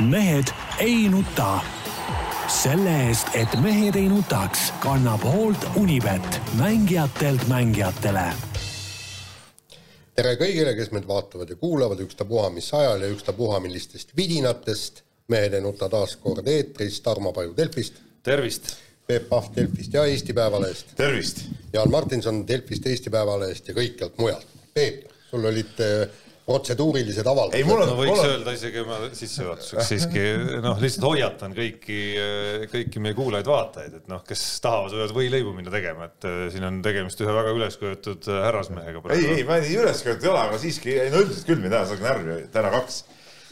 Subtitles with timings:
[0.00, 0.46] mehed
[0.78, 1.60] ei nuta.
[2.48, 8.22] selle eest, et mehed ei nutaks, kannab hoolt Unibet, mängijatelt mängijatele.
[10.14, 15.02] tere kõigile, kes meid vaatavad ja kuulavad, ükstapuha mis ajal ja ükstapuha millistest vidinatest.
[15.28, 17.94] mehed ei nuta taas kord eetris, Tarmo Paju Delfist.
[18.22, 18.76] tervist.
[19.06, 20.86] Peep Pahv Delfist ja Eesti Päevalehest.
[20.96, 21.44] tervist.
[21.72, 24.46] Jaan Martinson Delfist, Eesti Päevalehest ja kõikjalt mujalt.
[24.74, 26.08] Peep, sul olid äh,
[26.48, 27.58] protseduurilised avaldused.
[27.58, 28.30] ei, mul on, no võiks mul on...
[28.32, 30.22] öelda isegi ma sissejuhatuseks siiski
[30.64, 31.98] noh, lihtsalt hoiatan kõiki,
[32.72, 36.80] kõiki meie kuulajaid-vaatajaid, et noh, kes tahavad, võivad võileibu minna tegema, et äh, siin on
[36.84, 39.02] tegemist ühe väga ülesköetud äh, härrasmehega.
[39.12, 41.92] ei, ei, ma nii ülesköetud ei ole, aga siiski, ei no üldiselt küll mind ajas
[41.94, 43.00] nagu närvi täna kaks,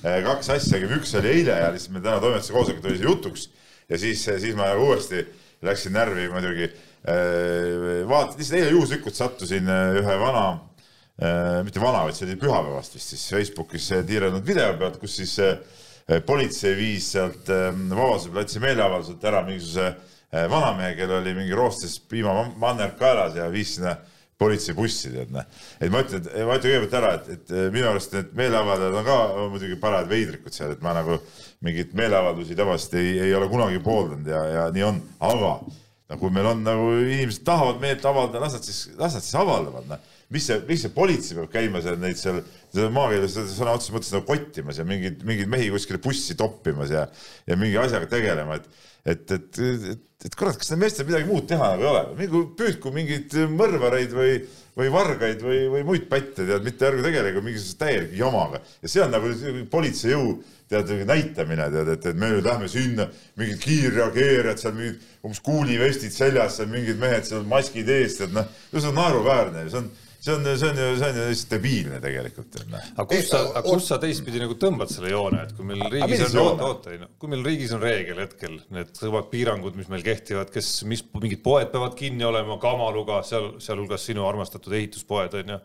[0.00, 3.48] äh, kaks asja, üks oli eile ja lihtsalt meil täna toimetuse koosolek tuli see jutuks
[3.92, 5.26] ja siis, siis ma uuesti
[5.66, 6.70] läksin närvi muidugi.
[7.06, 9.68] vaatasin, lihtsalt eile juhuslikult sattusin
[10.00, 10.46] ühe vana
[11.16, 15.54] mitte vana, vaid see oli pühapäevast vist siis Facebookis tiirelnud video pealt, kus siis äh,
[16.26, 21.96] politsei viis sealt ähm, Vabaduse platsi meeleavalduselt ära mingisuguse äh, vanamehe, kellel oli mingi roostes
[22.10, 23.96] piimamanner kaelas ja viis sinna
[24.36, 25.46] politseibussi, tead näe.
[25.80, 29.16] et ma ütlen, ma ütlen kõigepealt ära, et, et minu arust need meeleavaldajad on ka
[29.54, 31.16] muidugi parajad veidrikud seal, et ma nagu
[31.64, 36.34] mingeid meeleavaldusi tavaliselt ei, ei ole kunagi pooldanud ja, ja nii on, aga no kui
[36.36, 40.12] meil on nagu inimesed tahavad meelt avaldada, las nad siis, las nad siis avaldavad, noh
[40.34, 42.42] mis see, mis see politsei peab käima seal neid seal,
[42.92, 47.06] maakeeles sõna otseses mõttes nagu kottimas ja mingeid, mingeid mehi kuskile bussi toppimas ja,
[47.46, 48.66] ja mingi asjaga tegelema, et,
[49.06, 49.60] et, et,
[49.92, 53.36] et, et kurat, kas neil meestel midagi muud teha nagu ei ole, mingu püüdku mingeid
[53.54, 54.40] mõrvareid või,
[54.76, 58.60] või vargaid või, või muid pätte, tead, mitte ärgu tegelegu mingisuguse täieliku jamaga.
[58.82, 59.30] Ja see on nagu
[59.72, 60.34] politsei jõu
[60.68, 63.06] tead, näitamine, tead, et, et me nüüd lähme sinna,
[63.38, 68.90] mingid kiirreageerijad seal, mingid umbes kuulivestid seljas, mingid mehed seal maskid ees, tead noh, see
[68.90, 69.88] on naeruväärne, see on
[70.26, 72.58] see on, see on ju, see on ju lihtsalt debiilne tegelikult.
[72.66, 76.24] aga kus sa, aga kus sa teistpidi nagu tõmbad selle joone, et kui meil riigis
[76.32, 79.90] on, oota, oota, ei no, kui meil riigis on reegel hetkel, need kõvad piirangud, mis
[79.92, 85.38] meil kehtivad, kes, mis, mingid poed peavad kinni olema, Kamaluga, seal, sealhulgas sinu armastatud ehituspoed
[85.42, 85.62] on ju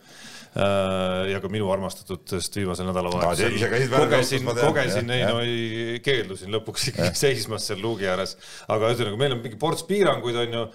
[0.52, 3.54] Äh, ja ka minu armastatutest viimasel nädalavahetusel
[3.88, 8.34] kogesin, kogesin, ei no ei, keeldusin lõpuks ikkagi seismas seal luugi ääres.
[8.68, 10.66] aga ühesõnaga, meil on mingi ports piiranguid, on ju,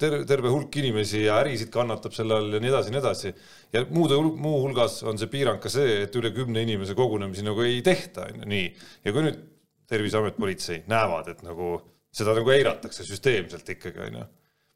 [0.00, 3.19] terve, terve hulk inimesi ja ärisid kannatab selle all ja nii edasi ja nii edasi.
[3.28, 7.80] Ja muude, muuhulgas on see piirang ka see, et üle kümne inimese kogunemisi nagu ei
[7.86, 8.66] tehta, on ju, nii.
[9.06, 9.46] ja kui nüüd
[9.90, 11.72] Terviseamet, politsei näevad, et nagu
[12.14, 14.26] seda nagu eiratakse süsteemselt ikkagi, on ju.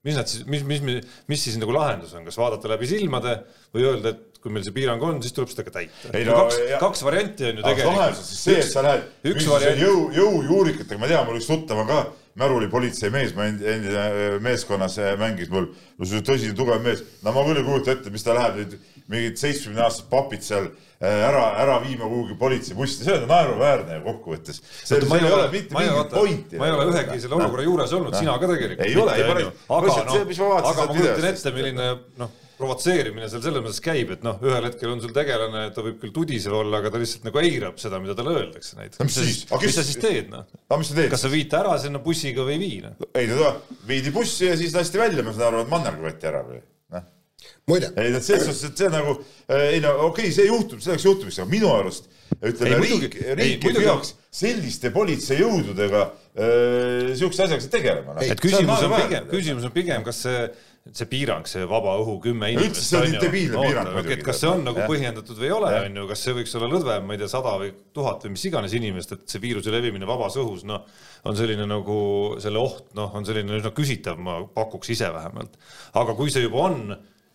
[0.04, 3.36] Mis nad siis, mis, mis, mis, mis siis nagu lahendus on, kas vaadata läbi silmade
[3.72, 6.10] või öelda, et kui meil see piirang on, siis tuleb seda ka täita.
[6.28, 7.96] No, kaks, kaks varianti on ju tegelikult.
[7.96, 11.80] lahendus on siis see, et sa lähed mingisuguse jõu, jõujuurikatega, ma tean, mul üks tuttav
[11.80, 12.02] on ka
[12.36, 17.32] märulipolitseimees, ma endi, endine äh, meeskonnas äh, mängis mul, no see tõsine tugev mees, no
[17.32, 18.76] ma küll ei kujuta ette, mis ta läheb nüüd
[19.08, 24.60] mingid seitsmekümne aastased papid seal äh, ära, ära viima kuhugi politseibussi, see on naeruväärne kokkuvõttes.
[24.82, 28.88] seal ei ole ma ei ole ühegi selle olukorra juures olnud, sina ka tegelikult.
[28.90, 29.68] ei ole, ei päris.
[29.80, 34.36] aga noh, aga ma kujutan ette, milline noh provotseerimine seal selles mõttes käib, et noh,
[34.44, 37.80] ühel hetkel on sul tegelane, ta võib küll tudisev olla, aga ta lihtsalt nagu eirab
[37.82, 39.02] seda, mida talle öeldakse näiteks.
[39.02, 40.46] mis sa siis, mis sa siis teed noh?
[40.68, 43.08] kas sa viid ta ära sinna bussiga või ei vii noh?
[43.18, 46.30] ei no ta viidi bussi ja siis lasti välja, ma saan aru, et mannerga võeti
[46.30, 46.60] ära või
[46.94, 47.06] noh.
[47.70, 47.90] muide.
[48.00, 49.16] ei no selles suhtes, et see nagu,
[49.58, 52.10] ei no okei okay,, see juhtub, selleks juhtumiks, aga minu arust
[52.44, 58.24] ütleme, riik, riik ei peaks selliste politseijõududega äh, sihukese asjaga tegelema no..
[58.24, 60.46] et küsimus on pigem, küsimus on pigem, kas see
[60.92, 62.74] see piirang, see vaba õhu kümme inimest.
[62.76, 64.18] üldse see on debiilne piirang muidugi.
[64.26, 64.88] kas see on nagu ja.
[64.90, 67.54] põhjendatud või ei ole, on ju, kas see võiks olla lõdvem, ma ei tea, sada
[67.62, 70.84] või tuhat või mis iganes inimest, et see viiruse levimine vabas õhus, noh,
[71.24, 71.96] on selline nagu
[72.44, 75.56] selle oht, noh, on selline üsna küsitav, ma pakuks ise vähemalt.
[76.02, 76.84] aga kui see juba on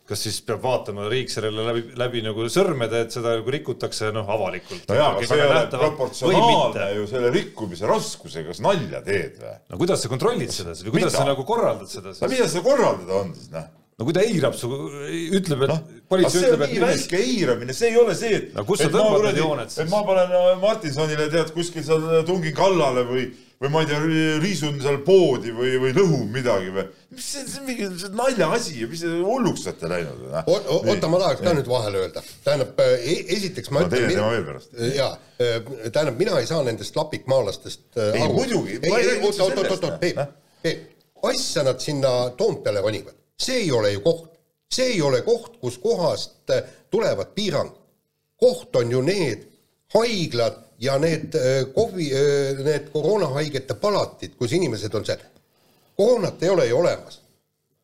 [0.10, 4.30] kas siis peab vaatama riik sellele läbi, läbi nagu sõrmede, et seda nagu rikutakse noh,
[4.34, 4.86] avalikult?
[4.90, 9.58] no jaa, aga see ei ole proportsionaalne ju selle rikkumise raskusega, kas nalja teed või?
[9.74, 11.22] no kuidas sa kontrollid seda siis või kuidas mida?
[11.22, 12.24] sa nagu korraldad seda siis?
[12.26, 13.68] no mida seda korraldada on siis, noh?
[14.00, 14.72] no kui ta eirab su,
[15.40, 15.78] ütleb, et no,
[16.10, 19.30] politsei ütleb, et nii väike eiramine, see ei ole see, et no kus sa tõmbad
[19.30, 19.84] need jooned siis?
[19.86, 23.28] et ma panen äh, Martinsonile tead kuskil seal tungin kallale või
[23.60, 24.00] või ma ei tea,
[24.40, 26.86] riisun seal poodi või, või lõhun midagi või.
[27.20, 30.22] Mis see, see mingi naljaasi ja mis hulluks olete läinud?
[30.32, 30.52] Noh.
[30.80, 32.24] oota, ma tahaks ka nüüd vahele öelda.
[32.46, 34.06] tähendab e, esiteks ma no, ütlen.
[34.06, 34.78] teine teema veel pärast.
[34.96, 35.50] jaa, e,
[35.90, 38.38] tähendab, mina ei saa nendest lapikmaalastest ei, aru.
[38.38, 38.80] muidugi.
[38.88, 40.22] oot, oot, oot, oot, Peep,
[40.64, 40.86] Peep,
[41.30, 44.32] asja nad sinna Toompeale ronivad, see ei ole ju koht,
[44.72, 46.56] see ei ole koht, kuskohast
[46.92, 47.76] tulevad piirangud.
[48.40, 49.44] koht on ju need
[49.94, 51.36] haiglad ja need
[51.76, 52.08] kohvi,
[52.64, 55.26] need koroonahaigete palatid, kus inimesed on seal,
[56.00, 57.22] koroonat ei ole ju olemas.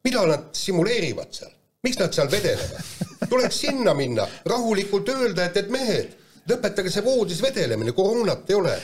[0.04, 1.52] mida nad simuleerivad seal,
[1.84, 2.84] miks nad seal vedelevad?
[3.30, 6.14] tuleks sinna minna, rahulikult öelda, et, et mehed,
[6.50, 8.76] lõpetage see voodis vedelemine, koroonat ei ole.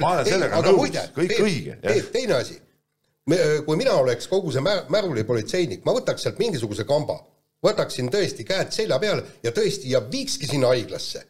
[0.00, 1.06] ma olen sellega aga muide.
[1.82, 2.60] Peep, teine asi.
[3.66, 7.18] kui mina oleks kogu see mä-, märulipolitseinik, ma võtaks sealt mingisuguse kamba,
[7.64, 11.24] võtaksin tõesti käed selja peale ja tõesti ja viikski sinna haiglasse.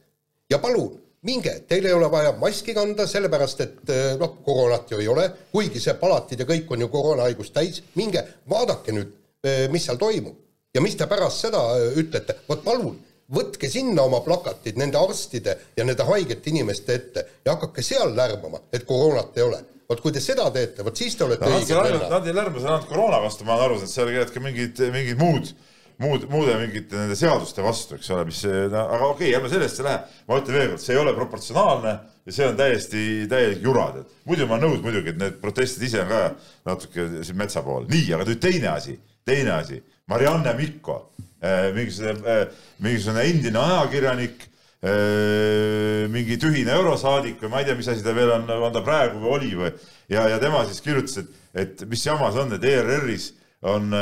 [0.50, 5.08] ja palun, minge, teil ei ole vaja maski kanda, sellepärast et noh, koroonat ju ei
[5.08, 9.14] ole, kuigi see palatid ja kõik on ju koroonahaigust täis, minge vaadake nüüd,
[9.70, 10.38] mis seal toimub
[10.74, 11.62] ja mis te pärast seda
[12.00, 12.98] ütlete, vot palun
[13.32, 18.60] võtke sinna oma plakatid nende arstide ja nende haigete inimeste ette ja hakake seal lärmama,
[18.72, 19.60] et koroonat ei ole.
[19.88, 22.06] vot kui te seda teete, vot siis te olete no, vennad.
[22.08, 24.80] Nad ei lärma seal ainult koroona vastu, ma olen aru saanud, seal käivad ka mingid,
[24.94, 25.50] mingid muud,
[26.02, 30.00] muud, muude mingite nende seaduste vastu, eks ole, mis aga okei okay,, ärme sellesse lähe.
[30.28, 31.96] ma ütlen veel kord, see ei ole proportsionaalne
[32.26, 34.14] ja see on täiesti, täielik jura, tead.
[34.28, 36.22] muidu ma nõus muidugi, et need protestid ise on ka
[36.70, 37.88] natuke siin metsa pool.
[37.90, 39.82] nii, aga nüüd teine asi, teine asi.
[40.10, 40.96] Marianne Mikko
[41.42, 42.48] Äh, mingisugune, äh,
[42.78, 44.44] mingisugune endine ajakirjanik,
[44.82, 48.82] äh, mingi tühine eurosaadik või ma ei tea, mis asi ta veel on, on ta
[48.86, 49.72] praegu või oli või
[50.06, 51.32] ja, ja tema siis kirjutas, et,
[51.64, 53.94] et mis jama see on, et ERR-is on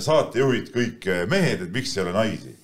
[0.00, 2.54] saatejuhid kõik mehed, et miks ei ole naisi.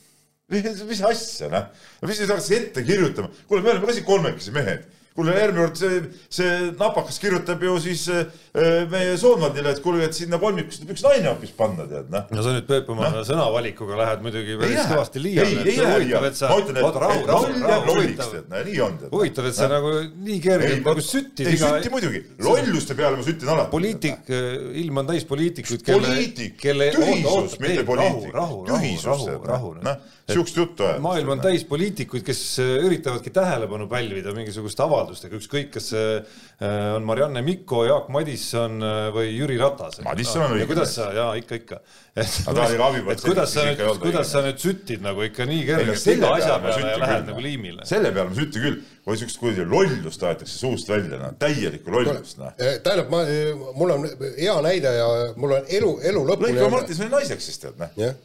[0.89, 1.67] mis asja, noh,
[2.09, 4.87] mis te hakkasid ette kirjutama, kuule, me oleme ka siin kolmekesi mehed
[5.19, 5.99] kuule, järgmine kord see,
[6.31, 8.27] see napakas kirjutab ju siis äh,
[8.91, 12.29] meie Soonvaldile, et kuule, et sinna kolmikusse tuleb üks naine hoopis panna, tead, noh.
[12.35, 13.25] no sa nüüd, Peep, oma no.
[13.27, 15.65] sõnavalikuga lähed muidugi päris kõvasti liiale.
[15.65, 18.99] ei, ei lähe liiale, ma ütlen, et rahu, rahu, rahu, lolliks, tead, nii on.
[19.15, 19.95] huvitav, et sa nagu
[20.29, 21.51] nii kergelt nagu süttid.
[21.51, 23.73] ei, sütti muidugi, lolluste peale ma süttin alati.
[23.75, 24.31] poliitik,
[24.85, 28.31] ilm on täis poliitikuid, kelle, poliitik, kelle tühisus, mitte poliitik.
[28.39, 28.63] rahu,
[29.49, 29.75] rahu.
[30.29, 31.03] sihukest juttu ajada.
[31.03, 37.07] maailm on täis poliitikuid, kes üritavadki tähelepanu pälvida mingisuguste avaldustega, ükskõik, kas see äh, on
[37.09, 40.01] Marianne Mikko, Jaak Madisson äh, või Jüri Ratas.
[40.05, 40.69] Madisson on õige.
[40.71, 41.81] kuidas sa, jaa, ikka, ikka.
[42.19, 46.93] et kuidas sa nüüd, kuidas sa nüüd süttid nagu ikka nii kergelt iga asja peale
[46.93, 47.89] ja lähed nagu liimile?
[47.89, 52.41] selle peale ma sütin küll, kui siukest kuidagi lollust aetakse suust välja, noh, täielikku lollust,
[52.43, 52.55] noh.
[52.59, 53.25] Eh, tähendab, ma,
[53.79, 56.57] mul on hea näide ja mul on elu, elu lõpuni.
[56.59, 57.93] lõika Martin Soni naiseks siis tead, noh.
[57.99, 58.17] jah,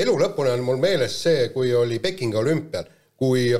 [0.00, 2.88] elu lõpuni on mul meeles see, kui oli Pekingi olümpial,
[3.20, 3.52] kui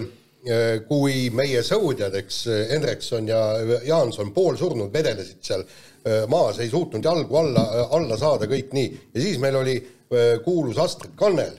[0.89, 2.37] kui meie sõudjad, eks
[2.71, 3.41] Hendrikson ja
[3.85, 8.93] Jaanson poolsurnud vedelesid seal äh, maas, ei suutnud jalgu alla, alla saada, kõik nii.
[9.15, 11.59] ja siis meil oli äh, kuulus Astrid Kannel,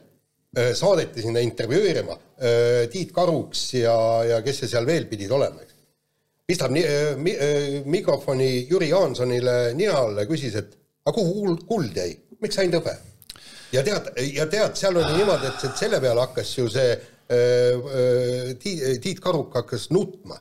[0.76, 2.18] saadeti sinna intervjueerima,
[2.92, 3.94] Tiit Karuks ja,
[4.28, 5.78] ja kes see seal veel pidid olema, eks.
[6.44, 6.82] pistab ni,
[7.24, 7.38] mi,
[7.88, 10.76] mikrofoni Jüri Jaansonile nina alla ja küsis, et
[11.08, 12.98] aga kuhu kuld jäi, miks ainult hõbe?
[13.72, 19.20] ja tead, ja tead, seal oli niimoodi, et, selle peale hakkas ju see Tiit, Tiit
[19.24, 20.40] Karuk hakkas nutma.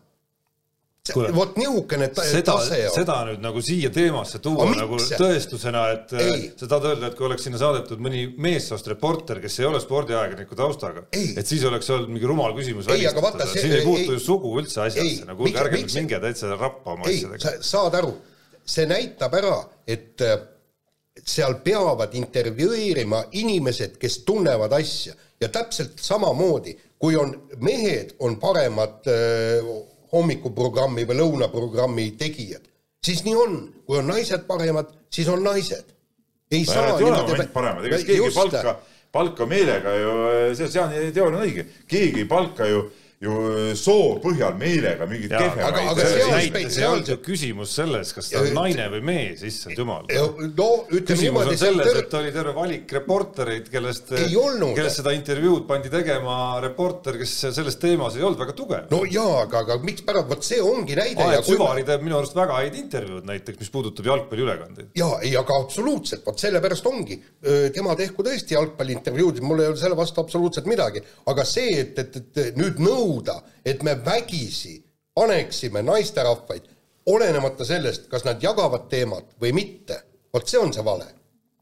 [1.17, 2.61] Vot niisugune on.
[2.93, 6.43] seda nüüd nagu siia teemasse tuua nagu tõestusena, et ei.
[6.61, 10.59] sa tahad öelda, et kui oleks sinna saadetud mõni meessoost reporter, kes ei ole spordiajakirjaniku
[10.59, 14.85] taustaga, et siis oleks olnud mingi rumal küsimus välistatud, siin ei puutu ju sugu üldse
[14.85, 17.57] asjasse, no kuulge, ärge nüüd minge täitsa rappa oma asjadega.
[17.73, 18.13] saad aru,
[18.77, 19.57] see näitab ära,
[19.89, 20.29] et
[21.25, 29.09] seal peavad intervjueerima inimesed, kes tunnevad asja ja täpselt samamoodi, kui on mehed, on paremad
[29.09, 29.71] äh,
[30.13, 32.67] hommikuprogrammi või lõunaprogrammi tegijad,
[33.05, 33.57] siis nii on,
[33.87, 35.97] kui on naised paremad, siis on naised.
[36.51, 37.47] ei no, saa niimoodi.
[37.53, 38.79] paremad, ega keegi ei palka,
[39.13, 40.15] palka meelega ju,
[40.59, 42.89] see, see on, teooria on õige, keegi ei palka ju
[43.21, 43.33] ju
[43.77, 45.67] soo põhjal meelega mingit kehvemaid.
[45.67, 47.21] aga, aga see on spetsiaalselt.
[47.21, 50.07] küsimus selles, kas ta on naine või mees, issand jumal.
[50.09, 51.59] no ütleme niimoodi.
[51.61, 57.77] selles, et oli terve valik reportereid, kellest, kellest seda intervjuud pandi tegema reporter, kes selles
[57.83, 58.87] teemas ei olnud väga tugev.
[58.95, 61.21] no jaa, aga, aga mikspärast, vot see ongi näide.
[61.27, 64.97] Aet Süvari teeb minu arust väga häid intervjuud näiteks, mis puudutab jalgpalliülekandeid.
[64.97, 67.21] jaa, ei, aga absoluutselt, vot sellepärast ongi.
[67.77, 72.21] tema tehku tõesti jalgpalliintervjuud, mul ei ole selle vastu absoluutselt midagi, aga see, et, et,
[72.49, 74.83] et nüüd nõu nõuda, et me vägisi
[75.15, 76.63] paneksime naisterahvaid,
[77.07, 80.03] olenemata sellest, kas nad jagavad teemat või mitte,
[80.33, 81.07] vot see on see vale.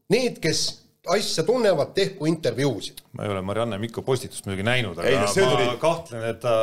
[0.09, 0.61] Need, kes
[1.15, 3.01] asja tunnevad, tehku intervjuusid.
[3.17, 5.67] ma ei ole Marianne Mikko postitust muidugi näinud, aga ei, ma tuli...
[5.81, 6.55] kahtlen, et ta,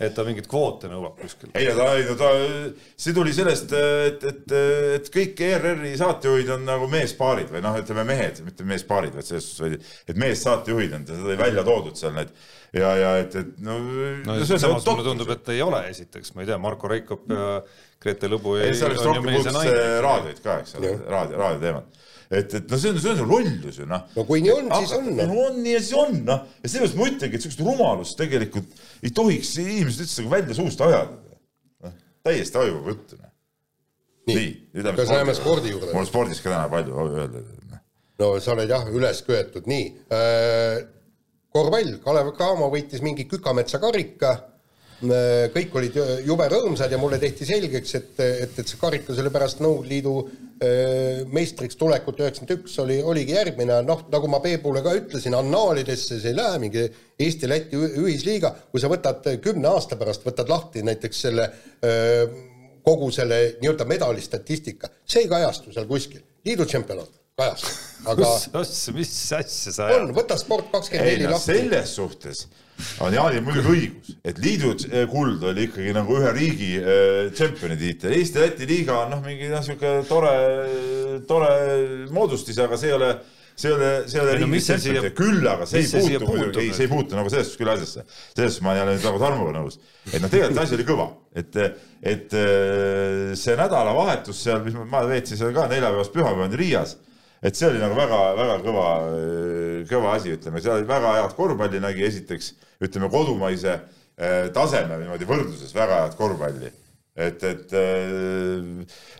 [0.00, 1.52] et ta mingeid kvoote nõuab kuskil.
[1.58, 2.30] ei no ta, ei no ta,
[3.04, 4.56] see tuli sellest, et, et,
[4.96, 9.48] et kõik ERR-i saatejuhid on nagu meespaarid või noh, ütleme mehed, mitte meespaarid, vaid selles
[9.54, 12.34] suhtes, et meessaatejuhid on, seda oli välja toodud seal need
[12.72, 13.78] ja, ja et, et no.
[14.26, 17.58] no samas mulle tundub, et ei ole, esiteks, ma ei tea, Marko Reikop ja
[18.02, 18.56] Grete Lõbu.
[18.58, 19.58] ei, seal vist rohkem puudutas
[20.02, 22.00] raadioid ka, eks ole, raadio, raadioteemat
[22.32, 24.06] et, et no see on, see on ju lollus ju noh.
[24.16, 25.10] no kui nii on, siis on.
[25.18, 28.80] no on nii ja siis on noh, ja seepärast ma ütlengi, et sihukest rumalust tegelikult
[29.02, 31.18] ei tohiks inimesed üldse nagu välja suust ajada.
[31.84, 33.32] noh, täiesti hajuv jutt noh.
[34.30, 35.92] nii, nii, kas läheme spordi juurde?
[35.92, 37.44] mul on spordis ka täna palju öelda.
[37.74, 37.82] Noh.
[38.22, 40.78] no sa oled jah üles köetud, nii äh,
[41.52, 44.38] korvpall, Kalev Cramo võitis mingi Kükametsa karika
[45.02, 49.90] kõik olid jube rõõmsad ja mulle tehti selgeks, et, et, et see karika sellepärast Nõukogude
[49.90, 50.12] Liidu
[51.34, 56.30] meistriks tulekut üheksakümmend üks oli, oligi järgmine, noh, nagu ma Peebule ka ütlesin, annaalidesse see
[56.30, 56.84] ei lähe, mingi
[57.22, 61.48] Eesti-Läti ühisliiga, kui sa võtad kümne aasta pärast, võtad lahti näiteks selle
[62.82, 67.78] kogu selle nii-öelda medalistatistika, see ei kajastu seal kuskil, liidu tšempionat kajastab,
[68.12, 71.56] aga mis asja, mis asja sa on, võta Sport kakskümmend neli lahti.
[71.56, 72.44] selles suhtes
[73.02, 74.72] on Jaanil muidugi õigus, et liidu
[75.10, 78.16] kuld oli ikkagi nagu ühe riigi äh, tšempioni tiitel.
[78.18, 80.32] Eesti-Läti liiga on noh, mingi noh, sihuke tore,
[81.28, 81.52] tore
[82.14, 83.12] moodustis, aga see ei ole
[83.54, 86.64] see ei ole, see ei ole riigi no, tšempion, küll aga see ei puutu muidugi,
[86.64, 88.04] ei, see ei puutu nagu selles suhtes küll asjasse.
[88.32, 89.78] selles suhtes ma ei ole nüüd nagu Tarmoga nõus.
[90.08, 91.60] et noh, tegelikult asi oli kõva, et,
[92.14, 96.96] et äh, see nädalavahetus seal, mis ma, ma veetsin seal ka neljapäevast pühapäevani Riias
[97.42, 98.88] et see oli nagu väga-väga kõva,
[99.90, 102.52] kõva asi, ütleme, seal oli väga head korvpalli nägi esiteks,
[102.86, 106.70] ütleme kodumaise eh, taseme niimoodi võrdluses väga head korvpalli.
[107.18, 108.62] et, et eh,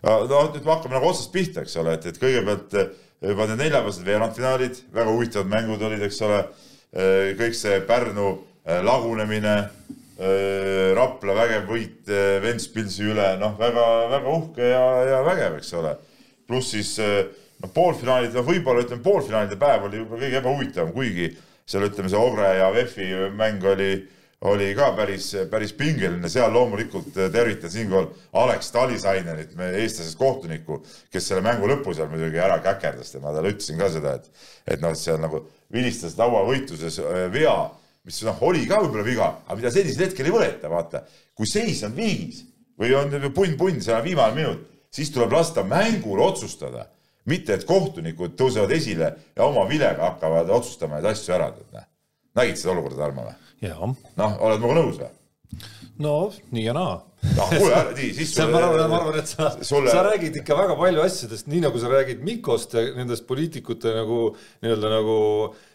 [0.07, 2.95] noh, nüüd me hakkame nagu otsast pihta, eks ole, et, et kõigepealt eh,
[3.33, 6.41] juba need neljapäevased veerandfinaalid, väga huvitavad mängud olid, eks ole,
[7.39, 8.33] kõik see Pärnu
[8.85, 9.53] lagunemine,
[10.99, 12.11] Rapla vägev võit
[12.43, 15.95] Ventspilsi üle, noh, väga-väga uhke ja, ja vägev, eks ole.
[16.47, 17.23] pluss siis äh,
[17.63, 21.29] no poolfinaalid, no võib-olla ütleme, poolfinaalide päev oli võib-olla kõige ebahuvitavam, kuigi
[21.69, 23.91] seal ütleme, see Ogre ja VEF-i mäng oli,
[24.51, 28.09] oli ka päris, päris pingeline, seal loomulikult tervitan siinkohal
[28.43, 30.81] Alex Talisainenit, meie eestlasest kohtunikku,
[31.13, 34.49] kes selle mängu lõpu seal muidugi ära käkerdas ja ma talle ütlesin ka seda, et,
[34.75, 37.57] et noh, seal nagu vilistas lauavõitluses äh, vea,
[38.09, 41.05] mis noh, oli ka võib-olla viga, aga mida sellisel hetkel ei võeta, vaata.
[41.39, 42.43] kui seis on viigis
[42.81, 46.89] või on punn-punn, seal on viimane minut, siis tuleb lasta mängul otsustada
[47.31, 51.53] mitte et kohtunikud tõusevad esile ja oma vilega hakkavad otsustama neid asju ära.
[52.35, 53.35] nägid seda olukorda, Tarmo või?
[54.17, 55.11] noh, oled minuga nõus või?
[56.03, 56.15] no
[56.51, 56.95] nii ja naa.
[57.37, 58.53] noh, kuule, nii, siis sulle...
[58.55, 61.83] ma arvan, ma arvan, et sa sulle..., sa räägid ikka väga palju asjadest, nii nagu
[61.83, 64.25] sa räägid Mikost ja nendest poliitikute nagu
[64.65, 65.19] nii-öelda nagu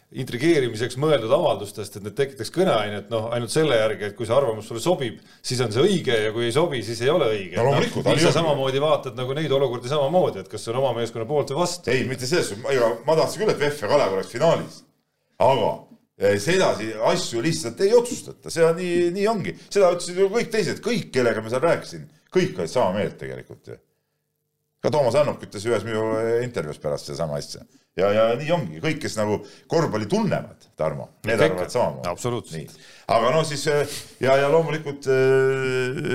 [0.08, 4.68] intrigeerimiseks mõeldud avaldustest, et need tekitaks kõneainet, noh, ainult selle järgi, et kui see arvamus
[4.70, 7.58] sulle sobib, siis on see õige ja kui ei sobi, siis ei ole õige.
[7.60, 8.14] no no,.
[8.22, 11.60] sa samamoodi vaatad nagu neid olukordi samamoodi, et kas see on oma meeskonna poolt või
[11.60, 11.92] vastu.
[11.92, 14.78] ei, mitte selles suhtes, ma tahtsin küll, et VEF ja Kalev oleks finaalis,
[15.44, 15.74] aga
[16.16, 20.48] eh, sedasi asju lihtsalt ei otsustata, see on nii, nii ongi, seda ütlesid ju kõik
[20.56, 23.76] teised, kõik, kellega ma seal rääkisin, kõik olid sama meelt tegelikult ju.
[24.82, 26.04] Ka Toomas Annuk ütles ühes minu
[26.44, 27.64] intervjuus pärast sedasama asja
[27.98, 29.38] ja, ja nii ongi, kõik, kes nagu
[29.70, 32.08] korvpalli tunnevad, Tarmo, need arvavad samamoodi.
[33.14, 35.08] aga no siis ja, ja loomulikult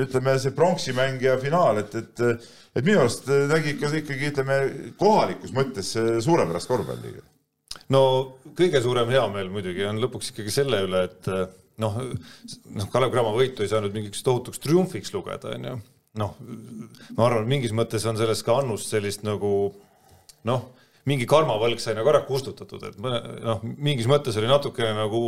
[0.04, 2.24] ütleme, see pronksimäng ja finaal, et, et,
[2.78, 4.60] et minu arust nägi ikka ikkagi ütleme
[5.00, 5.94] kohalikus mõttes
[6.26, 7.18] suurepärast korvpalli.
[7.94, 8.04] no
[8.56, 11.32] kõige suurem heameel muidugi on lõpuks ikkagi selle üle, et
[11.84, 15.80] noh, noh, Kalev Cramo võitu ei saanud mingiks tohutuks triumfiks lugeda, onju.
[16.20, 16.38] Noh,
[17.18, 19.52] ma arvan, mingis mõttes on selles ka annust sellist nagu
[20.48, 20.72] noh
[21.10, 25.20] mingi karmavõlg sai nagu ära kustutatud, et noh, mingis mõttes oli natukene nagu,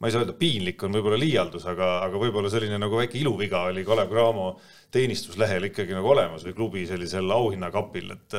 [0.00, 3.66] ma ei saa öelda, piinlik on võib-olla liialdus, aga, aga võib-olla selline nagu väike iluviga
[3.68, 4.46] oli Kalev Cramo
[4.90, 8.38] teenistuslehel ikkagi nagu olemas või klubi sellisel auhinnakapil, et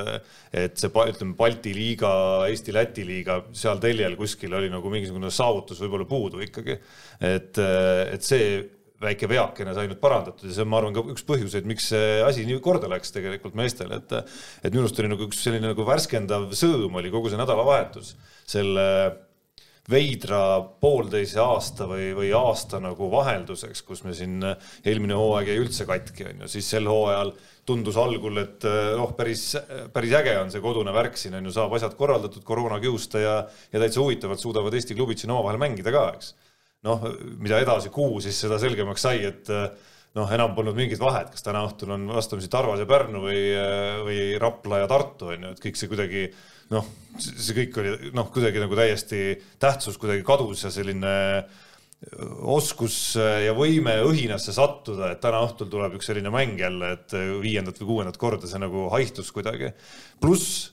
[0.57, 2.11] et see, ütleme, Balti liiga,
[2.49, 6.79] Eesti-Läti liiga seal teljel kuskil oli nagu mingisugune saavutus võib-olla puudu ikkagi.
[7.21, 8.57] et, et see
[9.01, 12.21] väike veakene sai nüüd parandatud ja see on, ma arvan, ka üks põhjuseid, miks see
[12.25, 15.87] asi nii korda läks tegelikult meestele, et et minu arust oli nagu üks selline nagu
[15.87, 18.15] värskendav sõõm oli kogu see nädalavahetus
[18.49, 18.87] selle
[19.89, 24.43] veidra poolteise aasta või, või aasta nagu vahelduseks, kus me siin
[24.85, 27.33] eelmine hooaeg jäi üldse katki, on ju, siis sel hooajal
[27.67, 28.65] tundus algul, et
[28.97, 29.51] noh, päris,
[29.93, 33.35] päris äge on see kodune värk siin on ju, saab asjad korraldatud koroona kiusta ja,
[33.73, 36.33] ja täitsa huvitavalt suudavad Eesti klubid siin omavahel mängida ka, eks
[36.87, 37.07] noh,
[37.41, 39.51] mida edasi kuu, siis seda selgemaks sai, et
[40.17, 43.41] noh, enam polnud mingit vahet, kas täna õhtul on vastamisi Tarvas ja Pärnu või,
[44.07, 46.25] või Rapla ja Tartu on ju, et kõik see kuidagi
[46.71, 46.87] noh,
[47.19, 51.13] see kõik oli noh, kuidagi nagu täiesti tähtsus kuidagi kadus ja selline
[52.49, 57.77] oskus ja võime õhinasse sattuda, et täna õhtul tuleb üks selline mäng jälle, et viiendat
[57.83, 59.69] või kuuendat korda see nagu haihtus kuidagi.
[60.21, 60.71] pluss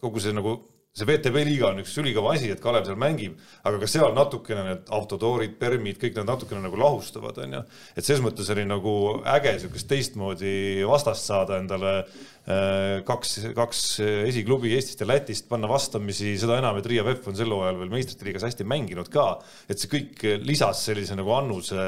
[0.00, 0.60] kogu see nagu
[0.96, 3.34] see VTB liiga on üks ülikõva asi, et Kalev seal mängib,
[3.68, 7.60] aga ka seal natukene need autotoorid, permid, kõik need natukene nagu lahustuvad, onju.
[7.92, 8.94] et selles mõttes oli nagu
[9.34, 10.54] äge siukest teistmoodi
[10.88, 13.82] vastast saada endale äh, kaks, kaks
[14.30, 17.92] esiklubi Eestist ja Lätist, panna vastamisi, seda enam, et Riia VEF on sel hooajal veel
[17.92, 19.26] meistrite liigas hästi mänginud ka,
[19.68, 21.84] et see kõik lisas sellise nagu annuse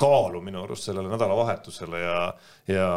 [0.00, 2.18] kaalu minu arust sellele nädalavahetusele ja,
[2.66, 2.88] ja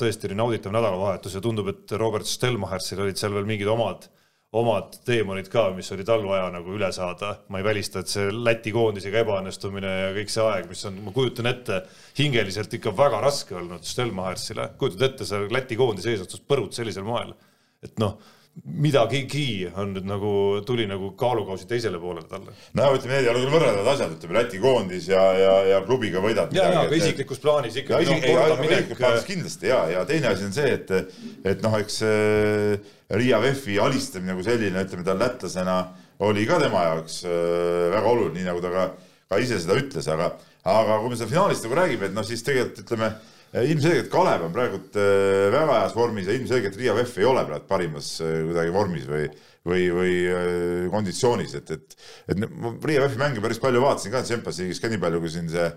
[0.00, 4.08] tõesti oli nauditav nädalavahetus ja tundub, et Robert Stelmachersil olid seal veel mingid omad
[4.52, 7.36] omad teemonid ka, mis oli tal vaja nagu üle saada.
[7.48, 11.14] ma ei välista, et see Läti koondisega ebaõnnestumine ja kõik see aeg, mis on, ma
[11.16, 11.82] kujutan ette,
[12.18, 14.68] hingeliselt ikka väga raske olnud Stelmachersile.
[14.78, 17.32] kujutad ette, sa Läti koondise eesotsas põrud sellisel moel,
[17.82, 18.18] et noh
[18.52, 20.32] midagigi on nüüd nagu,
[20.68, 22.52] tuli nagu kaalukausi teisele poolele talle.
[22.76, 26.20] no ütleme, need ei ole küll võrreldavad asjad, ütleme Läti koondis ja, ja, ja klubiga
[26.20, 26.52] võidad.
[26.56, 28.10] ja, ja aga isiklikus plaanis ikkagi.
[28.10, 30.92] No, isiklikus plaanis kindlasti ja, ja teine asi on see, et,
[31.48, 35.80] et noh, eks äh, Riia VEF-i alistamine kui selline, ütleme ta lätlasena
[36.28, 38.88] oli ka tema jaoks äh, väga oluline, nii nagu ta ka,
[39.32, 40.34] ka ise seda ütles, aga,
[40.68, 43.14] aga kui me seda finaalist nagu räägime, et noh, siis tegelikult ütleme
[43.60, 47.68] ilmselgelt Kalev on praegult äh, väga heas vormis ja ilmselgelt Riia VEF ei ole praegu
[47.68, 49.26] parimas äh, kuidagi vormis või,
[49.68, 50.14] või, või
[50.94, 51.96] konditsioonis, et, et,
[52.32, 55.52] et Riia VEF-i mänge päris palju vaatasin ka Champions League'is ka nii palju, kui siin
[55.52, 55.68] see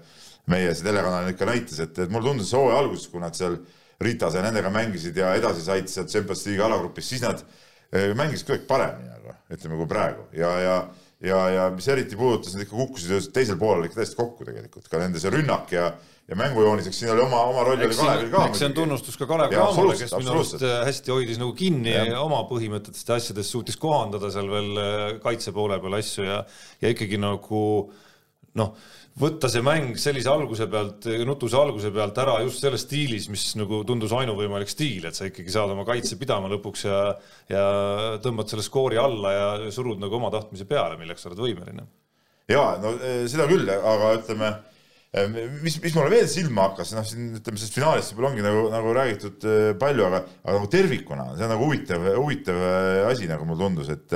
[0.54, 3.60] meie see telekanal ikka näitas, et, et mulle tundus hooaja alguses, kui nad seal
[4.06, 7.44] Ritas ja nendega mängisid ja edasi said sealt Champions League'i alagrupis, siis nad
[7.92, 10.26] mängisid kuidagi paremini, aga ütleme kui praegu.
[10.36, 10.78] Ja, ja
[11.24, 15.00] ja, ja mis eriti puudutas, nad ikka kukkusid teisel poolel ikka täiesti kokku tegelikult, ka
[15.02, 15.90] nende see rünnak ja
[16.26, 18.48] ja mängujooniseks siin oli oma, oma roll oli Kalevil ka.
[18.50, 21.94] eks see on tunnustus ka Kalev Cramole, kes minu arust äh, hästi hoidis nagu kinni
[21.94, 22.18] ja.
[22.24, 26.42] oma põhimõtetest ja asjadest, suutis kohandada seal veel äh, kaitse poole peal asju ja,
[26.82, 27.62] ja ikkagi nagu
[28.58, 28.74] noh,
[29.22, 33.84] võtta see mäng sellise alguse pealt, nutuse alguse pealt ära just selles stiilis, mis nagu
[33.88, 37.02] tundus ainuvõimalik stiil, et sa ikkagi saad oma kaitse pidama lõpuks ja,
[37.52, 37.66] ja
[38.24, 41.86] tõmbad selle skoori alla ja surud nagu oma tahtmise peale, milleks sa oled võimeline.
[42.50, 44.56] ja no äh, seda küll, aga ütleme
[45.64, 48.96] mis, mis mulle veel silma hakkas, noh, siin ütleme, sellest finaalist võib-olla ongi nagu, nagu
[48.98, 53.48] räägitud äh, palju, aga, aga nagu tervikuna, see on nagu huvitav, huvitav äh, asi, nagu
[53.48, 54.12] mulle tundus, et,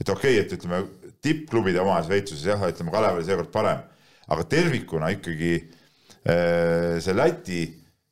[0.00, 0.82] et okei okay,, et ütleme,
[1.24, 3.86] tippklubide omades veitsuses jah, ütleme, Kalev oli seekord parem,
[4.34, 7.62] aga tervikuna ikkagi äh, see Läti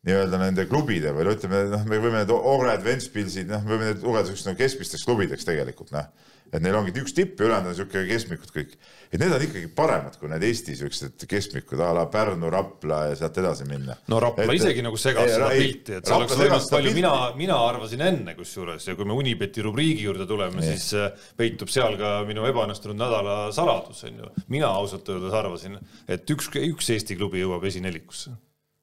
[0.07, 3.91] nii-öelda nende klubide või no ütleme, noh, me võime need Ogred, Ventspilsid, noh, me võime
[3.91, 6.11] need lugeda niisugusteks nagu keskmisteks klubideks tegelikult, noh
[6.53, 8.75] et neil ongi üks tipp ja ülejäänud on niisugune keskmikud kõik.
[9.13, 13.17] et need on ikkagi paremad kui need Eesti niisugused keskmikud a la Pärnu, Rapla ja
[13.17, 13.97] sealt edasi minna.
[14.13, 16.95] no Rapla et, isegi nagu segas ei, seda ei, pilti, et see oleks võimalik palju,
[16.99, 21.73] mina, mina arvasin enne kusjuures ja kui me Unibeti rubriigi juurde tuleme, siis äh, peitub
[21.73, 24.33] seal ka minu ebaõnnestunud nädala saladus, on ju.
[24.53, 28.37] mina ausalt öeldes arvasin, et üks, üks Eesti klubi jõuab esinelikusse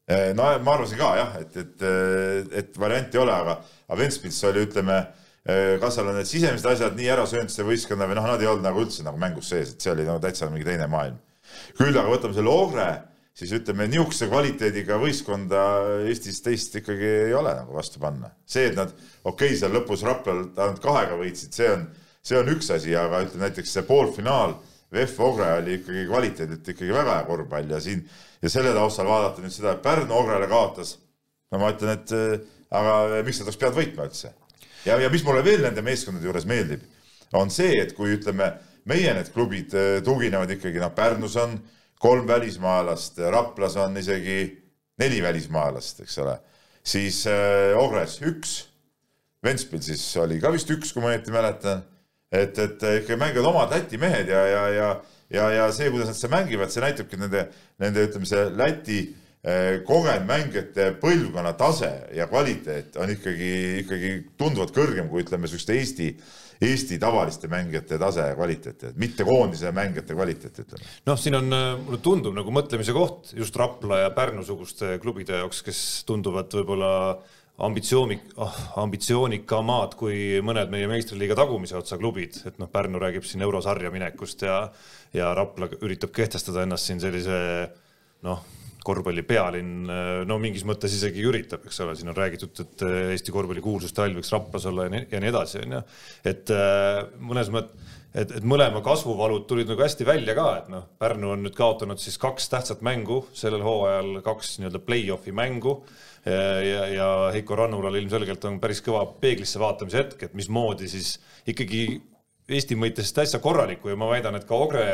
[0.10, 1.88] no ma arvasin ka jah, et, et,
[2.64, 5.04] et varianti ei ole, aga, aga Ventspils oli, ütleme
[5.48, 8.42] Äh, kas seal on need sisemised asjad nii ära söönud see võistkonna või noh, nad
[8.44, 11.16] ei olnud nagu üldse nagu mängus sees, et see oli nagu täitsa mingi teine maailm.
[11.78, 12.88] küll aga võtame selle Ogre,
[13.40, 15.62] siis ütleme, niisuguse kvaliteediga võistkonda
[16.12, 18.34] Eestis teist ikkagi ei ole nagu vastu panna.
[18.44, 21.88] see, et nad okei okay,, seal lõpus Raplal ainult kahega võitsid, see on,
[22.20, 24.58] see on üks asi, aga ütleme näiteks see poolfinaal,
[24.92, 28.04] VEF Ogre oli ikkagi kvaliteedilt ikkagi väga hea korvpall ja siin
[28.44, 30.98] ja selle taustal vaadata nüüd seda, et Pärnu Ogrele kaotas,
[31.54, 32.38] no ma ütlen, et äh,
[32.76, 34.36] aga miks nad oleks pidanud võitma üldse
[34.86, 36.86] ja, ja mis mulle veel nende meeskondade juures meeldib,
[37.38, 38.52] on see, et kui ütleme,
[38.90, 41.58] meie need klubid äh, tuginevad ikkagi, noh, Pärnus on
[42.00, 44.42] kolm välismaalast, Raplas on isegi
[45.00, 46.36] neli välismaalast, eks ole,
[46.84, 48.58] siis äh, Ogres üks,
[49.46, 51.86] Ventspilsis oli ka vist üks, kui ma õieti mäletan,
[52.28, 54.90] et, et ikka mängivad omad Läti mehed ja, ja, ja
[55.30, 57.44] ja, ja see, kuidas nad seda mängivad, see näitabki nende,
[57.80, 59.29] nende, ütleme, see Läti äh, Eh,
[59.88, 63.52] kogenud mängijate põlvkonna tase ja kvaliteet on ikkagi,
[63.86, 66.10] ikkagi tunduvalt kõrgem kui ütleme, niisuguste Eesti,
[66.60, 70.92] Eesti tavaliste mängijate tase ja kvaliteet, mitte koondise mängijate kvaliteet, ütleme.
[71.08, 75.64] noh, siin on, äh, mulle tundub nagu mõtlemise koht just Rapla ja Pärnu-suguste klubide jaoks,
[75.64, 76.92] kes tunduvad võib-olla
[77.64, 83.48] ambitsiooni oh,, ambitsioonikamad kui mõned meie meistriliiga tagumise otsa klubid, et noh, Pärnu räägib siin
[83.48, 84.66] eurosarja minekust ja,
[85.16, 87.40] ja Rapla üritab kehtestada ennast siin sellise
[88.28, 89.90] noh korvpalli pealinn,
[90.28, 92.84] no mingis mõttes isegi üritab, eks ole, siin on räägitud, et
[93.16, 95.82] Eesti korvpalli kuulsustall võiks Raplas olla ja nii, ja nii edasi, onju.
[96.32, 100.86] et äh, mõnes mõttes, et, et mõlema kasvuvalud tulid nagu hästi välja ka, et noh,
[101.02, 105.80] Pärnu on nüüd kaotanud siis kaks tähtsat mängu sellel hooajal, kaks nii-öelda play-off'i mängu
[106.26, 111.18] ja, ja Heiko Rannulal ilmselgelt on päris kõva peeglisse vaatamise hetk, et mismoodi siis
[111.50, 111.84] ikkagi
[112.50, 114.86] Eesti mõistes täitsa korraliku ja ma väidan, et ka Ogre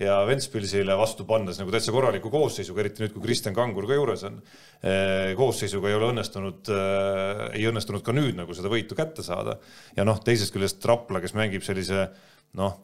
[0.00, 4.26] ja Ventspilsile vastu pannes nagu täitsa korraliku koosseisuga, eriti nüüd, kui Kristjan Kangur ka juures
[4.26, 4.40] on.
[4.82, 9.58] Eh, koosseisuga ei ole õnnestunud, eh, ei õnnestunud ka nüüd nagu seda võitu kätte saada.
[9.96, 12.10] ja noh, teisest küljest Rapla, kes mängib sellise
[12.54, 12.80] noh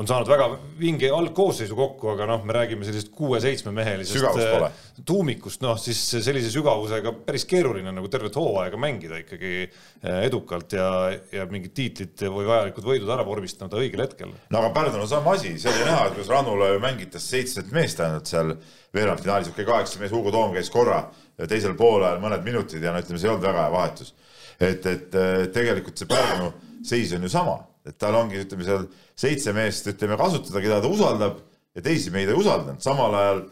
[0.00, 0.46] on saanud väga
[0.80, 7.12] vinge algkoosseisu kokku, aga noh, me räägime sellisest kuue-seitsmemehelisest äh, tuumikust, noh siis sellise sügavusega
[7.26, 10.86] päris keeruline nagu tervet hooaega mängida ikkagi äh, edukalt ja,
[11.34, 14.32] ja mingid tiitlid või vajalikud võidud ära vormistada õigel hetkel.
[14.32, 17.68] no aga Pärnul on sama asi, see oli näha, et kuidas Rannula ju mängitas seitset
[17.76, 18.54] meest ainult seal
[18.96, 21.02] veerandfinaalis, okei okay,, kaheksa mees, Hugo Toom käis korra
[21.50, 24.14] teisel poolajal mõned minutid ja no ütleme, see ei olnud väga hea vahetus.
[24.56, 25.20] et, et
[25.52, 26.48] tegelikult see Pärnu
[26.80, 28.84] seis on ju sama et tal ongi, ütleme seal
[29.22, 31.40] seitse meest, ütleme kasutada, keda ta usaldab
[31.76, 33.42] ja teisi meid ei usaldanud, samal ajal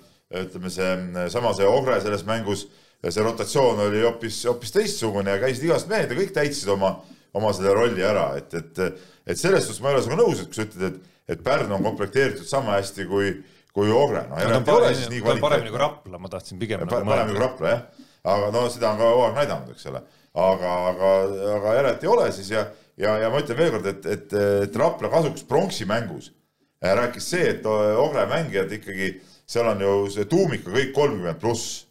[0.45, 0.91] ütleme see,
[1.33, 2.67] sama see Ogre selles mängus,
[3.03, 6.95] see rotatsioon oli hoopis, hoopis teistsugune ja käisid igast mehed ja kõik täitsid oma,
[7.37, 10.51] oma selle rolli ära, et, et, et selles suhtes ma ei ole sinuga nõus, et
[10.51, 13.33] kui sa ütled, et, et Pärnu on komplekteeritud sama hästi kui,
[13.75, 15.47] kui Ogre, no järelikult ei ole siis nii kvaliteetne.
[15.49, 18.07] paremini kui Rapla, ma tahtsin pigem nagu paremini kui Rapla, jah.
[18.35, 20.05] aga no seda on ka kogu aeg näidanud, eks ole.
[20.47, 21.13] aga, aga,
[21.57, 25.11] aga järelikult ei ole siis ja, ja, ja ma ütlen veelkord, et, et, et Rapla
[25.13, 26.33] kasuks pronksi mängus
[26.81, 29.13] rääkis see, et Ogre mängijad ikkagi,
[29.49, 31.87] seal on ju see tuumik on kõik kolmkümmend pluss.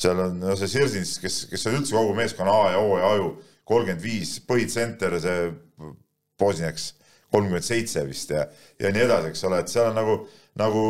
[0.00, 3.10] seal on no see Sirsins, kes, kes on üldse kogu meeskonna A ja O ja
[3.14, 5.52] aju, kolmkümmend viis, põhitsenter, see
[6.40, 6.94] Bosniaks
[7.30, 8.46] kolmkümmend seitse vist ja,
[8.80, 10.16] ja nii edasi, eks ole, et seal on nagu,
[10.58, 10.84] nagu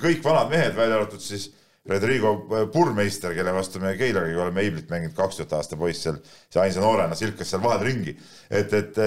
[0.00, 1.50] kõik vanad mehed, välja arvatud siis
[1.90, 2.32] Rodrigo
[2.72, 6.82] Purmeister, kelle vastu me Keilaga oleme Eiblit mänginud, kaks tuhat aasta poiss seal, see ainsa
[6.84, 8.16] noorena silkas seal vahel ringi.
[8.50, 9.00] et, et,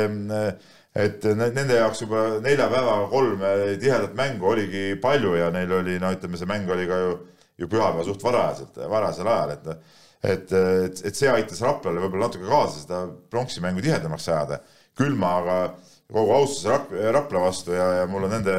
[1.06, 3.44] et nende jaoks juba nelja päevaga kolm
[3.82, 7.18] tihedat mängu oligi palju ja neil oli, no ütleme, see mäng oli ka ju,
[7.64, 9.76] ju pühapäeva suht varajaselt, varasel ajal, et
[10.24, 14.62] et, et, et see aitas Raplale võib-olla natuke kaasa seda pronksi mängu tihedamaks ajada.
[14.96, 15.58] küll ma aga
[16.14, 18.54] kogu austuse Rap, Rapla vastu ja, ja mul on nende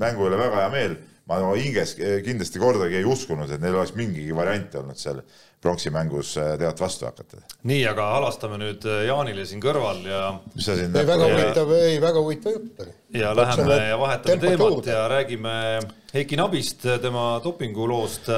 [0.00, 0.96] mängu üle väga hea meel.
[1.30, 5.22] Ma hinges kindlasti kordagi ei uskunud, et neil oleks mingigi variant olnud seal
[5.64, 7.40] pronksi mängus äh, tead vastu hakata.
[7.64, 10.20] nii, aga halastame nüüd äh, Jaanile siin kõrval ja.
[10.52, 10.92] mis sa siin.
[10.92, 12.92] ei, väga huvitav, ei väga huvitav jutt oli.
[13.22, 15.56] ja läheme ja vahetame teemat ja räägime
[16.14, 18.28] Heiki Nabist, tema dopinguloost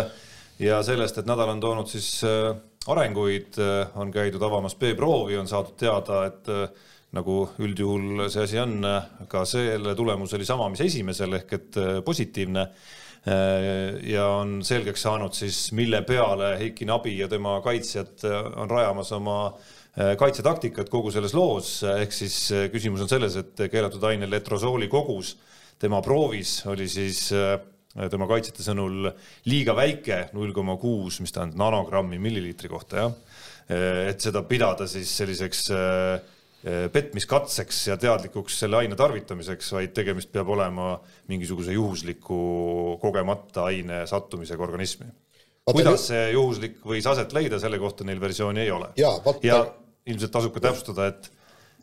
[0.62, 2.22] ja sellest, et nädal on toonud siis
[2.87, 3.59] arenguid,
[3.99, 6.49] on käidud avamas B-proovi, on saadud teada, et
[7.14, 8.80] nagu üldjuhul see asi on,
[9.30, 15.06] ka selle tulemus oli sama, mis esimesel ehk et äh, positiivne äh, ja on selgeks
[15.06, 19.40] saanud siis, mille peale Heiki Nabi ja tema kaitsjad äh, on rajamas oma
[19.96, 22.34] kaitsetaktikat kogu selles loos, ehk siis
[22.68, 25.30] küsimus on selles, et keelatud aine letrosooli kogus
[25.80, 27.30] tema proovis oli siis
[28.12, 29.08] tema kaitsjate sõnul
[29.48, 33.14] liiga väike, null koma kuus, mis tähendab nanogrammi milliliitri kohta, jah.
[34.10, 36.36] et seda pidada siis selliseks äh,
[36.92, 40.96] petmiskatseks ja teadlikuks selle aine tarvitamiseks, vaid tegemist peab olema
[41.31, 42.38] mingisuguse juhusliku
[43.02, 45.07] kogemata aine sattumisega organismi.
[45.70, 48.90] kuidas see juhuslik võis aset leida, selle kohta neil versiooni ei ole.
[48.98, 49.12] ja,
[49.46, 49.61] ja
[50.07, 51.33] ilmselt tasub ka täpsustada, et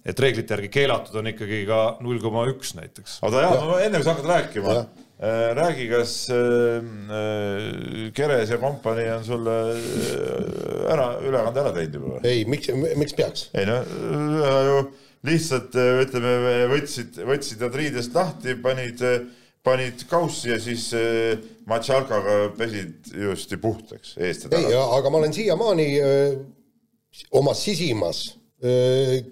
[0.03, 3.21] et reeglite järgi keelatud on ikkagi ka null koma üks näiteks.
[3.23, 5.02] oota Jaan, enne kui sa hakkad rääkima, äh,
[5.55, 12.17] räägi, kas äh, äh, Keres ja kompanii on sulle äh, ära, ülekande ära teinud juba
[12.17, 12.25] või?
[12.27, 12.67] ei, miks,
[12.99, 13.45] miks peaks?
[13.55, 13.77] ei no
[14.67, 14.81] ju
[15.23, 16.33] lihtsalt ütleme,
[16.73, 18.99] võtsid, võtsid nad riidest lahti, panid,
[19.63, 21.39] panid kaussi ja siis äh,
[21.71, 24.73] matšalkaga pesid ilusti puhtaks eest ja taga.
[24.73, 25.87] ei, aga ma olen siiamaani
[27.39, 28.25] oma sisimas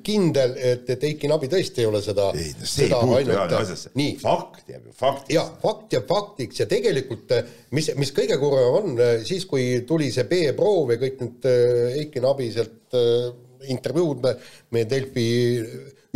[0.03, 2.25] kindel, et, et Eiki Nabi tõesti ei ole seda.
[2.35, 3.93] ei, see ei puutu ainult asjasse.
[4.19, 5.35] fakt jääb ju faktiks.
[5.37, 7.31] ja fakt jääb faktiks ja tegelikult,
[7.71, 11.49] mis, mis kõige kurvem on, siis kui tuli see B-proov ja kõik need
[12.03, 12.99] Eiki Nabi sealt
[13.71, 14.29] intervjuud
[14.75, 15.27] meie Delfi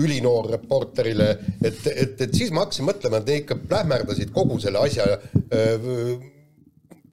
[0.03, 1.31] ülinoor reporterile,
[1.63, 6.17] et, et, et siis ma hakkasin mõtlema, et need ikka plähmerdasid kogu selle asja öö,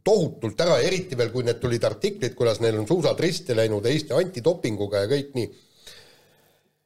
[0.03, 4.17] tohutult ära, eriti veel, kui need tulid artiklid, kuidas neil on suusad risti läinud Eesti
[4.19, 5.53] antidopinguga ja kõik nii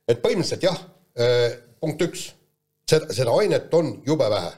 [0.08, 0.78] et põhimõtteliselt jah,
[1.18, 2.28] äh, punkt üks,
[2.88, 4.52] seda, seda ainet on jube vähe.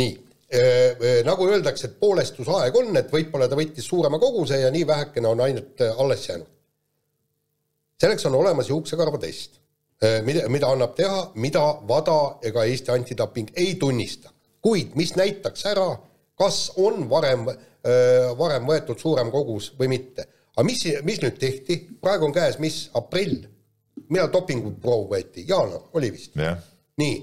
[0.00, 0.12] nii,
[0.54, 4.86] äh, äh, nagu öeldakse, et poolestusaeg on, et võib-olla ta võttis suurema koguse ja nii
[4.86, 6.46] vähekene on ainet alles jäänud.
[8.00, 9.60] selleks on olemas juuksekarva test,
[10.24, 14.30] mida, mida annab teha, mida WADA ega Eesti antidoping ei tunnista.
[14.62, 15.98] kuid mis näitaks ära,
[16.34, 17.44] kas on varem,
[18.38, 20.26] varem võetud suurem kogus või mitte.
[20.56, 23.44] aga mis, mis nüüd tehti, praegu on käes, mis, aprill
[24.10, 26.58] millal dopinguproov võeti, jaanuar oli vist yeah.?
[27.00, 27.16] nii,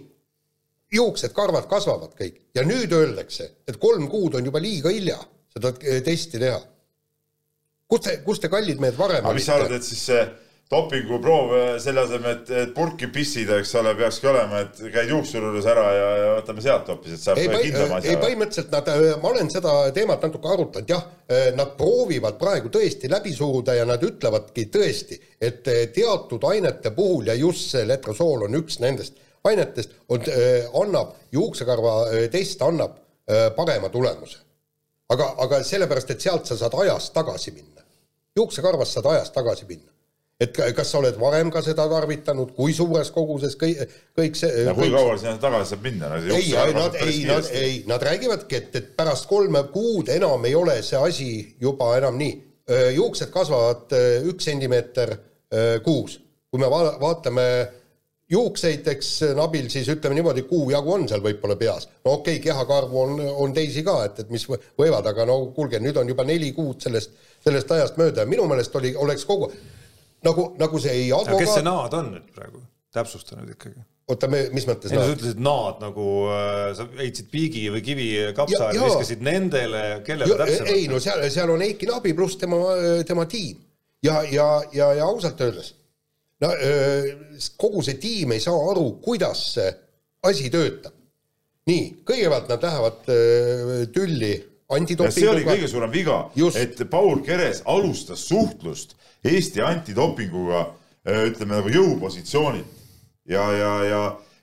[0.97, 5.19] juuksed, karvad kasvavad kõik ja nüüd öeldakse, et kolm kuud on juba liiga hilja
[5.53, 5.73] seda
[6.05, 6.59] testi teha.
[7.87, 10.23] kus te, kus te kallid mehed varem aga mis sa arvad, et siis see
[10.71, 15.67] dopinguproov selle asemel, et, et purki pissida, eks ole, peakski olema, et käid juuksu juures
[15.71, 18.11] ära ja, ja võtame sealt hoopis, et saab kindlama asja.
[18.11, 18.91] ei, põhimõtteliselt nad,
[19.23, 21.05] ma olen seda teemat natuke arutanud, jah,
[21.55, 25.63] nad proovivad praegu tõesti läbi suruda ja nad ütlevadki tõesti, et
[25.95, 30.23] teatud ainete puhul ja just see letrosool on üks nendest ainetest, on,
[30.81, 31.97] annab, juuksekarva
[32.33, 32.97] test annab
[33.55, 34.43] parema tulemuse.
[35.09, 37.85] aga, aga sellepärast, et sealt sa saad ajas tagasi minna.
[38.35, 39.96] juuksekarvast saad ajas tagasi minna
[40.41, 43.79] et kas sa oled varem ka seda tarvitanud, kui suures koguses kõik,
[44.17, 44.65] kõik see.
[44.67, 46.19] ja kui kaua sinna tagasi saab minna no,?
[46.35, 50.77] ei, nad, ei, nad, ei, nad räägivadki, et, et pärast kolme kuud enam ei ole
[50.85, 52.35] see asi juba enam nii.
[52.97, 53.95] juuksed kasvavad
[54.29, 55.15] üks sentimeeter
[55.83, 56.19] kuus,
[56.51, 57.47] kui me va vaatame
[58.29, 61.87] juukseid, eks Nabil siis ütleme niimoodi, kuu jagu on seal võib-olla peas.
[62.05, 65.81] no okei okay,, kehakarvu on, on teisi ka, et, et mis võivad, aga no kuulge,
[65.81, 69.49] nüüd on juba neli kuud sellest, sellest ajast mööda ja minu meelest oli, oleks kogu
[70.25, 71.43] nagu, nagu see ei advokaat.
[71.43, 72.63] kes see naad on nüüd praegu?
[72.97, 73.83] täpsusta nüüd ikkagi.
[74.07, 75.05] oota, mis mõttes naad?
[75.05, 80.39] sa ütlesid naad nagu äh, sa heitsid piigi või kivi kapsa ja viskasid nendele, kellele
[80.43, 80.73] täpsemalt?
[80.73, 82.61] ei no seal, seal on Eiki Nabi pluss tema,
[83.07, 83.59] tema tiim
[84.05, 85.73] ja, ja, ja, ja ausalt öeldes
[86.43, 86.53] no
[87.57, 89.71] kogu see tiim ei saa aru, kuidas see
[90.27, 90.93] asi töötab.
[91.67, 93.09] nii, kõigepealt nad lähevad
[93.93, 94.35] tülli
[94.69, 95.15] antidopinguga.
[95.15, 96.17] see oli kõige suurem viga,
[96.59, 100.65] et Paul Keres alustas suhtlust Eesti antidopinguga
[101.07, 102.73] ütleme nagu jõupositsioonilt
[103.31, 104.01] ja, ja, ja,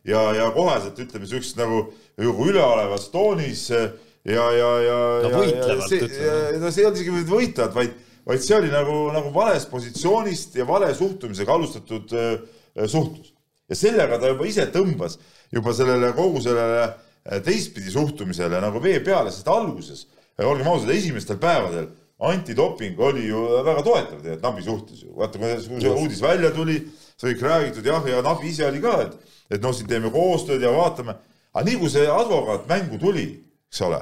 [0.08, 1.86] ja, ja koheselt ütleme siukses nagu,
[2.20, 3.84] nagu üleolevas toonis ja,
[4.24, 4.98] ja, ja.
[5.26, 6.58] no võitlevalt ütleme.
[6.62, 10.66] no see ei olnud isegi võitlevalt, vaid vaid see oli nagu, nagu valest positsioonist ja
[10.68, 12.32] vale suhtumisega alustatud äh,
[12.78, 13.32] äh, suhtlus.
[13.68, 15.18] ja sellega ta juba ise tõmbas
[15.52, 20.06] juba sellele kogu sellele äh, teistpidi suhtumisele nagu vee peale, sest alguses,
[20.42, 21.90] olgem ausad, esimestel päevadel
[22.24, 25.12] antidoping oli ju väga toetav tegelikult Nabi suhtes ju.
[25.18, 26.80] vaata, kui see uudis välja tuli,
[27.20, 30.62] sai kõik räägitud jah, ja Nabi ise oli ka, et, et noh, siin teeme koostööd
[30.62, 31.16] ja vaatame.
[31.54, 33.26] aga nii kui see advokaat mängu tuli,
[33.70, 34.00] eks ole,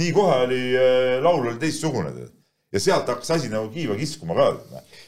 [0.00, 0.62] nii kohe oli
[1.24, 2.12] laul oli teistsugune
[2.72, 4.52] ja sealt hakkas asi nagu kiiva kiskuma ka.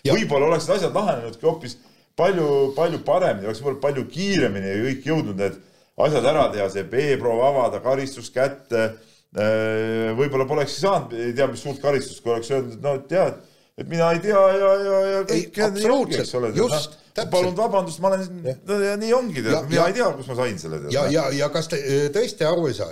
[0.08, 1.76] võib-olla oleksid asjad lahenenudki hoopis
[2.16, 5.60] palju, palju paremini, oleks võib-olla palju kiiremini kõik jõudnud need
[6.00, 8.94] asjad ära teha, see B-proov avada, karistus kätte.
[9.30, 13.36] Äh, võib-olla polekski saanud, ei tea, mis suurt karistust, kui oleks öeldud, et no tead,
[13.78, 15.60] et mina ei tea ja, ja, ja kõik.
[15.68, 17.30] absoluutselt, just, täpselt.
[17.36, 20.82] palun vabandust, ma olen, no ja nii ongi, mina ei tea, kus ma sain selle.
[20.90, 21.78] ja, ja, ja kas te
[22.10, 22.90] tõesti aru ei saa,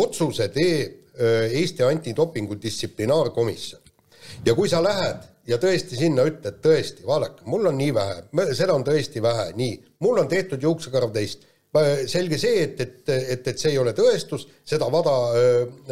[0.00, 3.82] otsuse teeb Eesti Antidopingu Distsiplinaarkomisjon.
[4.48, 8.22] ja kui sa lähed ja tõesti sinna ütled, tõesti, vaadake, mul on nii vähe,
[8.56, 11.44] seda on tõesti vähe, nii, mul on tehtud juuksekarv teist,
[12.06, 15.14] selge see, et, et, et, et see ei ole tõestus, seda vada,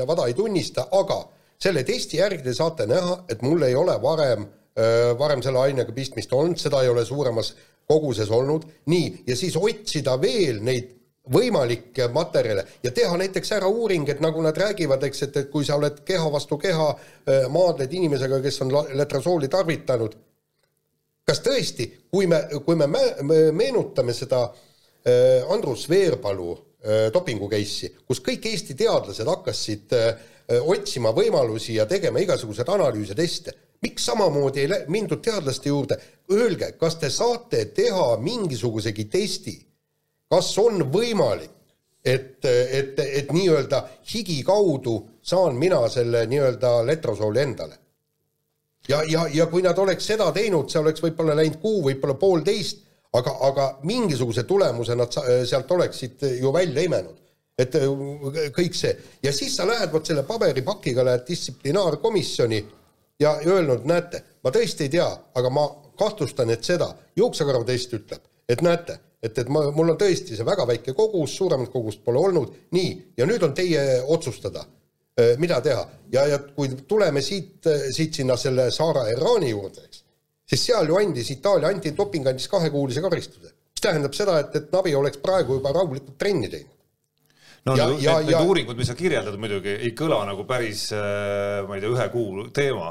[0.06, 1.22] vada ei tunnista, aga
[1.60, 4.46] selle testi järgi te saate näha, et mul ei ole varem,
[5.18, 7.54] varem selle ainega pistmist olnud, seda ei ole suuremas
[7.88, 10.96] koguses olnud, nii, ja siis otsida veel neid
[11.30, 15.66] võimalikke materjale ja teha näiteks ära uuring, et nagu nad räägivad, eks, et, et kui
[15.66, 20.16] sa oled keha vastu keha äh, maadled inimesega, kes on letrosooli tarvitanud,
[21.28, 22.88] kas tõesti, kui me, kui me
[23.52, 24.66] meenutame seda äh,
[25.52, 29.96] Andrus Veerpalu äh, dopingu case'i, kus kõik Eesti teadlased hakkasid
[30.50, 33.52] otsima võimalusi ja tegema igasuguseid analüüse, teste,
[33.86, 35.94] miks samamoodi ei mindud teadlaste juurde,
[36.34, 39.54] öelge, kas te saate teha mingisugusegi testi?
[40.30, 41.54] Kas on võimalik,
[42.04, 47.78] et, et, et nii-öelda higi kaudu saan mina selle nii-öelda letrosooli endale?
[48.88, 52.82] ja, ja, ja kui nad oleks seda teinud, see oleks võib-olla läinud kuu, võib-olla poolteist,
[53.12, 55.12] aga, aga mingisuguse tulemuse nad
[55.48, 57.16] sealt oleksid ju välja imenud.
[57.60, 57.74] et
[58.56, 62.64] kõik see ja siis sa lähed vot selle paberipakiga, lähed distsiplinaarkomisjoni
[63.20, 65.66] ja öelnud, näete, ma tõesti ei tea, aga ma
[65.98, 70.46] kahtlustan, et seda, juuksekarva test ütleb, et näete et, et ma, mul on tõesti see
[70.46, 74.64] väga väike kogus, suuremat kogust pole olnud, nii, ja nüüd on teie otsustada,
[75.20, 75.86] äh, mida teha.
[76.12, 79.99] ja, ja kui tuleme siit, siit sinna selle Saara Errani juurde, eks,
[80.50, 83.54] siis seal ju andis Itaalia antidoping andis kahekuulise karistuse.
[83.70, 86.78] mis tähendab seda, et, et Navi oleks praegu juba rahulikult trenni teinud.
[87.68, 90.88] no ja, need, ja, need ja, uuringud, mis sa kirjeldad muidugi ei kõla nagu päris,
[90.96, 92.90] äh, ma ei tea, ühe kuu teema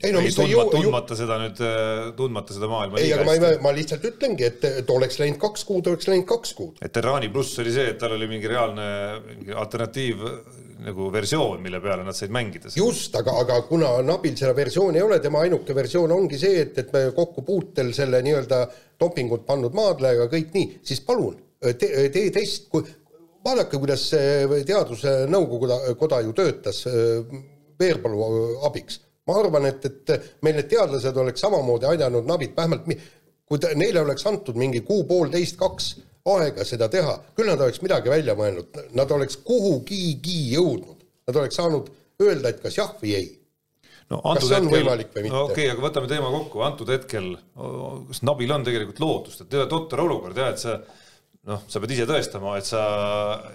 [0.00, 3.34] ei no mis ta ju tundmata seda nüüd, äh, tundmata seda maailma ei, aga ma,
[3.36, 6.80] ei, ma lihtsalt ütlengi, et, et oleks läinud kaks kuud, oleks läinud kaks kuud.
[6.80, 8.86] et Terrani pluss oli see, et tal oli mingi reaalne
[9.26, 10.24] mingi alternatiiv
[10.84, 12.72] nagu versioon, mille peale nad said mängida.
[12.76, 16.78] just, aga, aga kuna Nabil seda versiooni ei ole, tema ainuke versioon ongi see, et,
[16.78, 18.64] et me kokkupuutel selle nii-öelda
[19.00, 22.70] dopingut pannud maadlejaga kõik nii, siis palun tee te test,
[23.44, 26.84] vaadake, kuidas see teadusnõukogu koda ju töötas
[27.80, 28.24] Veerpalu
[28.68, 32.88] abiks ma arvan, et, et meil need teadlased oleks samamoodi aidanud Navit, vähemalt
[33.50, 35.90] kui ta, neile oleks antud mingi kuu-poolteist, kaks
[36.36, 41.60] aega seda teha, küll nad oleks midagi välja mõelnud, nad oleks kuhugigi jõudnud, nad oleks
[41.60, 41.90] saanud
[42.22, 43.28] öelda, et kas jah või ei.
[44.10, 47.28] No on hetkel, no okei okay,, aga võtame teema kokku, antud hetkel,
[48.08, 50.80] kas Nabil on tegelikult lootust, et totter olukord jah, et sa
[51.46, 52.82] noh, sa pead ise tõestama, et sa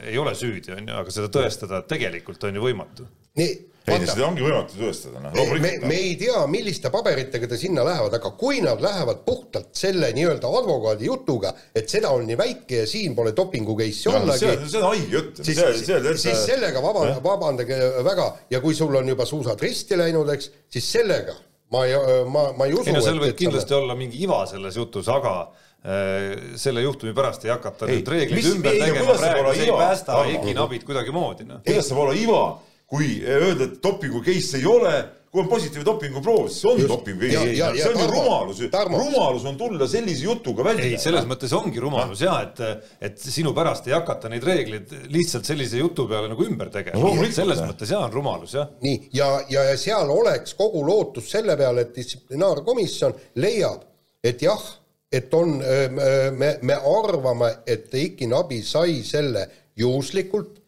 [0.05, 3.07] ei ole süüdi, on ju, aga seda tõestada tegelikult on ju võimatu.
[3.39, 3.54] Nii
[3.86, 5.36] ei, seda ongi võimatu tõestada, noh.
[5.62, 10.10] me, me ei tea, milliste paberitega ta sinna lähevad, aga kui nad lähevad puhtalt selle
[10.15, 14.54] nii-öelda advokaadi jutuga, et seda on nii väike ja siin pole dopingu case'i ollagi.
[14.65, 15.43] see on haige jutt.
[15.43, 20.34] siis, siis, siis sellega vabandage, vabandage väga ja kui sul on juba suusad risti läinud,
[20.34, 21.38] eks, siis sellega
[21.76, 21.93] ma ei,
[22.26, 22.89] ma, ma ei usu.
[22.89, 25.38] ei no seal võib kindlasti olla mingi iva selles jutus, aga
[25.86, 30.21] äh, selle juhtumi pärast ei hakata ei, nüüd reegleid ümber tegema praegu, see ei päästa
[30.36, 31.62] Eki Nabit kuidagimoodi no..
[31.65, 32.41] kuidas saab olla iva,
[32.89, 34.95] kui öelda, et dopingu case ei ole
[35.36, 37.58] kui on positiivne dopinguproov, siis on dopingu ees.
[37.60, 40.86] see on ju rumalus, rumalus on tulla sellise jutuga välja.
[40.88, 42.62] ei, selles mõttes ongi rumalus ja et,
[43.04, 47.28] et sinu pärast ei hakata neid reegleid lihtsalt sellise jutu peale nagu ümber tegema no,.
[47.36, 48.71] selles mõttes ja on rumalus jah.
[48.86, 53.84] nii ja, ja, ja seal oleks kogu lootus selle peale, et distsiplinaarkomisjon leiab,
[54.24, 54.63] et jah,
[55.12, 60.62] et on, me, me arvame, et Iki Nabi sai selle juhuslikult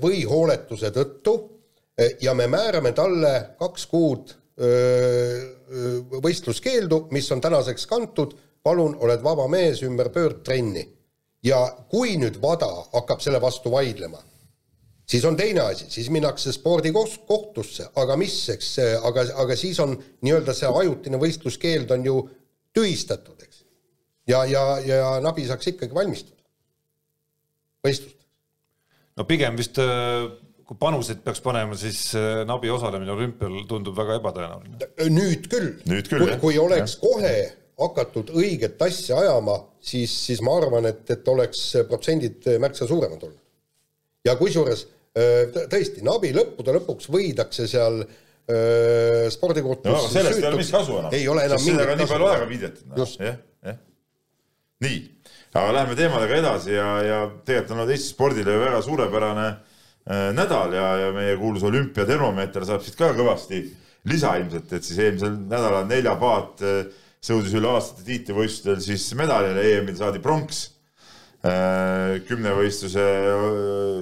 [0.00, 1.32] või hooletuse tõttu
[1.98, 4.34] Eh, ja me määrame talle kaks kuud
[6.22, 10.88] võistluskeeldu, mis on tänaseks kantud, palun, oled vaba mees, ümber pöördtrenni.
[11.42, 11.58] ja
[11.90, 14.18] kui nüüd WADA hakkab selle vastu vaidlema,
[15.06, 19.94] siis on teine asi, siis minnakse spordikohtusse, aga mis, eks, aga, aga siis on
[20.26, 22.16] nii-öelda see ajutine võistluskeeld on ju
[22.74, 23.62] tühistatud, eks.
[24.26, 26.42] ja, ja, ja Nabi saaks ikkagi valmistuda
[27.86, 28.17] võistlust.
[29.18, 30.28] No pigem vist äh
[30.68, 34.90] kui panuseid peaks panema, siis äh, Nabi osalemine olümpial tundub väga ebatõenäoline.
[35.14, 37.00] nüüd küll, küll, kui, kui oleks ja.
[37.06, 37.34] kohe
[37.78, 43.40] hakatud õiget asja ajama, siis, siis ma arvan, et, et oleks protsendid märksa suuremad olnud.
[44.28, 44.84] ja kusjuures
[45.16, 50.98] äh, tõesti, Nabi lõppude lõpuks võidakse seal äh, spordikohtus no, sellest ei ole mis kasu
[51.00, 51.16] enam.
[51.16, 52.00] ei ole enam mingit kasu.
[52.02, 53.08] nii palju aega viidetud no..
[53.24, 53.80] jah, jah.
[54.84, 55.00] nii,
[55.54, 60.74] aga läheme teemadega edasi ja, ja tegelikult on olnud Eesti spordile väga suurepärane äh, nädal
[60.76, 63.62] ja, ja meie kuulus olümpiatermomeeter saab siit ka kõvasti
[64.08, 66.82] lisa ilmselt, et siis eelmisel nädalal neljapaat äh,
[67.24, 70.68] sõudis üle aastate tiitlivõistlustel siis medalile, EM-il saadi pronks.
[71.46, 73.02] Äh, kümnevõistluse,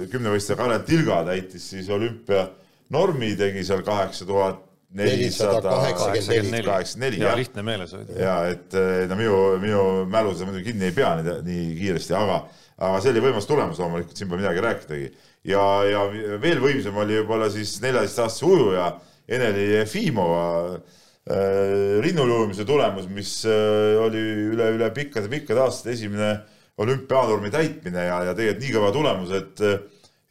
[0.09, 4.63] kümnevõistleja Karel Tilga täitis siis olümpianormi, tegi seal kaheksa tuhat
[4.97, 7.23] nelisada kaheksakümmend neli, kaheksakümmend neli.
[7.23, 8.19] ja lihtne meeles hoida.
[8.21, 8.77] ja et
[9.09, 12.41] no minu, minu mälu seda muidugi kinni ei pea nii, nii kiiresti, aga,
[12.77, 15.09] aga see oli võimas tulemus loomulikult, siin pole midagi rääkidagi
[15.51, 16.05] ja, ja
[16.41, 18.91] veel võimsam oli võib-olla siis neljateistaastase ujuja
[19.27, 24.21] Eneli Jefimova äh, rinnulujumise tulemus, mis äh, oli
[24.53, 26.31] üle, üle pikkade-pikkade aastate esimene
[26.79, 29.79] olümpianormi täitmine ja, ja tegelikult nii kõva tulemus, et äh,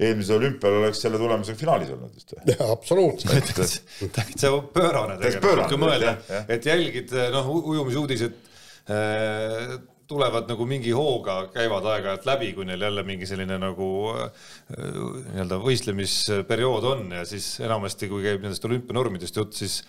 [0.00, 2.56] eelmisel olümpial oleks selle tulemusega finaalis olnud vist või?
[2.66, 3.52] absoluutselt.
[4.16, 6.16] täitsa pöörane tegelikult, kui mõelda,
[6.52, 8.36] et jälgid noh, ujumisuudised
[8.92, 9.76] äh,
[10.08, 15.58] tulevad nagu mingi hooga, käivad aeg-ajalt läbi, kui neil jälle mingi selline nagu äh, nii-öelda
[15.62, 19.80] võistlemisperiood on ja siis enamasti, kui käib nendest olümpianormidest jutt, siis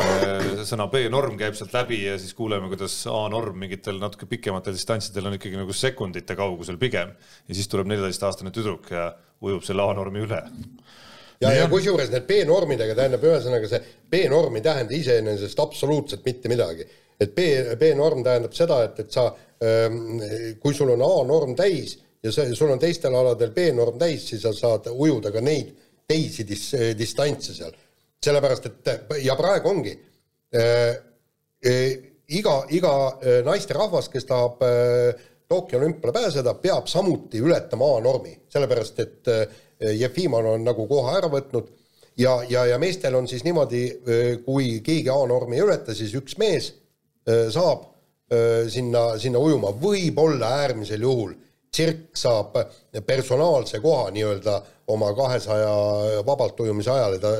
[0.00, 5.28] äh, sõna B-norm käib sealt läbi ja siis kuuleme, kuidas A-norm mingitel natuke pikematel distantsidel
[5.28, 7.12] on ikkagi nagu sekundite kaugusel pigem.
[7.48, 9.10] ja siis tuleb neljateistaastane tüdruk ja
[9.44, 10.40] ujub selle A-normi üle
[11.40, 16.86] ja, ja kusjuures need B-normidega tähendab ühesõnaga see B-norm ei tähenda iseenesest absoluutselt mitte midagi.
[17.20, 17.48] et B,
[17.80, 19.30] B-norm tähendab seda, et, et sa
[20.60, 21.94] kui sul on A-norm täis
[22.26, 25.72] ja see, sul on teistel aladel B-norm täis, siis sa saad ujuda ka neid
[26.08, 27.74] teisi dis-, distantse seal.
[28.26, 29.92] sellepärast, et ja praegu ongi
[30.56, 30.94] äh,
[32.38, 32.92] iga, iga
[33.46, 39.44] naisterahvas, kes tahab äh, Tokyo olümpiale pääseda, peab samuti ületama A-normi, sellepärast et äh,
[39.94, 41.68] Jefimov on nagu koha ära võtnud
[42.18, 43.82] ja, ja, ja meestel on siis niimoodi,
[44.46, 46.70] kui keegi A-normi ei ületa, siis üks mees
[47.52, 47.82] saab
[48.72, 51.34] sinna, sinna ujuma, võib-olla äärmisel juhul
[51.76, 52.56] tsirk saab
[53.06, 54.56] personaalse koha nii-öelda
[54.92, 55.70] oma kahesaja
[56.26, 57.32] vabalt ujumise ajal ja ta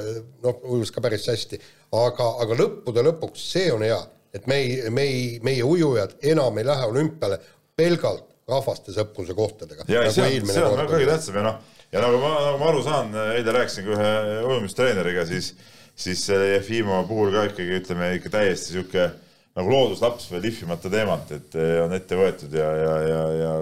[0.44, 1.60] noh, ujus ka päris hästi.
[1.96, 3.98] aga, aga lõppude lõpuks see on hea,
[4.34, 7.38] et me ei, me ei, meie ujujad enam ei lähe olümpiale
[7.76, 9.86] pelgalt rahvaste sõpruse kohtadega.
[9.88, 11.60] ja nagu see on, see on väga kõige tähtsam ja noh,
[11.92, 14.10] ja nagu ma, nagu ma aru saan, eile rääkisin ka ühe
[14.50, 15.52] ujumistreeneriga, siis,
[15.94, 19.08] siis Jefimova puhul ka ikkagi ütleme ikka täiesti sihuke
[19.56, 23.54] nagu looduslaps veel lihvimata teemat, et eh, on ette võetud ja, ja, ja, ja,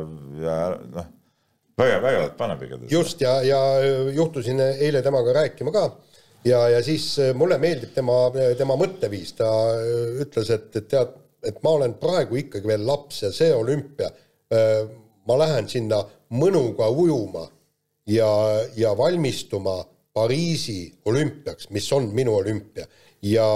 [0.42, 0.57] ja
[0.96, 1.07] noh,
[1.78, 2.92] vägev, vägevat paneb igatahes.
[2.92, 3.61] just ja, ja
[4.14, 5.87] juhtusin eile temaga rääkima ka.
[6.44, 8.26] Ja, ja siis eh, mulle meeldib tema,
[8.59, 9.48] tema mõtteviis, ta
[10.24, 11.14] ütles, et, et tead,
[11.46, 14.09] et ma olen praegu ikkagi veel laps ja see olümpia,
[15.28, 15.98] ma lähen sinna
[16.33, 17.42] mõnuga ujuma
[18.09, 18.28] ja,
[18.76, 19.82] ja valmistuma
[20.14, 22.84] Pariisi olümpiaks, mis on minu olümpia.
[23.26, 23.47] Ja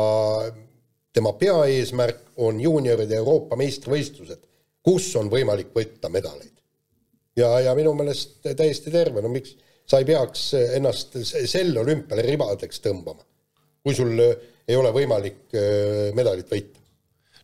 [1.15, 4.43] tema peaeesmärk on juunioride Euroopa meistrivõistlused,
[4.85, 6.55] kus on võimalik võtta medaleid.
[7.37, 9.57] ja, ja minu meelest täiesti terve, no miks
[9.89, 13.25] sa ei peaks ennast sel olümpial ribadeks tõmbama,
[13.83, 16.79] kui sul ei ole võimalik äh, medalit võita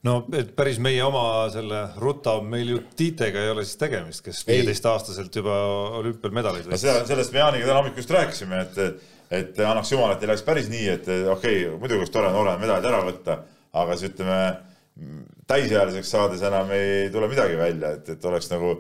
[0.05, 4.43] no et päris meie oma selle Ruta meil ju Tiitega ei ole siis tegemist, kes
[4.49, 5.57] viieteistaastaselt juba
[6.01, 7.07] olümpial medaleid võitis no.
[7.09, 10.69] sellest me Jaaniga täna hommikul just rääkisime, et et annaks jumal, et ei läheks päris
[10.71, 13.39] nii, et okei okay,, muidugi oleks tore nooremad medalid ära võtta,
[13.81, 14.37] aga siis ütleme,
[15.51, 18.77] täisealiseks saades enam ei tule midagi välja, et, et oleks nagu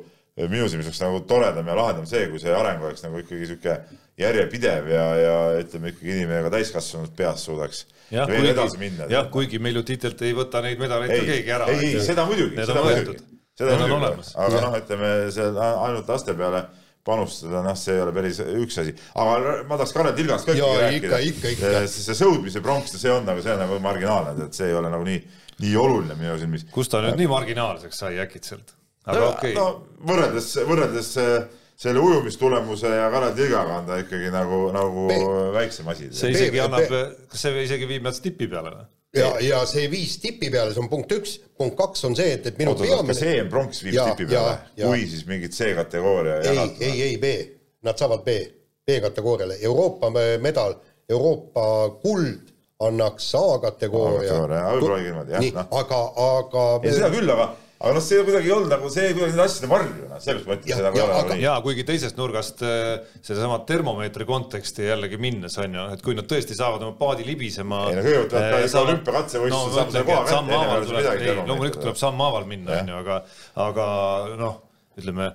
[0.50, 3.76] minu silmis oleks nagu toredam ja lahedam see, kui see areng oleks nagu ikkagi sihuke
[4.18, 7.84] järjepidev ja, ja ütleme ikkagi inimene ka täiskasvanud peas suudaks
[8.14, 9.08] jah, veel kuigi, edasi minna.
[9.10, 11.68] jah, kuigi meil ju titelt ei võta neid medaleid ka keegi ära.
[11.72, 13.18] ei, ei, seda muidugi, seda muidugi.
[13.58, 16.64] seda muidugi, aga noh, ütleme seal ainult laste peale
[17.04, 20.78] panustada, noh, see ei ole päris üks asi, aga ma tahaks Karel Tilgast ka ikkagi
[20.80, 21.18] rääkida.
[21.28, 21.88] ikka, ikka, ikka.
[21.92, 25.04] see sõudmise pronks, see on nagu, see on nagu marginaalne, et see ei ole nagu
[25.04, 25.18] nii,
[25.64, 26.66] nii oluline minu silmis.
[26.74, 28.74] kust ta nüüd nii marginaalseks sai äkitselt?
[29.04, 29.58] aga okei okay..
[29.58, 31.12] no võrreldes, võrreldes
[31.76, 35.22] selle ujumistulemuse ja Karel Tilgaga on ta ikkagi nagu, nagu Be
[35.56, 36.10] väiksem asi.
[36.14, 36.86] see isegi annab,
[37.30, 38.86] kas see isegi viib nad tipi peale või?
[39.18, 42.46] ja, ja see viis tipi peale, see on punkt üks, punkt kaks on see, et,
[42.50, 43.10] et minu Oota, peamine.
[43.10, 47.34] kas see EM-pronks viib ja, tipi peale, kui siis mingit C-kategooria ei, ei, ei B,
[47.86, 48.38] nad saavad B,
[48.86, 50.10] B-kategooriale, Euroopa
[50.42, 50.78] medal,
[51.10, 51.66] Euroopa
[52.02, 54.40] kuld annaks A-kategooria.
[54.74, 55.68] võib-olla niimoodi jah.
[55.70, 56.64] aga, aga.
[56.82, 57.52] ei, seda küll, aga
[57.84, 60.78] aga noh, see kuidagi ei olnud nagu see kuidagi nende asjade varju, noh, selles mõttes
[60.78, 61.42] seda ei ole nagu nii.
[61.42, 66.28] jaa, kuigi teisest nurgast äh, sedasama termomeetri konteksti jällegi minnes on ju, et kui nad
[66.30, 67.84] tõesti saavad oma paadi libisema.
[67.90, 71.28] ei no kõigepealt peab ka ikka olümpiakatsevõistlusel saama selle koha kätte, enne veel midagi.
[71.28, 73.20] ei, loomulikult tuleb sammhaaval minna, on ju, aga,
[73.66, 73.88] aga
[74.40, 74.62] noh,
[75.00, 75.32] ütleme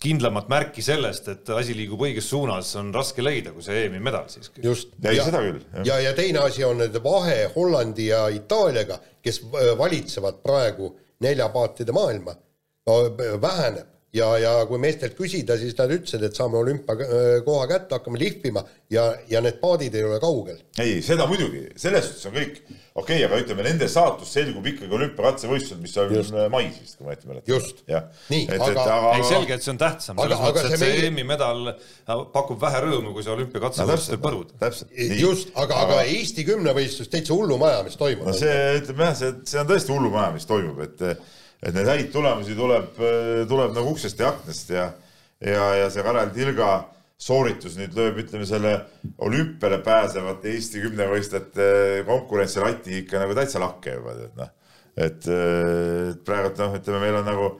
[0.00, 4.28] kindlamat märki sellest, et asi liigub õiges suunas, on raske leida, kui see EM-i medal
[4.32, 4.62] siiski.
[4.64, 4.94] just.
[5.04, 5.60] ei, seda küll.
[5.84, 11.92] ja, ja teine asi on nüüd vahe Hollandi ja Itaaliaga, kes äh, valitsevad praegu neljapaatide
[11.92, 12.36] maailma
[12.88, 13.00] no
[13.42, 18.64] väheneb ja, ja kui meestelt küsida, siis nad ütlesid, et saame olümpiakoha kätte, hakkame lihvima
[18.90, 20.60] ja, ja need paadid ei ole kaugel.
[20.82, 22.62] ei, seda muidugi, selles suhtes on kõik
[23.00, 26.36] okei okay,, aga ütleme, nende saatus selgub ikkagi olümpiakatsevõistlusel, mis on just.
[26.52, 27.52] mais vist, kui ma õieti mäletan.
[27.52, 29.12] just, nii, aga, aga.
[29.14, 31.28] ei, selge, et see on tähtsam, selles mõttes, et see EM-i meie...
[31.30, 31.72] medal
[32.34, 34.54] pakub vähe rõõmu, kui see olümpiakatsevõistlustel põrud.
[34.62, 38.26] täpselt, just, aga, aga Eesti kümnevõistlus täitsa hullumajamist toimub.
[38.26, 41.06] no see, ütleme jah, see, see on tõesti hullumajamist toimub, et
[41.60, 42.96] et neid häid tulemusi tuleb,
[43.48, 44.86] tuleb nagu uksest ja aknast ja,
[45.44, 46.70] ja, ja see Karel Tilga
[47.20, 48.72] sooritus nüüd lööb, ütleme selle
[49.20, 51.66] olümpiale pääsevate Eesti kümnevõistlejate
[52.08, 54.52] konkurentsilati ikka nagu täitsa lakke juba, tead noh.
[54.96, 57.50] et, et praegult noh, ütleme, meil on nagu,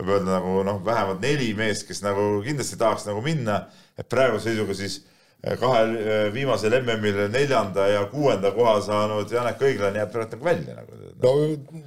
[0.00, 3.60] võib öelda nagu noh, vähemalt neli meest, kes nagu kindlasti tahaks nagu minna,
[3.94, 5.04] et praeguse seisuga siis
[5.60, 10.76] kahel eh, viimasel MM-il neljanda ja kuuenda koha saanud Janek Õiglane jääb praegu nagu välja
[10.78, 11.00] nagu.
[11.24, 11.32] no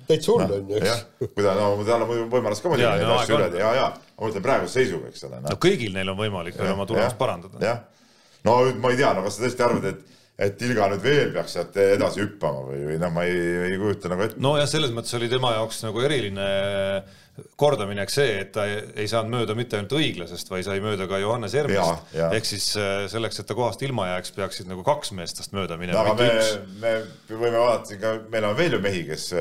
[0.10, 0.82] täitsa hull on ju.
[0.86, 3.88] jah, kui ta, no tal on võimalus ka muidugi neid asju üle teha, ja, ja
[3.96, 5.48] ma mõtlen praeguse seisuga, eks ole no..
[5.50, 7.64] no kõigil neil on võimalik veel oma tulemust parandada.
[7.64, 7.82] jah,
[8.46, 10.06] no ma ei tea, no kas sa tõesti arvad, et
[10.38, 13.38] et Ilga nüüd veel peaks sealt edasi hüppama või, või noh, ma ei,
[13.72, 14.42] ei kujuta nagu ette.
[14.44, 16.50] nojah, selles mõttes oli tema jaoks nagu eriline
[17.58, 21.54] kordaminek see, et ta ei saanud mööda mitte ainult õiglasest, vaid sai mööda ka Johannes
[21.58, 22.14] Ermist.
[22.30, 25.78] ehk siis äh, selleks, et ta kohast ilma jääks, peaksid nagu kaks meest tast mööda
[25.78, 26.02] minema.
[26.02, 26.30] aga me,
[26.82, 26.96] me
[27.30, 29.32] võime vaadata siin ka, meil on veel ju mehi, kes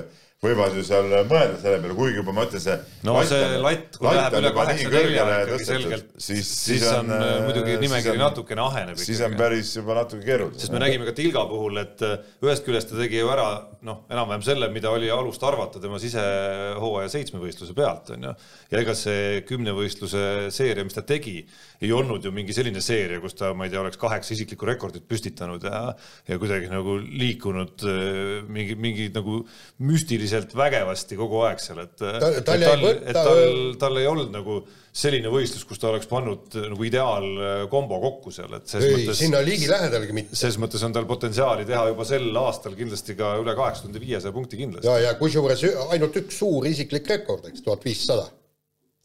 [0.44, 2.74] võivad ju seal mõelda selle peale, kuigi juba ma ütlen, see
[3.08, 7.24] no latt see latt, kui läheb üle kaheksa nelja ikkagi selgelt, siis, siis on äh,
[7.46, 9.00] muidugi nimekiri natukene aheneb.
[9.00, 10.60] siis on päris juba natuke keeruline.
[10.60, 13.46] sest me nägime ka Tilga puhul, et äh, ühest küljest ta tegi ju ära
[13.86, 18.34] noh, enam-vähem selle, mida oli alust arvata tema sisehooaja seitsmevõistluse pealt, on ju.
[18.74, 21.38] ja ega see kümnevõistluse seeria, mis ta tegi,
[21.80, 25.08] ei olnud ju mingi selline seeria, kus ta, ma ei tea, oleks kaheksa isiklikku rekordit
[25.08, 25.82] püstitanud ja,
[26.28, 29.40] ja kuidagi nagu liikunud äh, mingi, mingi nagu
[29.80, 33.40] müstilise füüsiliselt vägevasti kogu aeg seal, et ta, tal, et tal,
[33.80, 34.58] tal ei olnud nagu
[34.96, 39.20] selline võistlus, kus ta oleks pannud nagu ideaalkombo kokku seal, et selles ei, mõttes.
[39.20, 40.38] sinna ligilähedalgi mitte.
[40.38, 44.34] selles mõttes on tal potentsiaali teha juba sel aastal kindlasti ka üle kaheksa tuhande viiesaja
[44.34, 44.88] punkti kindlasti.
[44.88, 48.30] ja, ja kusjuures ainult üks suur isiklik rekord, eks, tuhat viissada.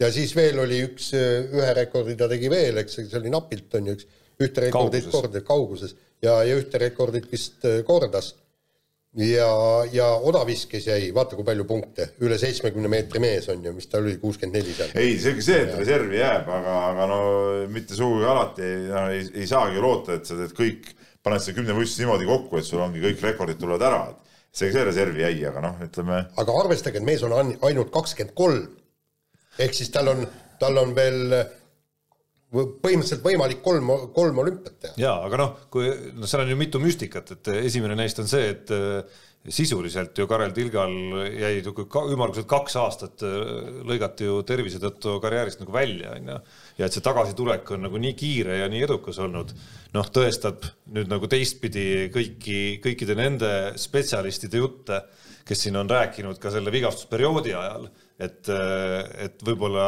[0.02, 3.92] ja siis veel oli üks, ühe rekordi ta tegi veel, eks see oli napilt, on
[3.92, 4.08] ju, üks,
[4.42, 5.94] ühte rekordit korda kauguses
[6.24, 8.34] ja, ja ühte rekordit vist kordas
[9.18, 9.50] ja,
[9.92, 14.00] ja odaviskes jäi, vaata kui palju punkte, üle seitsmekümne meetri mees on ju, mis ta
[14.00, 14.94] oli, kuuskümmend neli seal.
[15.00, 17.22] ei, selge see, et reservi jääb, aga, aga no
[17.72, 20.92] mitte sugugi alati no, ei, ei saagi loota, et sa teed kõik,
[21.22, 24.86] paned selle kümnevõistluse niimoodi kokku, et sul ongi kõik rekordid tulevad ära, et see, see
[24.88, 26.22] reservi jäi, aga noh, ütleme.
[26.44, 28.70] aga arvestage, et mees on ainult kakskümmend kolm.
[29.60, 30.24] ehk siis tal on,
[30.60, 31.36] tal on veel
[32.52, 34.96] põhimõtteliselt võimalik kolm, kolm olümpiat teha.
[35.00, 38.50] jaa, aga noh, kui noh, seal on ju mitu müstikat, et esimene neist on see,
[38.52, 40.92] et äh, sisuliselt ju Karel Tilgal
[41.32, 43.38] jäi ümmarguselt kaks aastat äh,
[43.88, 46.38] lõigati ju tervise tõttu karjäärist nagu välja, onju.
[46.78, 49.56] ja et see tagasitulek on nagu nii kiire ja nii edukas olnud,
[49.96, 55.04] noh, tõestab nüüd nagu teistpidi kõiki, kõikide nende spetsialistide jutte
[55.48, 57.88] kes siin on rääkinud ka selle vigastusperioodi ajal,
[58.22, 58.50] et,
[59.26, 59.88] et võib-olla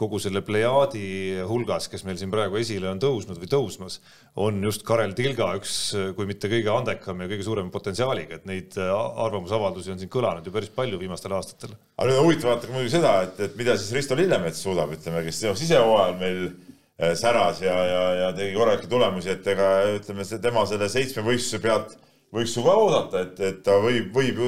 [0.00, 1.04] kogu selle plejaadi
[1.48, 3.98] hulgas, kes meil siin praegu esile on tõusnud või tõusmas,
[4.40, 5.74] on just Karel Tilga üks,
[6.16, 10.54] kui mitte kõige andekam ja kõige suurema potentsiaaliga, et neid arvamusavaldusi on siin kõlanud ju
[10.54, 11.76] päris palju viimastel aastatel.
[11.96, 15.24] aga nüüd on huvitav vaadata muidugi seda, et, et mida siis Risto Lillemets suudab, ütleme,
[15.26, 20.64] kes sisehooajal meil äh, säras ja, ja, ja tegi korralikke tulemusi, et ega ütleme, tema
[20.70, 21.98] selle seitsme võistluse pealt
[22.34, 24.40] võiks ju ka oodata, et, et ta võib, võib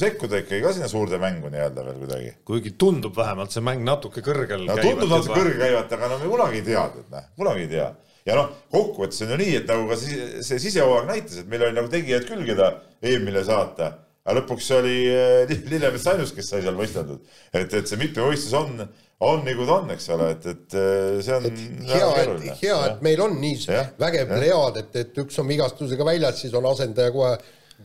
[0.00, 2.32] sekkuda ikkagi ka sinna suurde mängu nii-öelda veel kuidagi.
[2.48, 6.32] kuigi tundub vähemalt see mäng natuke kõrgel no, tundub natuke kõrgel käivat, aga no me
[6.32, 7.90] kunagi ei tea, et noh, kunagi ei tea.
[8.28, 11.64] ja noh, kokkuvõttes on ju nii, et nagu ka see, see sisehooaeg näitas, et meil
[11.64, 12.70] oli nagu tegijaid küll, keda
[13.04, 13.90] EM-ile saata,
[14.24, 17.24] aga lõpuks oli eh, Lillemets ainus, kes sai seal võisteldud.
[17.52, 18.86] et, et see mitmevõistlus on
[19.24, 21.44] on nagu ta on, eks ole, et, et äh, see on.
[21.88, 26.06] hea, et, hea, et meil on nii ja, vägev plejaad, et, et üks on vigastusega
[26.06, 27.34] väljas, siis on asendaja kohe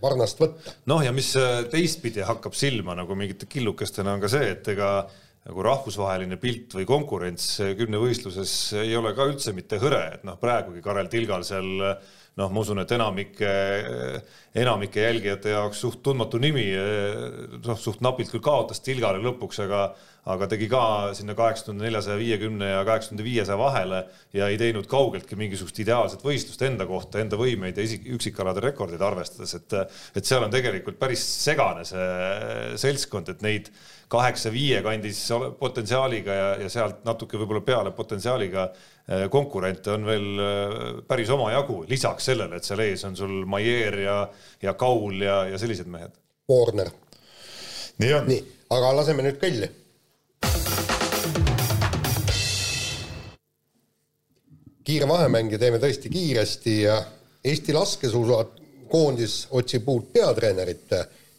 [0.02, 0.76] varnast võtta.
[0.90, 4.94] noh, ja mis äh, teistpidi hakkab silma nagu mingite killukestena on ka see, et ega
[5.50, 7.46] nagu rahvusvaheline pilt või konkurents
[7.80, 11.70] kümnevõistluses ei ole ka üldse mitte hõre, et noh, praegugi Karel Tilgal seal
[12.38, 13.54] noh, ma usun, et enamike,
[14.62, 16.68] enamike jälgijate jaoks suht tundmatu nimi,
[17.66, 19.90] noh, suht napilt küll kaotas Tilgale lõpuks, aga
[20.30, 20.82] aga tegi ka
[21.18, 24.02] sinna kaheksakümne tuhande neljasaja viiekümne ja kaheksakümne tuhande viiesaja vahele
[24.34, 29.02] ja ei teinud kaugeltki mingisugust ideaalset võistlust enda kohta, enda võimeid ja isik, üksikalade rekordeid
[29.02, 29.78] arvestades, et
[30.20, 33.72] et seal on tegelikult päris segane see seltskond, et neid
[34.10, 35.24] kaheksa viie kandis
[35.60, 40.78] potentsiaaliga ja, ja sealt natuke võib-olla peale potentsiaaliga eh, konkurente on veel eh,
[41.10, 44.22] päris omajagu, lisaks sellele, et seal ees on sul Maier ja,
[44.62, 46.14] ja Kaul ja, ja sellised mehed.
[46.50, 46.90] Warner.
[48.02, 48.30] nii on.
[48.30, 48.42] nii,
[48.78, 49.70] aga laseme nüüd kõlli
[54.90, 57.00] kiire vahemäng ja teeme tõesti kiiresti ja
[57.46, 60.96] Eesti laskesuusakoondis otsib uut peatreenerit.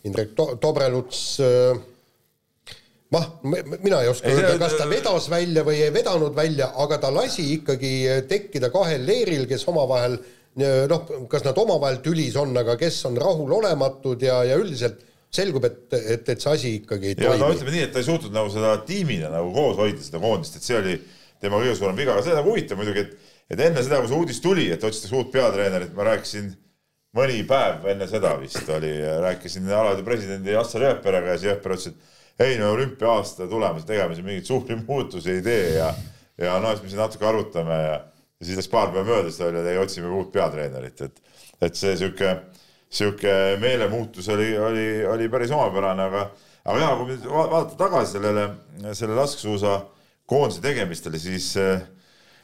[0.08, 0.30] Indrek
[0.60, 1.24] Tobreluts
[3.12, 7.10] noh, mina ei oska öelda, kas ta vedas välja või ei vedanud välja, aga ta
[7.12, 7.92] lasi ikkagi
[8.30, 10.16] tekkida kahel leeril, kes omavahel
[10.88, 15.80] noh, kas nad omavahel tülis on, aga kes on rahulolematud ja, ja üldiselt selgub, et,
[15.94, 17.40] et, et see asi ikkagi ei toimi.
[17.42, 20.58] no ütleme nii, et ta ei suutnud nagu seda tiimina nagu koos hoida, seda koondist,
[20.58, 20.96] et see oli
[21.40, 24.10] tema kõige suurem viga, aga see on nagu huvitav muidugi, et et enne seda, kui
[24.10, 26.52] see uudis tuli, et otsitakse uut peatreenerit, ma rääkisin
[27.18, 28.92] mõni päev enne seda vist oli,
[29.24, 34.14] rääkisin alade presidendi Assar Jõeperega ja siis Jõeper ütles, et ei no olümpia-aasta tulemas, tegema
[34.14, 35.90] siin mingeid suuri muutusi ei tee ja
[36.40, 37.96] ja no siis me siin natuke arutame ja,
[38.40, 41.20] ja siis läks paar päeva mööda, siis ta oli, et ei, otsime uut peatreenerit, et
[41.60, 42.30] et see sihuke,
[42.90, 46.26] sihuke meelemuutus oli, oli, oli päris omapärane, aga
[46.64, 48.46] aga jaa, kui nüüd vaadata tagasi sellele,
[48.98, 49.78] selle laskesuusa
[50.30, 51.80] koondise tegemistele, siis äh,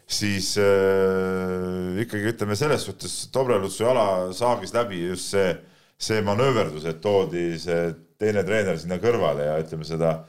[0.07, 5.55] siis äh, ikkagi ütleme selles suhtes Dobrelutsu jala saagis läbi just see,
[5.99, 7.91] see manööverdus, et toodi see
[8.21, 10.21] teine treener sinna kõrvale ja ütleme seda,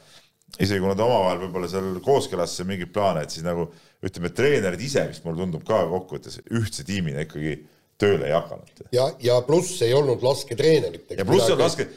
[0.57, 3.69] isegi kui nad omavahel võib-olla seal kooskõlastasid mingeid plaane, et siis nagu
[4.03, 7.59] ütleme, treenerid ise vist mulle tundub ka kokkuvõttes ühtse tiimina ikkagi
[7.97, 8.87] tööle ei hakanud.
[8.93, 11.11] ja, ja pluss ei olnud lasketreenerit.
[11.17, 11.87] ja pluss on laske,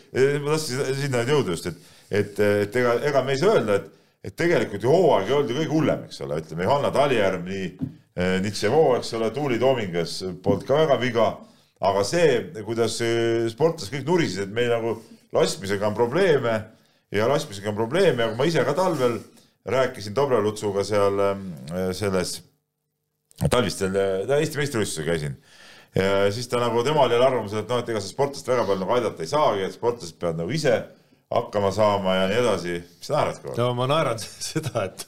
[0.41, 3.97] ma tahtsin sinna jõuda just, et, et, et ega, ega me ei saa öelda, et
[4.21, 7.63] et tegelikult ju hooaeg ei olnud ju kõige hullem, eks ole, ütleme Johanna Talijärv, nii
[7.71, 11.31] eh, Nitševo, eks ole, Tuuli Toomingas polnud ka väga viga,
[11.81, 12.35] aga see,
[12.67, 12.99] kuidas
[13.55, 14.99] sportlased kõik nurisid, et meil nagu
[15.33, 16.59] laskmisega on probleeme
[17.15, 19.17] ja laskmisega on probleeme kui ma ise ka talvel
[19.71, 22.37] rääkisin Dobrelutsuga seal eh, selles
[23.49, 25.41] talvistel, Eesti meistrivõistlusel käisin
[25.97, 28.85] ja siis ta nagu, temal oli arvamusel, et noh, et ega see sportlast väga palju
[28.85, 30.77] nagu aidata ei saagi, et sportlased peavad nagu ise
[31.31, 32.79] hakkama saama ja nii edasi.
[32.83, 33.61] mis sa naerad kogu aeg?
[33.63, 35.07] no ma naeran seda, et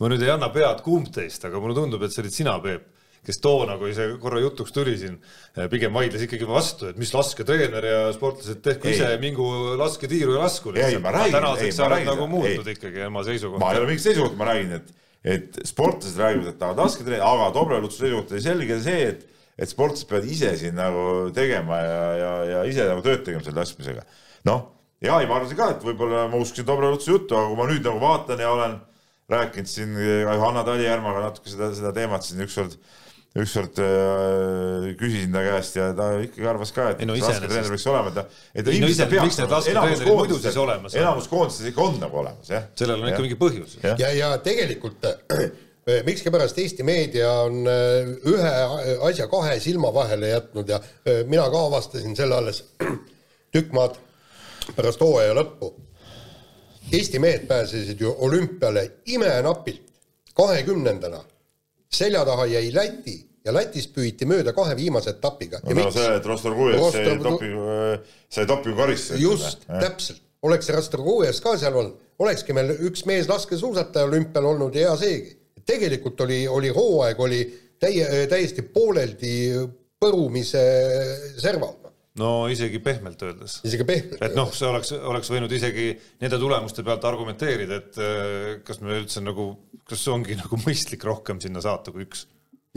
[0.00, 2.86] ma nüüd ei anna pead kumb teist, aga mulle tundub, et see olid sina, Peep,
[3.28, 5.18] kes toona, kui see korra jutuks tuli siin,
[5.72, 9.48] pigem vaidles ikkagi vastu, et mis lasketreener ja sportlased tehku ise mingu
[9.80, 10.72] lasketiiru ja lasku.
[10.76, 12.12] ei, ma räägin, ei, ma räägin.
[12.12, 12.78] nagu muutnud ei.
[12.78, 13.64] ikkagi oma seisukohta.
[13.64, 14.94] ma ei ole mingit seisukohta, ma räägin, et,
[15.36, 19.26] et sportlased räägivad, et tahavad lasketreener, aga Dobrelutsu seisukoht oli selge see, et,
[19.58, 23.60] et sportlased peavad ise siin nagu tegema ja, ja, ja ise nagu tööd tegema selle
[23.60, 24.06] laskmisega.
[24.48, 24.66] noh
[25.04, 27.84] ja ei, ma arvasin ka, et võib-olla ma uskusin Dobrelutsu juttu, aga kui ma nüüd
[27.86, 28.78] nagu vaatan ja olen
[29.30, 32.74] rääkinud siin Johanna Talijärmaga natuke seda, seda teemat siin ükskord,
[33.38, 38.10] ükskord äh, küsisin ta käest ja ta ikkagi arvas ka, et no, lasketreener võiks olema,
[38.10, 40.42] et ta, et ta ilmselt no, peaks olema.
[40.48, 40.98] siis olemas?
[40.98, 42.66] enamus koondises ikka on nagu olemas, jah.
[42.80, 43.78] sellel on ikka mingi põhjus.
[43.84, 45.46] ja, ja, ja tegelikult äh,
[46.04, 48.54] miskipärast Eesti meedia on äh, ühe
[49.08, 50.80] asja kahe silma vahele jätnud ja
[51.26, 52.64] mina ka avastasin selle alles
[53.54, 53.96] tükk maad
[54.76, 55.72] pärast hooaja lõppu.
[56.92, 59.82] Eesti mehed pääsesid ju olümpiale imenapilt,
[60.34, 61.24] kahekümnendana.
[61.92, 65.60] selja taha jäi Läti ja Lätist püüti mööda kahe viimase etapiga.
[65.64, 67.66] no, no see, et Rostov Kujev sai dopingu,
[68.28, 69.20] sai dopingukaristuse.
[69.22, 74.76] just, täpselt, oleks see Rastorgujev ka seal olnud, olekski meil üks mees laskesuusataja olümpial olnud
[74.76, 75.37] ja hea seegi.
[75.68, 77.42] Tegelikult oli, oli hooaeg oli
[77.80, 79.34] täie, täiesti pooleldi
[79.98, 80.62] põrumise
[81.38, 81.76] serval
[82.18, 83.60] no isegi pehmelt öeldes.
[83.66, 84.22] isegi pehmelt.
[84.24, 85.90] et noh, see oleks, oleks võinud isegi
[86.22, 89.52] nende tulemuste pealt argumenteerida, et äh, kas me üldse nagu,
[89.88, 92.26] kas ongi nagu mõistlik rohkem sinna saata kui üks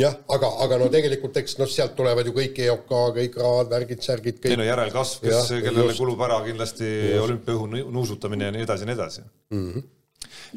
[0.02, 4.04] jah, aga, aga no tegelikult eks noh, sealt tulevad ju kõik EOK, kõik rahad, värgid,
[4.06, 4.54] särgid, kõik.
[4.54, 6.02] ei no järelkasv, kes, kellele just.
[6.02, 9.66] kulub ära kindlasti olümpiaõhu nuusutamine ja nii edasi ja nii edasi mm.
[9.66, 9.89] -hmm.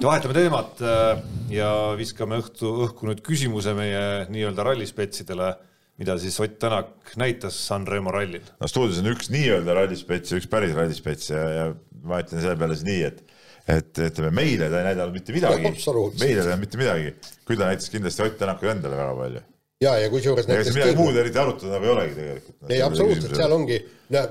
[0.02, 1.22] Vahetame teemat äh,
[1.54, 5.52] ja viskame õhtu, õhku nüüd küsimuse meie nii-öelda rallispetsidele
[6.00, 8.42] mida siis Ott Tänak näitas Sanremo rallil?
[8.60, 11.66] no stuudios on üks nii-öelda rallispets ja üks päris rallispets ja, ja
[12.04, 13.24] ma ütlen selle peale siis nii, et
[13.64, 15.70] et ütleme, meile ta ei näidanud mitte midagi,
[16.20, 17.14] meile ta ei mitte midagi,
[17.48, 19.44] küll ta näitas kindlasti Ott Tänakule endale väga palju
[19.82, 22.56] ja, ja kusjuures ega siin midagi muud eriti arutada nagu ei olegi tegelikult.
[22.68, 23.78] ei, absoluutselt, seal ongi,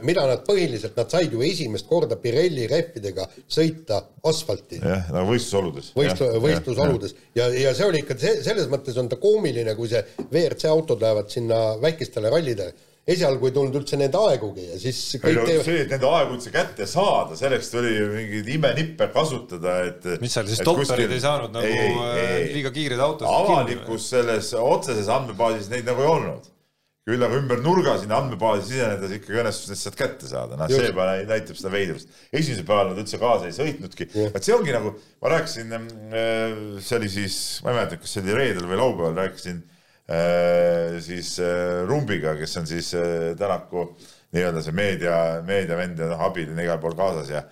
[0.08, 4.80] mida nad põhiliselt, nad said ju esimest korda Pirelli rehvidega sõita asfalti.
[4.80, 5.92] jah, nagu võistlusoludes.
[5.98, 10.72] võistlu, võistlusoludes ja, ja, see oli ikka, selles mõttes on ta koomiline, kui see WRC
[10.72, 15.48] autod lähevad sinna väikestele rallidele esialgu ei tulnud üldse nende aegugi ja siis kõik ei,
[15.50, 15.66] teevad...
[15.68, 20.32] see, et nende aegu üldse kätte saada, selleks tuli ju mingeid imenippe kasutada, et mis
[20.32, 21.18] seal siis doktorid kuskil...
[21.18, 26.06] ei saanud nagu ei, ei, äh, liiga kiireid autosid avalikus selles otseses andmebaasis neid nagu
[26.06, 26.50] ei olnud.
[27.04, 30.86] küll aga ümber nurga sinna andmebaasi sisenedes ikkagi õnnestus need sealt kätte saada, noh see
[30.88, 32.08] juba näitab seda veidrust.
[32.32, 37.02] esimesel päeval nad üldse kaasa ei sõitnudki, et see ongi nagu, ma rääkisin, äh, see
[37.02, 39.60] oli siis, ma ei mäleta, kas see oli reedel või laupäeval, rääkisin
[41.04, 43.88] siis äh, Rumbiga, kes on siis äh, Tänaku
[44.34, 47.44] nii-öelda see meedia, meediavend ja noh, abiline igal pool kaasas ja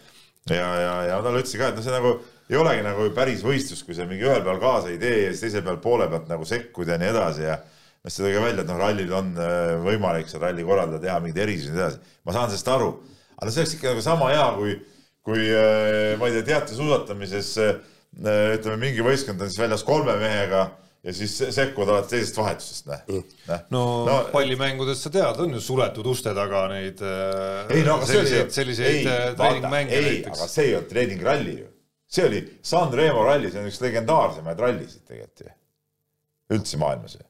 [0.50, 2.16] ja, ja, ja talle ütlesin ka, et noh, see nagu
[2.52, 5.46] ei olegi nagu päris võistlus, kui sa mingi ühel päeval kaasa ei tee ja siis
[5.46, 8.66] teisel peal poole pealt nagu sekkud ja nii edasi ja noh, see tõi ka välja,
[8.66, 9.32] et noh, rallil on
[9.86, 12.18] võimalik seal ralli korraldada, teha mingeid erisusi ja nii edasi.
[12.26, 12.92] ma saan sellest aru,
[13.38, 14.76] aga no see oleks ikka nagu sama hea, kui,
[15.30, 15.48] kui
[16.18, 17.54] ma ei tea, teatesuusatamises
[18.18, 20.66] ütleme, mingi võistkond on siis väljas kolme mehega
[21.04, 23.24] ja siis sekkuvad alati teisest vahetusest, näh mm..
[23.74, 28.54] no, no pallimängudes sa tead, on ju suletud uste taga neid äh, ei, no, selliseid,
[28.54, 30.38] selliseid äh, treeningmänge näiteks.
[30.38, 31.72] aga see ei olnud treeningralli ju.
[32.12, 35.58] see oli San Remo ralli, see on üks legendaarsemaid rallisid tegelikult ju.
[36.58, 37.26] üldse maailmas ju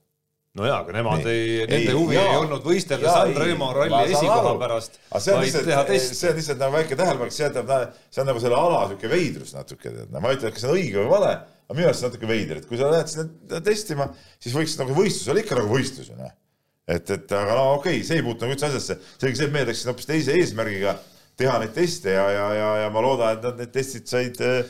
[0.59, 4.01] no jaa, aga nemad ei, ei, nende huvi jaa, ei olnud võistelda San Remo ralli
[4.17, 6.19] esikoha pärast, vaid teha testi.
[6.19, 7.72] see on lihtsalt nagu väike tähelepanek, see jätab,
[8.11, 10.82] see on nagu selle ala niisugune veidrus natuke, tead, ma ei ütle, kas see on
[10.82, 11.34] õige või vale
[11.72, 14.09] aga minu arust see natuke veider, et kui sa lähed sinna testima,
[14.43, 16.36] siis võiks nagu võistlus olla ikka nagu võistlus ju noh.
[16.84, 19.55] et, et aga no okei okay,, see ei puutu nagu üldse asjasse, selge see, et
[19.55, 20.97] meie läksime hoopis teise eesmärgiga
[21.39, 24.65] teha neid teste ja, ja, ja, ja ma loodan, et nad need testid said äh,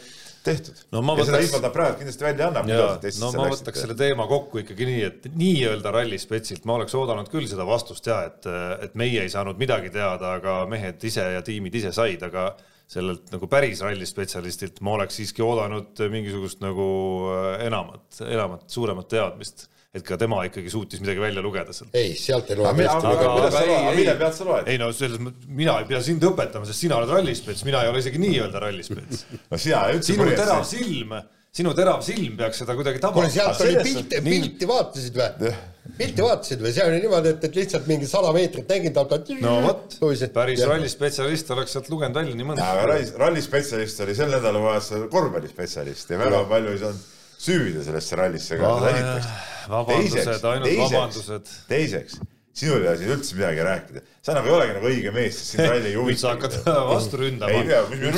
[0.45, 1.01] tehtud no,.
[1.01, 1.29] ja võtaks...
[1.29, 2.69] seda infot ta praegu kindlasti välja annab.
[2.69, 7.49] no ma võtaks selle teema kokku ikkagi nii, et nii-öelda rallispetsilt ma oleks oodanud küll
[7.49, 8.49] seda vastust ja et,
[8.85, 12.51] et meie ei saanud midagi teada, aga mehed ise ja tiimid ise said, aga
[12.91, 16.87] sellelt nagu päris rallispetsialistilt ma oleks siiski oodanud mingisugust nagu
[17.31, 21.91] äh, enamat, enamat, suuremat teadmist et ka tema ikkagi suutis midagi välja lugeda sealt.
[21.99, 23.95] ei, sealt ei loe tõesti midagi.
[23.97, 24.69] mille pealt sa loed?
[24.71, 27.91] ei no selles mõttes, mina ei pea sind õpetama, sest sina oled rallispets, mina ei
[27.91, 31.17] ole isegi nii-öelda rallispets no sina ei üldse sinu terav silm,
[31.51, 33.27] sinu terav silm peaks seda kuidagi tabama.
[33.27, 35.53] kuule, sealt oli pilte, pilti vaatasid või?
[35.97, 39.31] pilti vaatasid või, see oli niimoodi, et, et lihtsalt mingi sada meetrit nägin talt.
[39.43, 39.97] no vot,
[40.35, 42.85] päris rallispetsialist oleks sealt lugenud välja nii mõndagi.
[42.85, 47.09] aga rallispetsialist oli sel nädalavahetusel korvpallispetsialist ja väga palju ei saanud
[47.41, 49.29] süüvida sellesse rallisse ka, seda esiteks.
[49.75, 51.53] vabandused, ainult teiseks, vabandused.
[51.67, 52.19] teiseks,
[52.61, 55.55] sinul ei ole siin üldse midagi rääkida, sa nagu ei olegi nagu õige mees, sest
[55.55, 56.21] sind ralli ei huvita.
[56.21, 56.59] sa hakkad
[56.91, 57.63] vastu ründama.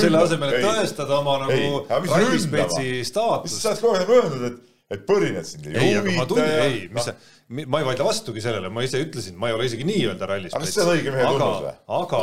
[0.01, 3.61] selle asemel, et tõestada oma nagu rallispetsi staatust.
[3.63, 4.61] sa oled kogu aeg nagu öelnud, et
[4.93, 6.43] et põrinad sind ei huvita.
[6.65, 7.15] ei, mis sa,
[7.49, 10.53] ma ei vaidle vastugi sellele, ma ise ütlesin, ma ei ole isegi nii-öelda rallis.
[10.53, 11.73] aga kas see on õige mehe tunnus või?
[11.97, 12.21] aga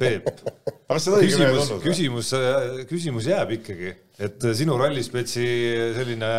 [0.00, 1.82] Peep aga kas see on õige mehe tunnus või?
[1.84, 2.32] küsimus,
[2.92, 3.94] küsimus jääb ikkagi,
[4.28, 5.46] et sinu rallispetsi
[5.98, 6.30] selline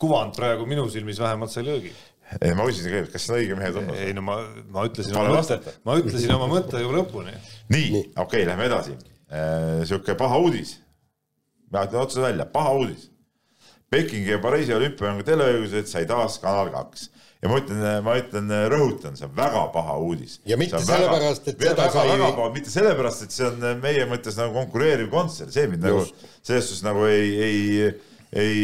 [0.00, 1.92] kuvand praegu minu silmis vähemalt sai löögi
[2.40, 3.98] ei, ma küsisin kõigepealt, kas see on õige mehe tunnus?
[4.02, 4.38] ei no ma,
[4.74, 7.34] ma ütlesin oma mõtte, ma ütlesin oma mõtte ju lõpuni.
[7.72, 8.96] nii, nii., okei okay,, lähme edasi.
[9.26, 10.76] Äh, sihuke paha uudis.
[11.72, 13.10] ma ütlen otse välja, paha uudis.
[13.90, 17.10] Pekingi ja Pariisi olümpiamängu teleõigused sai taas Kanal kaks
[17.42, 20.38] ja ma ütlen, ma ütlen, rõhutan, see on väga paha uudis.
[20.48, 22.16] ja mitte sellepärast, et seda sai.
[22.54, 26.04] mitte sellepärast, et see on meie mõttes nagu konkureeriv kontsert, see mind nagu
[26.40, 27.90] selles suhtes nagu ei, ei
[28.36, 28.58] ei,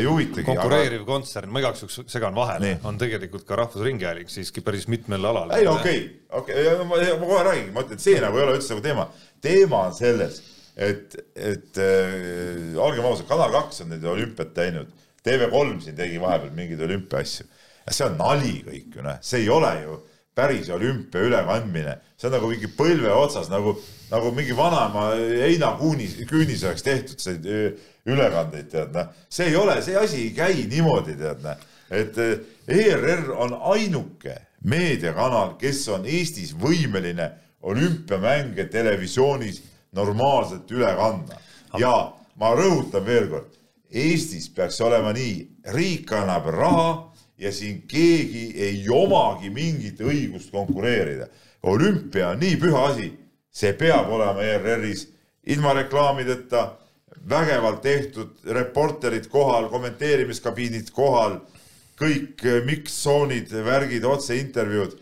[0.00, 0.46] ei huvitagi.
[0.48, 1.08] konkureeriv aga...
[1.08, 5.54] kontsern, ma igaks juhuks segan vahele, on tegelikult ka Rahvusringhääling siiski päris mitmel alal.
[5.58, 6.02] ei okei,
[6.40, 9.08] okei, ma, ma kohe räägin, ma ütlen, et see nagu ei ole üldse nagu teema.
[9.44, 10.40] teema on selles,
[10.76, 14.90] et, et äh, olgem ausad, Kanal kaks on neid olümpiat teinud,
[15.24, 17.46] TV3 siin tegi vahepeal mingeid olümpia asju
[17.92, 19.98] see on nali kõik ju noh, see ei ole ju
[20.34, 23.76] päris olümpia ülekandmine, see on nagu mingi põlve otsas nagu,
[24.14, 25.10] nagu mingi vanaema
[25.42, 27.46] heinakuunis, küünis oleks tehtud neid
[28.06, 29.10] ülekandeid, tead noh.
[29.28, 31.62] see ei ole, see asi ei käi niimoodi, tead noh,
[31.94, 32.18] et
[32.70, 37.30] ERR on ainuke meediakanal, kes on Eestis võimeline
[37.64, 39.62] olümpiamänge televisioonis
[39.96, 41.40] normaalselt üle kandma
[41.80, 41.94] ja
[42.40, 43.50] ma rõhutan veel kord,
[43.94, 45.34] Eestis peaks olema nii,
[45.74, 46.88] riik annab raha
[47.38, 51.28] ja siin keegi ei omagi mingit õigust konkureerida.
[51.62, 53.12] olümpia on nii püha asi,
[53.54, 55.06] see peab olema ERR-is
[55.54, 56.64] ilma reklaamideta,
[57.28, 61.38] vägevalt tehtud, reporterid kohal, kommenteerimiskabiinid kohal,
[62.00, 65.00] kõik miks-tsoonid, värgid, otseintervjuud.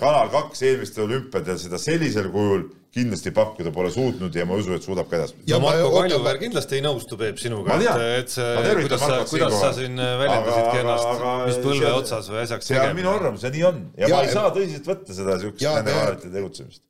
[0.00, 4.82] kanal kaks eelmistel olümpiadel seda sellisel kujul kindlasti pakkuda pole suutnud ja ma usun, et
[4.82, 5.50] suudab ka edaspidi.
[5.50, 9.70] ja Marko Kaljuveer kindlasti ei nõustu, Peep, sinuga, et, et see, kuidas sa, kuidas sa
[9.76, 12.98] siin väljendasidki ennast, mis põlve otsas või asjaks tegemine.
[13.02, 15.98] minu arvamus ja nii on ja, ja ma ei saa tõsiselt võtta seda siukest nende
[16.00, 16.82] vahelite tegutsemist.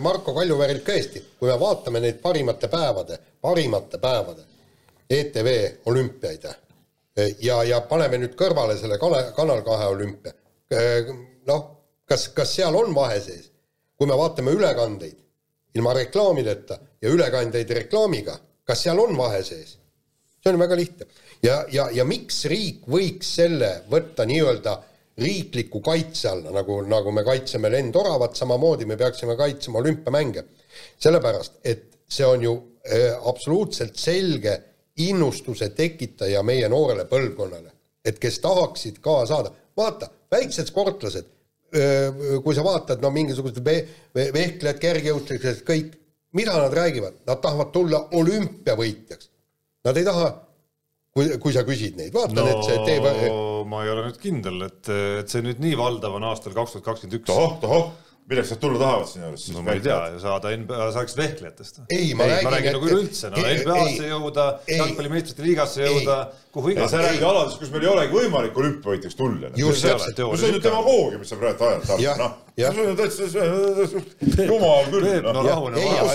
[0.00, 4.44] Marko Kaljuveerilt tõesti, kui me vaatame neid parimate päevade, parimate päevade
[5.10, 5.48] ETV
[5.88, 6.44] olümpiaid
[7.40, 10.34] ja, ja paneme nüüd kõrvale selle Kanal kahe olümpia,
[11.48, 11.64] noh,
[12.08, 13.50] kas, kas seal on vahe sees?
[13.94, 15.20] kui me vaatame ülekandeid
[15.78, 18.34] ilma reklaamideta ja ülekandeid reklaamiga,
[18.66, 19.76] kas seal on vahe sees?
[20.42, 21.06] see on väga lihtne.
[21.42, 24.76] ja, ja, ja miks riik võiks selle võtta nii-öelda
[25.18, 30.44] riikliku kaitse alla, nagu, nagu me kaitseme lendoravat, samamoodi me peaksime kaitsema olümpiamänge.
[30.98, 34.60] sellepärast, et see on ju äh, absoluutselt selge
[34.96, 37.70] innustuse tekitaja meie noorele põlvkonnale,
[38.04, 41.30] et kes tahaksid ka saada, vaata, väiksed sportlased,
[42.44, 43.84] kui sa vaatad, no mingisugused ve-,
[44.14, 45.94] vehklejad, kergejõustikused, kõik,
[46.38, 49.30] mida nad räägivad, nad tahavad tulla olümpiavõitjaks.
[49.84, 50.28] Nad ei taha,
[51.14, 53.04] kui, kui sa küsid neid, vaata no, need see teeb
[53.70, 54.88] ma ei ole nüüd kindel, et,
[55.22, 57.28] et see nüüd nii valdav on aastal kaks tuhat kakskümmend üks.
[57.30, 57.92] tohoh, tohoh
[58.28, 59.50] milleks nad tulla tahavad sinu arust?
[59.52, 61.80] no ma ei tea, saada NBA, saaks vehklejatest.
[61.92, 66.16] ei, ma räägin, ma räägin nagu üleüldse, no NBA-sse jõuda, jalgpallimeistrite liigasse jõuda,
[66.54, 66.94] kuhu iganes.
[66.94, 69.50] sa räägid aladest, kus meil ei olegi võimalik olümpiavõitjaks tulla.
[69.60, 70.22] just täpselt.
[70.24, 72.38] no see on ju demagoogia, mis sa praegu ajad, Tarmo, noh.
[72.56, 75.10] see on ju täitsa, jumal küll.
[75.26, 76.14] no rahune vana.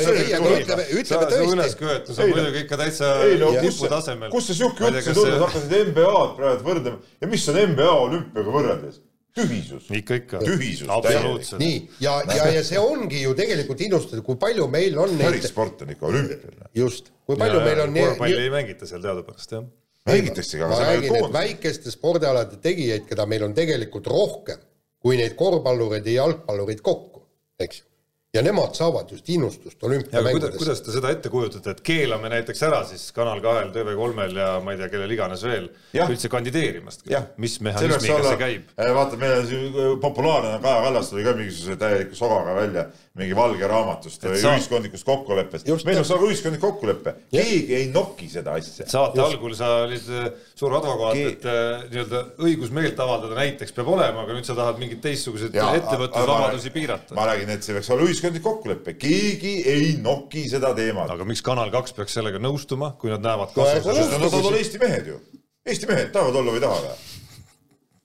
[0.56, 1.52] ütleme, ütleme tõesti.
[1.58, 3.12] ülesköetus on muidugi ikka täitsa
[3.60, 4.34] tiputasemel.
[4.34, 8.98] kust see sihuke jutt sa hakkasid NBA-d praegu võrdlema ja mis on NBA olümpiaga võrreldes?
[9.36, 9.90] Tühisus.
[10.00, 10.42] ikka, ikka.
[10.46, 10.88] tühisus.
[10.90, 11.60] absoluutselt.
[11.62, 15.52] nii, ja, ja, ja see ongi ju tegelikult ilustatud, kui palju meil on päris neid...
[15.52, 16.72] sport on ikka olümpialine.
[16.78, 19.68] just, kui palju ja, meil on korvpalli ei mängita seal teadupärast, jah.
[20.10, 24.66] mängitaksegi, aga ma räägin, et väikeste spordialade tegijaid, keda meil on tegelikult rohkem
[25.00, 27.24] kui neid korvpallureid ja jalgpallureid kokku,
[27.60, 27.89] eks ju
[28.34, 30.58] ja nemad saavad just innustust olümpiamängudest.
[30.58, 34.76] kuidas te seda ette kujutate, et keelame näiteks ära siis Kanal kahel, TV3-l ja ma
[34.76, 35.66] ei tea, kellel iganes veel
[36.06, 37.08] üldse kandideerimast?
[37.42, 38.68] mis mehhanismiga see käib?
[38.78, 42.84] Eh, vaata, meil on siin eh, populaarne Kaja Kallas tuli ka mingisuguse täieliku sogaga välja
[43.18, 44.54] mingi valge raamatust või sa...
[44.54, 45.74] ühiskondlikust kokkuleppest.
[45.90, 48.86] meil on saanud ühiskondlik kokkulepe, keegi ei noki seda asja.
[48.86, 49.40] saate just.
[49.40, 54.22] algul sa olid eh, suur advokaat Ke..., et nii-öelda õigus meelt avaldada näiteks peab olema,
[54.22, 57.18] aga nüüd sa tahad mingeid teistsuguseid ettevõtlusvabadusi piirata.
[57.18, 61.12] ma räägin, et see peaks olema ühiskondlik kokkulepe, keegi ei noki seda teemat.
[61.14, 63.96] aga miks Kanal kaks peaks sellega nõustuma, kui nad näevad kasvu?
[63.96, 65.20] nad olla Eesti mehed ju.
[65.66, 67.18] Eesti mehed tahavad olla või ei taha või?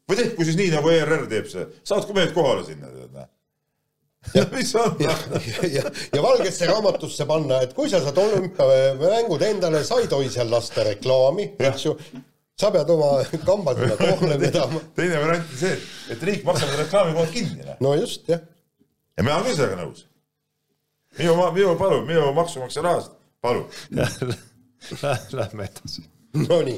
[0.09, 3.31] või tehku siis nii, nagu ERR teeb see, saatku mehed kohale sinna, tead näe
[4.57, 4.95] mis on?
[5.05, 5.15] ja,
[5.69, 5.83] ja,
[6.15, 10.85] ja valgesse raamatusse panna, et kui sa saad olümpiamängud endale, sa ei tohi seal lasta
[10.87, 11.93] reklaami, eks ju,
[12.57, 14.81] sa pead oma kambad sinna kohale vedama.
[14.97, 17.77] teine variant on see, et, et riik maksab reklaamikohad kinni.
[17.85, 18.41] no just, jah
[19.17, 20.07] ja mina olen küll sellega nõus.
[21.19, 23.69] minu, minu, palun, minu maksumaksja rahast, palun
[25.33, 26.03] Lähme edasi.
[26.35, 26.77] Nonii,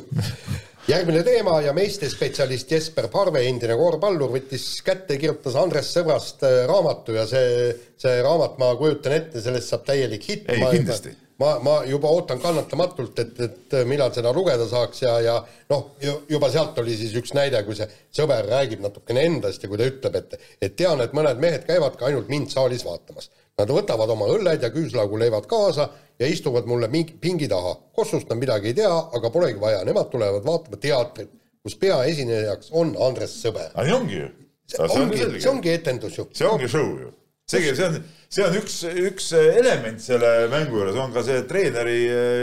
[0.86, 7.16] järgmine teema ja meestespetsialist Jesper Parve, endine korvpallur, võttis kätte, kirjutas Andres Sõbrast äh, raamatu
[7.16, 10.50] ja see, see raamat, ma kujutan ette, sellest saab täielik hitt.
[10.52, 15.36] ei, kindlasti ma, ma juba ootan kannatamatult, et, et millal seda lugeda saaks ja, ja
[15.72, 15.90] noh,
[16.30, 19.88] juba sealt oli siis üks näide, kui see sõber räägib natukene endast ja kui ta
[19.90, 23.30] ütleb, et, et tean, et mõned mehed käivadki ainult mind saalis vaatamas.
[23.56, 25.88] Nad võtavad oma õlled ja küüslauguleivad kaasa
[26.20, 27.76] ja istuvad mulle pingi taha.
[27.96, 31.30] kossustan midagi ei tea, aga polegi vaja, nemad tulevad vaatama teatrit,
[31.64, 33.70] kus peaesinejaks on Andres Sõber.
[33.74, 34.28] aga nii ongi ju.
[34.66, 36.28] see ongi, see ongi etendus ju.
[36.32, 37.12] see ongi show ju.
[37.46, 37.98] See, see on
[38.32, 41.98] see on üks, üks element selle mängu juures, on ka see treeneri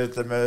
[0.07, 0.41] ütleme,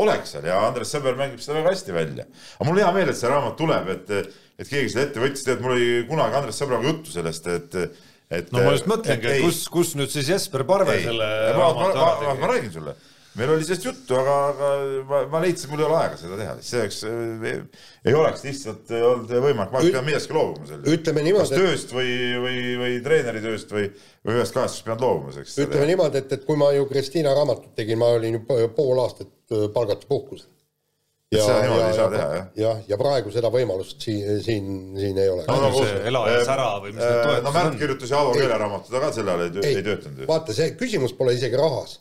[0.00, 2.28] olek seal ja Andres Sõber mängib seda väga hästi välja.
[2.56, 4.14] aga mul hea meel, et see raamat tuleb, et,
[4.58, 7.78] et keegi selle ette võttis, tead, mul oli kunagi Andres Sõbraga juttu sellest, et
[8.28, 11.70] et no ma just mõtlengi, et kus, kus nüüd siis Jesper Parve ei, selle ma,
[11.76, 12.92] ma, ma, ma, ma räägin sulle,
[13.38, 14.70] meil oli sellest juttu, aga, aga
[15.08, 17.00] ma, ma leidsin, mul ei ole aega seda teha, see oleks,
[18.08, 20.98] ei oleks lihtsalt olnud võimalik, ma pean millestki loobuma sel juhul.
[20.98, 21.48] ütleme niimoodi.
[21.48, 22.12] kas tööst või,
[22.44, 23.88] või, või treeneri tööst või,
[24.26, 25.56] või ühest kahest pean loobuma selleks.
[25.64, 29.34] ütleme niimoodi, et, et kui ma ju Kristiina raamatut tegin, ma olin ju pool aastat
[29.74, 30.50] palgata puhkusel
[31.32, 32.50] ja, seda niimoodi ei saa teha, jah?
[32.62, 34.68] jah, ja praegu seda võimalust siin, siin,
[34.98, 35.44] siin ei ole.
[35.48, 37.48] no nagu see elaja sära või mis need toetused on?
[37.48, 40.28] no Märt kirjutas ju Aavo keeleraamatu ka sel ajal ei, ei, ei töötanud ju.
[40.30, 41.98] vaata, see küsimus pole isegi rahas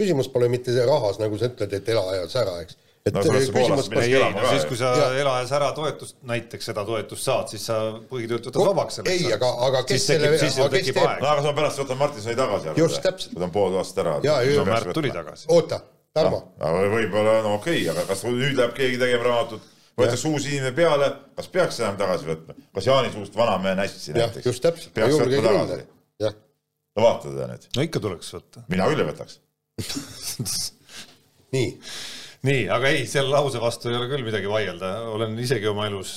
[0.00, 2.76] küsimus pole mitte rahas, nagu sa ütled, et ela ja sära, eks.
[3.06, 5.06] et no, küsimus pole ei, no siis, kui sa ja.
[5.22, 7.78] ela ja sära toetust, näiteks seda toetust saad, siis sa
[8.10, 9.14] põhitööd võtad vabaks selleks.
[9.14, 11.22] ei, aga, aga kes siis selle, aga kes teeb?
[11.22, 12.74] no aga sa pärast võtad Martinsoni tagasi.
[12.82, 13.38] just, täpselt.
[13.40, 14.18] on pool aastat ära.
[14.20, 15.48] no Märt tuli tagasi.
[15.56, 15.80] oota,
[16.16, 16.74] Tarmo no,.
[16.92, 21.08] võib-olla, no okei okay,, aga kas nüüd läheb keegi tegema raamatut võetakse uus inimene peale,
[21.38, 24.44] kas peaks enam tagasi võtma, kas Jaani suust vanamehe nässi näiteks?
[24.52, 24.92] just täpselt.
[24.96, 25.88] peaks võtma tagasi.
[26.28, 27.68] no vaata teda nüüd.
[27.76, 28.68] no ikka tuleks võtta.
[28.68, 29.40] mina küll ei võtaks
[31.54, 31.66] nii.
[32.48, 36.14] nii, aga ei, selle lause vastu ei ole küll midagi vaielda, olen isegi oma elus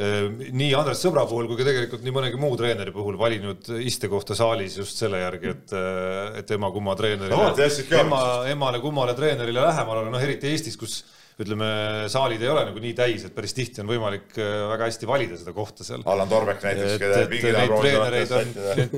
[0.00, 4.36] eh, nii Andres Sõbra puhul kui ka tegelikult nii mõnegi muu treeneri puhul valinud istekohta
[4.38, 7.52] saalis just selle järgi, et, eh, et ema-kumma treenerile no,,
[8.00, 8.22] ema,
[8.54, 11.02] emale-kummale treenerile lähemal olla, noh eriti Eestis, kus
[11.40, 11.68] ütleme,
[12.12, 15.38] saalid ei ole nagu nii täis, et päris tihti on võimalik äh, väga hästi valida
[15.40, 16.04] seda kohta seal.
[16.10, 18.52] Allan Torbek näiteks, kelle pingi taha treenereid on,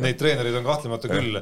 [0.04, 1.40] neid treenereid on kahtlemata küll,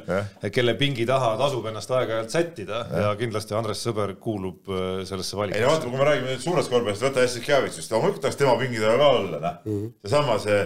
[0.55, 3.03] kelle pingi taha tasub ennast aeg-ajalt sättida ja.
[3.09, 5.59] ja kindlasti Andres Sõber kuulub äh, sellesse valikusse.
[5.59, 8.79] ei no vaata, kui me räägime nüüd suurest korvpallist, võta Jassikjavitsust, loomulikult tahaks tema pingi
[8.83, 9.95] taha ka olla, noh -hmm..
[10.05, 10.61] seesama see,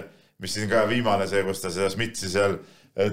[0.45, 2.59] mis siin ka viimane see, kus ta seda Schmidtsi seal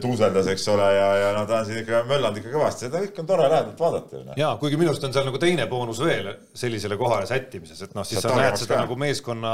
[0.02, 3.22] tuuseldas, eks ole, ja, ja no ta on siin ikka möllanud ikka kõvasti, seda kõike
[3.22, 4.22] on tore lähedalt vaadata ju.
[4.26, 4.38] Noh.
[4.40, 8.06] ja kuigi minu arust on seal nagu teine boonus veel sellisele kohale sättimises, et noh,
[8.08, 8.80] siis sa näed seda ka.
[8.86, 9.52] nagu meeskonna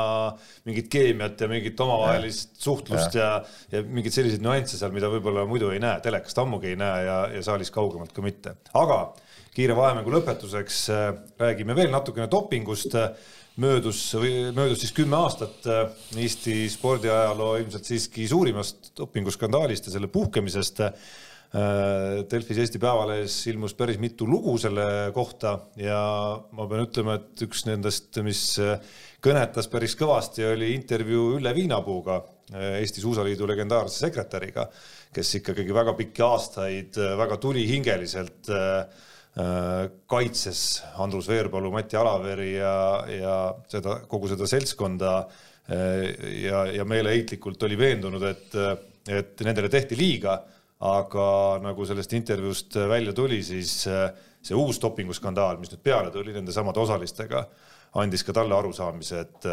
[0.69, 2.63] mingit keemiat ja mingit omavahelist ja.
[2.69, 3.29] suhtlust ja,
[3.69, 7.05] ja, ja mingeid selliseid nüansse seal, mida võib-olla muidu ei näe, telekast ammugi ei näe
[7.09, 8.57] ja, ja saalis kaugemalt ka mitte.
[8.79, 9.03] aga
[9.53, 11.07] kiire vahemängu lõpetuseks äh,
[11.43, 12.97] räägime veel natukene dopingust
[13.61, 14.15] möödus,
[14.55, 20.81] möödus siis kümme aastat äh, Eesti spordiajaloo ilmselt siiski suurimast dopinguskandaalist ja selle puhkemisest.
[20.81, 20.93] Äh,
[22.31, 26.01] Delfis Eesti Päevalehes ilmus päris mitu lugu selle kohta ja
[26.57, 28.79] ma pean ütlema, et üks nendest, mis äh,
[29.23, 32.23] kõnetas päris kõvasti, oli intervjuu Ülle Viinapuuga,
[32.53, 34.67] Eesti Suusaliidu legendaarse sekretäriga,
[35.15, 42.75] kes ikkagi väga pikki aastaid väga tulihingeliselt Äh, kaitses Andrus Veerpalu, Mati Alaveri ja,
[43.09, 43.37] ja
[43.71, 46.11] seda, kogu seda seltskonda äh,
[46.43, 48.59] ja, ja meeleheitlikult oli veendunud, et,
[49.09, 50.37] et nendele tehti liiga,
[50.83, 51.27] aga
[51.63, 54.11] nagu sellest intervjuust välja tuli, siis äh,
[54.43, 57.45] see uus dopinguskandaal, mis nüüd peale tuli nende samade osalistega,
[58.03, 59.51] andis ka talle arusaamise, et,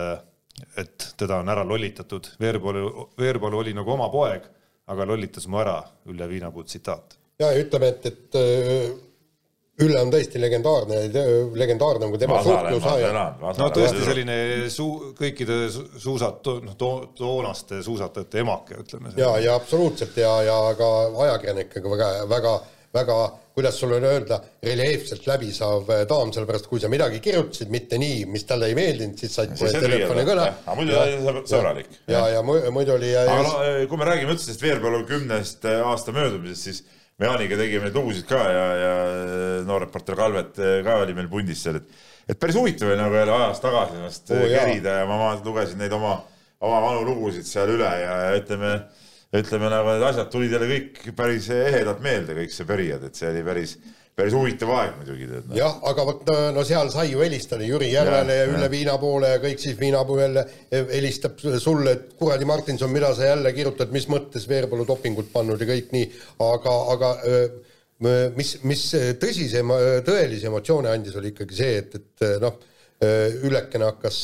[0.82, 2.34] et teda on ära lollitatud.
[2.42, 4.48] Veerpalu, Veerpalu oli nagu oma poeg,
[4.90, 7.20] aga lollitas mu ära, Ülle Viinapuu tsitaat.
[7.40, 9.08] ja ütleme, et, et
[9.80, 10.98] Ülle on tõesti legendaarne,
[11.56, 12.88] legendaarne nagu tema suhtlus.
[13.60, 14.40] no tõesti selline
[14.74, 19.14] suu-, kõikide suusat-, noh to, toonaste suusatajate emake, ütleme.
[19.20, 20.90] ja, ja absoluutselt ja, ja ka
[21.28, 22.54] ajakirjanikega väga, väga,
[23.00, 23.18] väga,
[23.56, 28.72] kuidas sulle öelda, reljeefselt läbisav daam, sellepärast kui sa midagi kirjutasid, mitte nii, mis talle
[28.74, 30.52] ei meeldinud, siis said kohe telefoni kõne.
[30.60, 32.00] aga muidu oli sõbralik.
[32.12, 33.16] ja, ja muidu oli.
[33.24, 33.58] aga no
[33.88, 38.28] kui me räägime üldse sellest Veerpalu kümnest aasta möödumisest, siis me Jaaniga tegime neid lugusid
[38.30, 38.94] ka ja, ja
[39.68, 42.02] noor reporter Kalvet eh, ka oli meil pundis seal, et,
[42.32, 45.96] et päris huvitav oli nagu jälle ajas tagasi ennast oh, kerida ja ma lugesin neid
[45.96, 46.16] oma,
[46.64, 48.74] oma vanu lugusid seal üle ja, ja ütleme,
[49.36, 53.32] ütleme nagu need asjad tulid jälle kõik päris ehedalt meelde, kõik see periood, et see
[53.34, 53.76] oli päris
[54.20, 55.30] päris huvitav aeg muidugi.
[55.32, 55.56] Noh.
[55.58, 59.34] jah, aga vot no seal sai ju helistada Jüri Järvele ja, ja Ülle Viina poole
[59.34, 60.46] ja kõik siis Viinapuu jälle
[60.92, 65.70] helistab sulle, et kuradi Martinson, mida sa jälle kirjutad, mis mõttes Veerpalu dopingut pannud ja
[65.70, 66.10] kõik nii,
[66.46, 67.14] aga, aga
[68.36, 68.86] mis, mis
[69.22, 69.64] tõsise,
[70.08, 72.60] tõelisi emotsioone andis, oli ikkagi see, et, et noh,
[73.00, 74.16] Ülekene hakkas,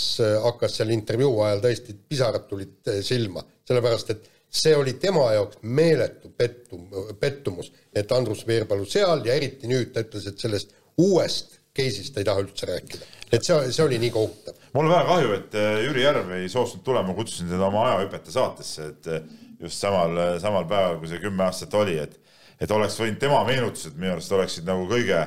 [0.43, 6.32] hakkas seal intervjuu ajal tõesti, pisarad tulid silma, sellepärast et see oli tema jaoks meeletu
[6.38, 6.88] pettum,
[7.20, 12.24] pettumus, et Andrus Veerpalu seal ja eriti nüüd ta ütles, et sellest uuest case'ist ta
[12.24, 13.08] ei taha üldse rääkida.
[13.32, 14.60] et see, see oli nii kohutav.
[14.74, 18.32] mul on väga kahju, et äh, Jüri Järv ei soostunud tulema, kutsusin teda oma ajahüpete
[18.32, 22.22] saatesse, et äh, just samal, samal päeval, kui see kümme aastat oli, et
[22.62, 25.20] et oleks võinud tema meenutused minu arust oleksid nagu kõige,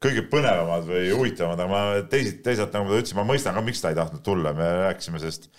[0.00, 3.82] kõige põnevamad või huvitavamad, aga ma teisalt, teisalt nagu ma ütlesin, ma mõistan ka, miks
[3.82, 5.50] ta ei tahtnud tulla, me rääkisime sellest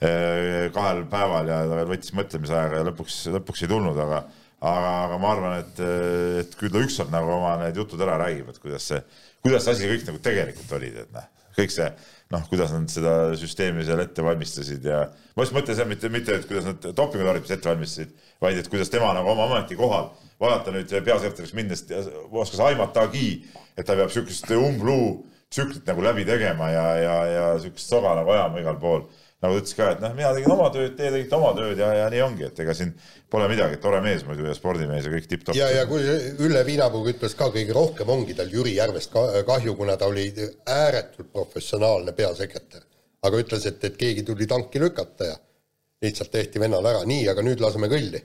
[0.00, 4.24] kahel päeval ja ta veel võttis mõtlemisaega ja lõpuks, lõpuks ei tulnud, aga
[4.64, 5.84] aga, aga ma arvan, et,
[6.44, 9.00] et küll ta ükskord nagu oma need jutud ära räägib, et kuidas see,
[9.44, 11.26] kuidas see asi kõik nagu tegelikult oli, et noh,
[11.56, 11.88] kõik see
[12.32, 15.04] noh, kuidas nad seda süsteemi seal ette valmistasid ja
[15.36, 18.90] ma just mõtlen seal mitte, mitte, et kuidas nad dopingutarvitust ette valmistasid, vaid et kuidas
[18.92, 21.84] tema nagu oma ametikohal, vaadata nüüd peasekretäriks minnes,
[22.32, 23.28] oskas aimatagi,
[23.76, 25.12] et ta peab niisugust umbluu
[25.52, 29.04] tsüklit nagu läbi tegema ja, ja, ja niisugust soga nagu ajama igal pool
[29.44, 31.90] nagu ta ütles ka, et noh, mina tegin oma tööd, teie tegite oma tööd ja,
[32.00, 32.92] ja nii ongi, et ega siin
[33.30, 35.58] pole midagi, tore mees muidu ja spordimees ja kõik tipp-topp.
[35.58, 36.02] ja, ja kui
[36.44, 40.28] Ülle Viinapuug ütles ka, kõige rohkem ongi tal Jüri Järvest kahju, kuna ta oli
[40.66, 42.86] ääretult professionaalne peasekretär.
[43.24, 45.36] aga ütles, et, et keegi tuli tanki lükata ja
[46.04, 48.20] lihtsalt tehti vennal ära, nii, aga nüüd laseme kõlli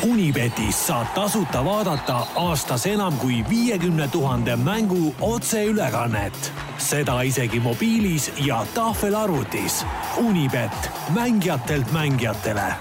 [0.00, 6.52] Unibetis saab tasuta vaadata aastas enam kui viiekümne tuhande mängu otseülekannet.
[6.78, 9.84] seda isegi mobiilis ja tahvelarvutis.
[10.16, 12.72] Unibet, mängijatelt mängijatele.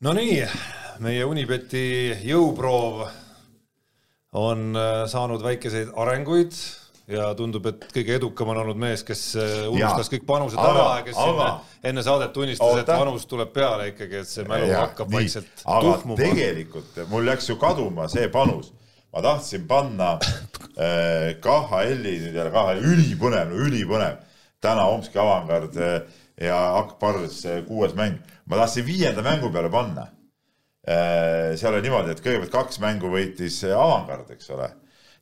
[0.00, 0.46] Nonii,
[0.98, 3.06] meie Unibeti jõuproov
[4.32, 6.52] on äh, saanud väikeseid arenguid
[7.08, 10.72] ja tundub, et kõige edukam on olnud mees, kes äh, unustas ja, kõik panused aga,
[10.72, 14.44] ära ja kes aga, enne, enne saadet tunnistas, et panus tuleb peale ikkagi, et see
[14.48, 16.18] mälu ja, hakkab nii, vaikselt tuhmuma.
[16.20, 18.72] tegelikult mul läks ju kaduma see panus.
[19.14, 24.20] ma tahtsin panna äh, KHL-i, nüüd jälle KHL, ülipõnev, ülipõnev.
[24.60, 26.02] täna Omski avangard äh,
[26.44, 28.20] ja Akbars äh, kuues mäng.
[28.44, 30.10] ma tahtsin viienda mängu peale panna
[30.84, 31.56] äh,.
[31.56, 34.68] seal oli niimoodi, et kõigepealt kaks mängu võitis äh, avangard, eks ole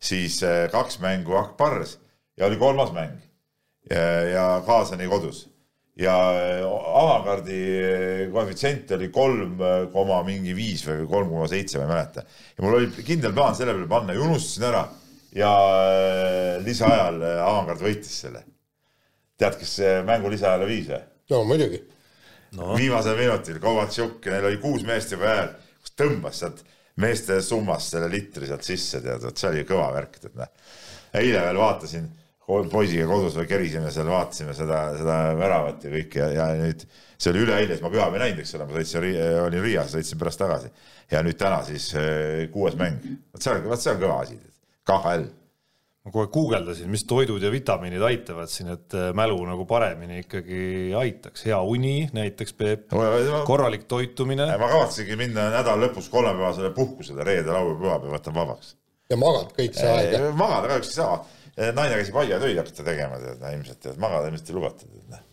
[0.06, 1.96] siis äh, kaks mängu Akbars
[2.36, 3.16] ja oli kolmas mäng
[3.90, 5.46] ja, ja Kaasani kodus
[5.98, 6.14] ja
[7.00, 9.58] avangard'i äh, koefitsient oli kolm
[9.92, 12.26] koma mingi viis või kolm koma seitse, ma ei mäleta.
[12.56, 14.84] ja mul oli kindel plaan selle peale panna ja unustasin ära
[15.36, 15.50] ja
[16.64, 18.44] lisaajal avangard võitis selle.
[19.36, 19.78] tead, kes
[20.08, 21.02] mängu lisaajale viis või?
[21.32, 21.82] no muidugi
[22.56, 22.74] no..
[22.76, 25.52] viimasel minutil Kovatšuk ja neil oli kuus meest juba jääl,
[25.82, 26.64] kus tõmbas sealt
[27.02, 30.52] meeste summast selle litri sealt sisse, tead, vot see oli kõva värk, tead noh.
[31.16, 32.06] eile veel vaatasin,
[32.46, 36.84] poisiga kodus veel kerisime seal, vaatasime seda, seda väravat ja kõike ja, ja nüüd
[37.16, 39.08] see oli üleeile, siis ma pühapäeval ei näinud, eks ole, ma sõitsin,
[39.44, 40.70] olin Riias, sõitsin pärast tagasi.
[41.10, 44.38] ja nüüd täna siis eh, kuues mäng, vot see on, vot see on kõva asi,
[44.86, 45.28] KHL
[46.06, 50.60] ma kohe guugeldasin, mis toidud ja vitamiinid aitavad siin, et äh, mälu nagu paremini ikkagi
[50.94, 52.94] aitaks, hea uni näiteks Peep,
[53.48, 54.46] korralik toitumine.
[54.60, 58.76] ma kavatsesingi minna nädala lõpus kolmepäevasele puhkusele, reede, laupäev, pühapäev võtan vabaks.
[59.10, 60.16] ja magad kõik see aeg?
[60.38, 61.20] magada kahjuks ei saa,
[61.74, 65.06] naine käsib aiatöid hakata tegema, tead, ilmselt, tead, magada ilmselt ei lubata, tead.
[65.10, 65.28] Noh.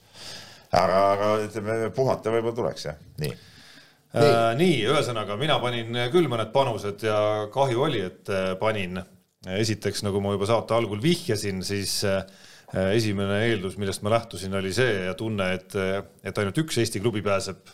[0.81, 3.35] aga, aga ütleme, puhata võib-olla tuleks jah, nii
[4.13, 7.17] nii, äh, nii, ühesõnaga mina panin küll mõned panused ja
[7.53, 9.01] kahju oli, et äh, panin
[9.43, 12.23] esiteks, nagu ma juba saate algul vihjasin, siis äh,
[12.95, 15.75] esimene eeldus, millest ma lähtusin, oli see ja tunne, et,
[16.23, 17.73] et ainult üks Eesti klubi pääseb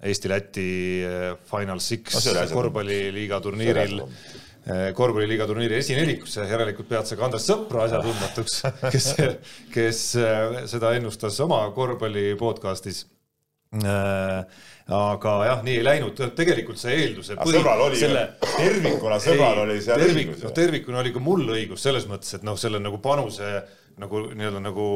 [0.00, 0.68] Eesti-Läti
[1.04, 4.00] äh, Final Six no, korvpalliliiga turniiril.
[4.00, 8.60] äh, korvpalliliiga turniiri esinelikusse, järelikult pead sa ka Andres Sõpra asjatundmatuks,
[8.94, 9.12] kes,
[9.76, 10.04] kes
[10.72, 13.04] seda ennustas oma korvpalli podcast'is
[14.90, 19.64] aga jah, nii ei läinud, tegelikult see eelduse põhi, sõbral oli selle tervikuna, sõbral ei,
[19.64, 20.46] oli seal tervik, õigus.
[20.46, 23.52] noh, tervikuna oli ka mul õigus selles mõttes, et noh, selle nagu panuse
[24.00, 24.88] nagu nii-öelda nagu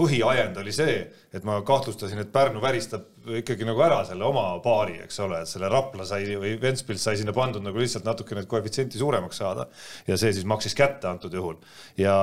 [0.00, 0.96] põhiajend oli see,
[1.36, 5.50] et ma kahtlustasin, et Pärnu väristab ikkagi nagu ära selle oma paari, eks ole, et
[5.50, 9.68] selle Rapla sai või Ventspils sai sinna pandud nagu lihtsalt natuke need koefitsienti suuremaks saada.
[10.08, 11.60] Ja see siis maksis kätte antud juhul.
[12.00, 12.16] Ja,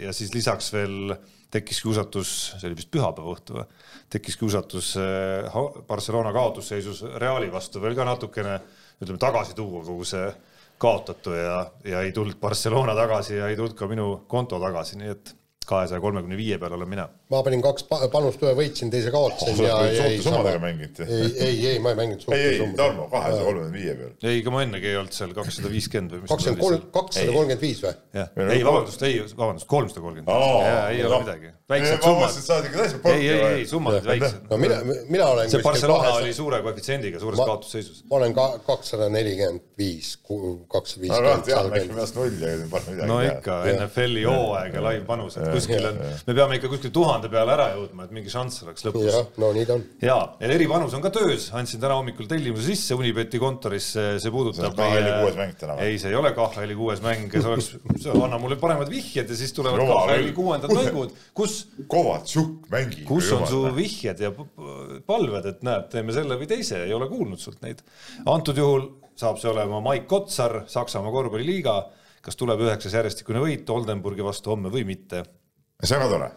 [0.00, 1.14] ja siis lisaks veel
[1.54, 3.68] tekkis kiusatus, see oli vist pühapäeva õhtu või,
[4.10, 8.58] tekkis kiusatus eh, Barcelona kaotusseisus Reali vastu veel ka natukene
[9.02, 10.26] ütleme tagasi tuua kogu see
[10.82, 15.12] kaotatu ja, ja ei tulnud Barcelona tagasi ja ei tulnud ka minu konto tagasi, nii
[15.14, 15.34] et
[15.68, 17.06] kahesaja kolmekümne viie peal olen mina.
[17.32, 19.68] ma panin kaks panust, ühe võitsin, teise kaotasin oh,.
[20.24, 20.94] summadega mängid?
[21.06, 22.50] ei, ei, ei, ma ei mänginud summadega.
[22.50, 24.10] ei, ei, Tarmo, kahesaja kolmekümne viie peal.
[24.22, 27.62] ei, ega ma ennegi ei olnud seal kakssada viiskümmend või mis kakskümmend kolm, kakssada kolmkümmend
[27.64, 27.94] viis või?
[28.20, 30.38] jah, ei vabandust, ei, vabandust, kolmsada kolmkümmend viis,
[30.98, 31.48] ei ole midagi.
[31.74, 32.32] väiksed summad.
[33.14, 34.38] ei, ei, ei, summad olid väiksed.
[34.50, 34.76] no mina,
[35.08, 37.98] mina olen see Barcelona oli suure koefitsiendiga, suures kaotusseisus.
[38.10, 40.08] ma olen ka kakssada nelikümmend viis,
[40.68, 41.44] kakssada viiskümmend.
[43.08, 47.54] no ikka, NFL-i hooaeg ja laivpanus, et kuskil on, me peame ikka kuskil tuhande peale
[47.54, 49.08] ära jõudma, et mingi šanss oleks lõpus.
[49.08, 49.84] jah, no nii ta on.
[50.04, 54.76] ja, ja eripanus on ka töös, andsin täna hommikul tellimuse sisse Unibeti kontorisse, see puudutab
[54.78, 55.90] KHL-i kuues mäng täna või?
[55.90, 57.70] ei, see ei ole KHL-i kuues mäng, see oleks,
[58.14, 63.06] anna mulle paremad vihjed ja siis tulevad KHL-i kuuendad mängud, kus Kovatšuk mängib.
[63.08, 64.32] kus on su vihjed ja
[65.06, 67.82] palved, et näed, teeme selle või teise, ei ole kuulnud sult neid.
[68.26, 68.88] antud juhul
[69.18, 71.76] saab see olema Maik Kotsar, Saksamaa korvpalliliiga,
[72.24, 75.22] kas tuleb üheksas järjestikune võit Oldenburgi vastu homme või mitte
[75.82, 76.30] see on ka tore,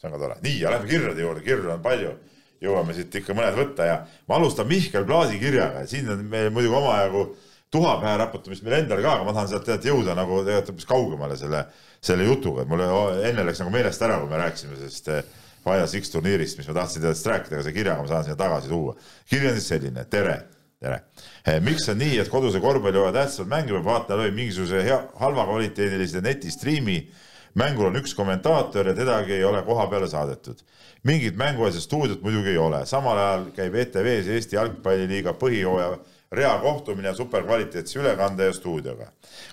[0.00, 0.38] see on ka tore.
[0.42, 2.14] nii, ja lähme kirjade juurde, kirju on palju.
[2.62, 3.96] Jõuame siit ikka mõned võtta ja
[4.30, 5.82] ma alustan Mihkel Plaasi kirjaga.
[5.84, 7.26] Ja siin on meil muidugi omajagu
[7.70, 10.88] tuha pähe raputamist meil endal ka, aga ma tahan sealt tegelikult jõuda nagu tegelikult hoopis
[10.88, 11.64] kaugemale selle,
[12.00, 15.10] selle jutuga, et mul enne läks nagu meelest ära, kui me rääkisime sellest
[15.66, 18.70] Finals X turniirist, mis ma tahtsin teadest rääkida, aga see kirjaga ma saan sinna tagasi
[18.70, 18.94] tuua.
[19.28, 20.36] kiri on siis selline, tere,
[20.80, 21.00] tere.
[21.66, 25.48] miks on nii, et koduse korvpalli hooaja tähtsamad mänge peab vaatama läbi mingisuguse hea, halva
[25.50, 27.00] kvaliteedilise netistriimi
[27.56, 30.60] mängul on üks kommentaator ja tedagi ei ole koha peale saadetud.
[31.02, 35.98] mingit mänguasja stuudiot muidugi ei ole, samal ajal käib ETV-s Eesti Jalgpalliliiga põhihooaja
[36.32, 39.06] reakohtumine superkvaliteetse ülekande ja stuudioga.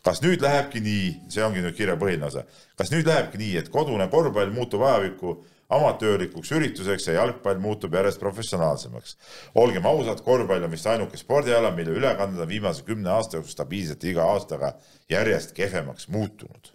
[0.03, 2.43] kas nüüd lähebki nii, see ongi nüüd kirja põhiline osa,
[2.75, 5.37] kas nüüd lähebki nii, et kodune korvpall muutub ajapikku
[5.69, 9.17] amatöörlikuks ürituseks ja jalgpall muutub järjest professionaalsemaks.
[9.55, 14.03] olgem ausad, korvpall on vist ainuke spordiala, mille ülekanded on viimase kümne aasta jooksul stabiilselt
[14.03, 14.73] iga aastaga
[15.09, 16.73] järjest kehvemaks muutunud.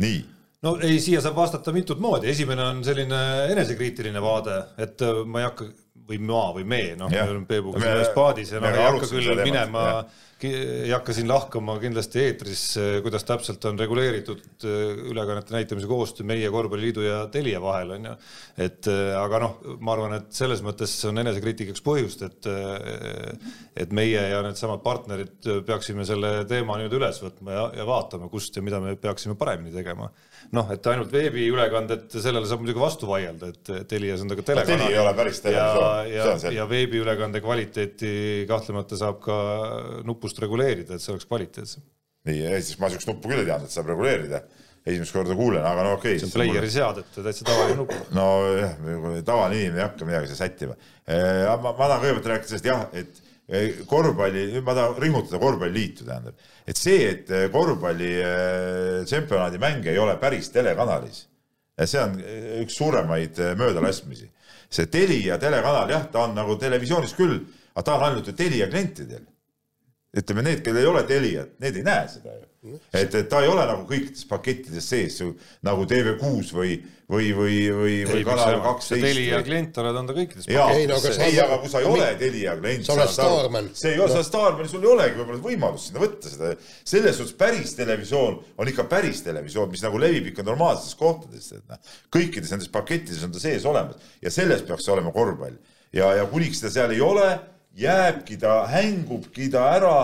[0.00, 0.24] Nii.
[0.62, 5.48] No ei, siia saab vastata mitut moodi, esimene on selline enesekriitiline vaade, et ma ei
[5.48, 5.66] hakka
[6.08, 9.42] või ma või me, noh, me oleme Peebuga selles paadis ja noh, ei hakka küll
[9.42, 9.86] minema,
[10.48, 12.62] ei hakka siin lahkama kindlasti eetris,
[13.04, 18.14] kuidas täpselt on reguleeritud äh, ülekannete näitamise koostöö meie korvpalliliidu ja Telia vahel on ju.
[18.66, 22.50] et äh, aga noh, ma arvan, et selles mõttes on enesekriitikaks põhjust, et
[23.76, 28.56] et meie ja needsamad partnerid peaksime selle teema nüüd üles võtma ja, ja vaatama, kust
[28.56, 30.10] ja mida me peaksime paremini tegema
[30.56, 34.82] noh, et ainult veebiülekanded, sellele saab muidugi vastu vaielda, et Telias on ta ka telekanal.
[34.82, 36.10] Teli ei ole päris televisioon.
[36.10, 38.12] ja, ja, ja veebiülekande kvaliteeti
[38.50, 39.36] kahtlemata saab ka
[40.08, 41.84] nupust reguleerida, et see oleks kvaliteetsem.
[42.28, 44.44] nii, Eestis ma siukest nuppu küll ei teadnud, et saab reguleerida.
[44.82, 46.18] esimest korda kuulen, aga no okei okay,.
[46.18, 46.70] see on player'i mulle...
[46.74, 47.92] seadete täitsa tavaline nupp.
[48.16, 48.72] nojah,
[49.26, 50.78] tavaline inimene ei hakka midagi seal sättima.
[51.06, 53.22] ma, ma tahan kõigepealt rääkida sellest jah, et
[53.86, 59.90] korvpalli, nüüd ma tahan rõhutada korvpalliliitu, tähendab, et see, et eh, korvpalli eh, tsempionaadi mänge
[59.92, 61.24] ei ole päris telekanalis,
[61.82, 64.30] see on eh, üks suuremaid möödalaskmisi.
[64.72, 67.42] see Telia telekanal, jah, ta on nagu televisioonis küll,
[67.74, 69.26] aga ta on ainult ju Telia klientidel.
[70.12, 73.48] Ütleme, need, kellel ei ole Teliat, need ei näe seda ju et, et ta ei
[73.50, 75.16] ole nagu kõikides pakettides sees
[75.66, 76.76] nagu TV6 või,
[77.10, 79.02] või, või, või, või Kanal kaksteist.
[79.02, 81.18] Telia klient oled, on ta kõikides pakettides.
[81.26, 82.86] ei, aga kui sa ei ole Telia klient.
[82.86, 83.70] sa oled staarman.
[83.78, 86.52] see ei ole sa oled staarman, sul ei olegi võib-olla võimalust sinna võtta seda.
[86.94, 91.66] selles suhtes päris televisioon on ikka päris televisioon, mis nagu levib ikka normaalsetes kohtades, et
[91.66, 95.58] noh, kõikides nendes pakettides on ta sees olemas ja selles peaks olema korvpall.
[95.90, 97.26] ja, ja kuniks seda seal ei ole,
[97.78, 99.96] jääbki ta, hängubki ta ära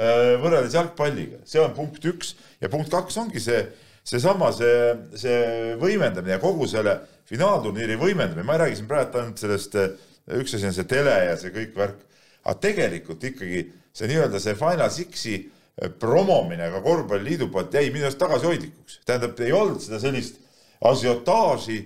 [0.00, 2.34] Äh, võrreldes jalgpalliga, see on punkt üks.
[2.62, 3.58] Ja punkt kaks ongi see,
[4.06, 4.76] seesama see,
[5.18, 5.40] see
[5.80, 6.94] võimendamine ja kogu selle
[7.28, 9.90] finaalturniiri võimendamine, ma ei räägi siin praegu ainult sellest, äh,
[10.38, 12.04] üks asi on see tele ja see kõik värk,
[12.44, 18.06] aga tegelikult ikkagi see nii-öelda see Final Sixi äh, promomine ka korvpalliliidu poolt jäi minu
[18.06, 20.38] arust tagasihoidlikuks, tähendab, ei olnud seda sellist
[20.86, 21.80] asiotaaži,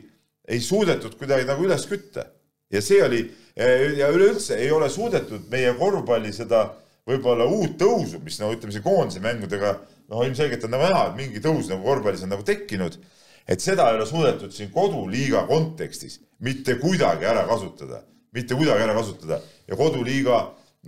[0.44, 2.28] ei suudetud kuidagi nagu üles kütta
[2.74, 3.22] ja see oli
[3.56, 6.66] ja üleüldse ei ole suudetud meie korvpalli seda
[7.06, 9.76] võib-olla uut tõusu, mis no ütleme, see koondise mängudega
[10.10, 12.98] noh, ilmselgelt on nagu näha, et mingi tõus nagu korvpallis on nagu tekkinud.
[13.46, 18.00] et seda ei ole suudetud siin koduliiga kontekstis mitte kuidagi ära kasutada,
[18.32, 19.40] mitte kuidagi ära kasutada.
[19.68, 20.38] Ja koduliiga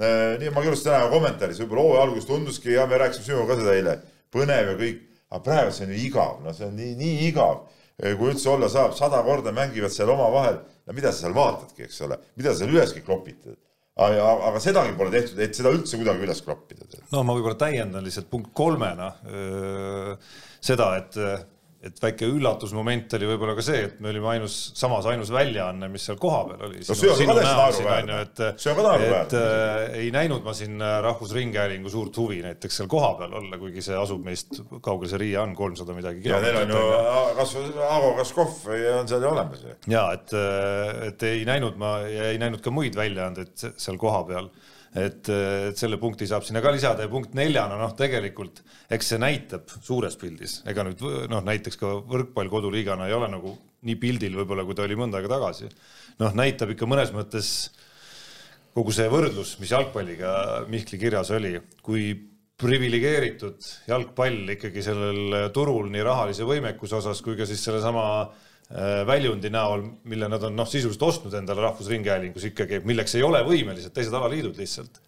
[0.00, 3.60] äh,, nii ma kirjutasin täna kommentaaris, võib-olla hooaja alguses tunduski ja me rääkisime sinuga ka
[3.60, 3.96] seda eile,
[4.32, 7.66] põnev ja kõik, aga praegu see on ju igav, no see on nii, nii igav,
[7.96, 12.02] kui üldse olla saab, sada korda mängivad seal omavahel, no mida sa seal vaatadki, eks
[12.04, 13.56] ole, mida sa seal üleski klopitad
[13.96, 16.86] aga, aga sedagi pole tehtud, et seda üldse kuidagi üles klappida.
[17.12, 19.12] no ma võib-olla täiendan lihtsalt punkt kolmena
[20.60, 21.16] seda, et
[21.86, 26.06] et väike üllatusmoment oli võib-olla ka see, et me olime ainus, samas ainus väljaanne, mis
[26.08, 26.82] seal kohapeal oli.
[26.82, 28.18] no see on ka täiesti naeruväärne.
[28.26, 28.42] et,
[29.06, 33.84] et äh, ei näinud ma siin äh, Rahvusringhäälingu suurt huvi näiteks seal kohapeal olla, kuigi
[33.84, 36.24] see asub meist, kaugel see Riia on, kolmsada midagi.
[36.28, 36.84] ja neil on ju
[37.40, 37.56] kas
[37.88, 38.70] Aavo Kaskov
[39.00, 39.66] on seal ju olemas.
[39.86, 44.50] ja et, äh, et ei näinud ma ei näinud ka muid väljaandeid seal kohapeal
[44.96, 49.20] et, et selle punkti saab sinna ka lisada ja punkt neljana, noh, tegelikult eks see
[49.22, 54.38] näitab suures pildis, ega nüüd noh, näiteks ka võrkpall koduliigana ei ole nagu nii pildil
[54.40, 55.68] võib-olla, kui ta oli mõnda aega tagasi.
[56.22, 57.50] noh, näitab ikka mõnes mõttes
[58.76, 62.10] kogu see võrdlus, mis jalgpalliga Mihkli kirjas oli, kui
[62.56, 68.45] priviligeeritud jalgpall ikkagi sellel turul nii rahalise võimekuse osas kui ka siis sellesama äh,
[69.06, 73.94] väljundi näol, mille nad on noh, sisuliselt ostnud endale Rahvusringhäälingus ikkagi, milleks ei ole võimelised
[73.94, 74.98] teised alaliidud lihtsalt.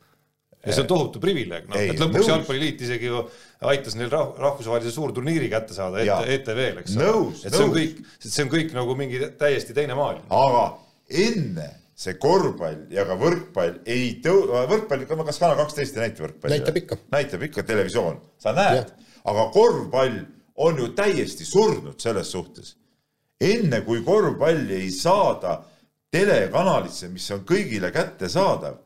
[0.63, 2.29] ja see on tohutu privileeg, noh, et lõpuks.
[2.29, 3.25] Jalgpalliliit isegi ju
[3.71, 7.35] aitas neil rah rahvusvahelise suurturniiri kätte saada ETV-l, eks ole.
[7.43, 10.23] et see on kõik, see on kõik nagu mingi täiesti teine maailm.
[10.31, 10.65] aga
[11.27, 11.69] enne
[11.99, 16.61] see korvpall ja ka võrkpall ei tõu-, võrkpall, kas Kanal kaksteist ei näita võrkpalli?
[16.61, 16.99] näitab ikka.
[17.11, 18.93] näitab ikka televisioon, sa näed,
[19.27, 20.21] aga korvpall
[20.63, 22.77] on ju täiesti surnud selles suhtes
[23.41, 25.61] enne kui korvpalli ei saada
[26.13, 28.79] telekanalisse, mis on kõigile kättesaadav,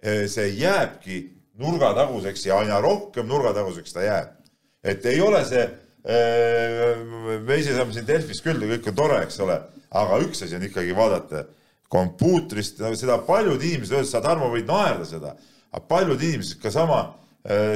[0.00, 1.20] see jääbki
[1.60, 4.36] nurgataguseks ja aina rohkem nurgataguseks ta jääb.
[4.84, 5.66] et ei ole see,
[7.44, 9.58] me ise saame siin Delfis küll kõik on tore, eks ole,
[9.90, 11.44] aga üks asi on ikkagi vaadata
[11.92, 15.34] kompuutrist, seda paljud inimesed sa Tarmo võid naerda seda,
[15.72, 17.19] aga paljud inimesed, ka sama eh,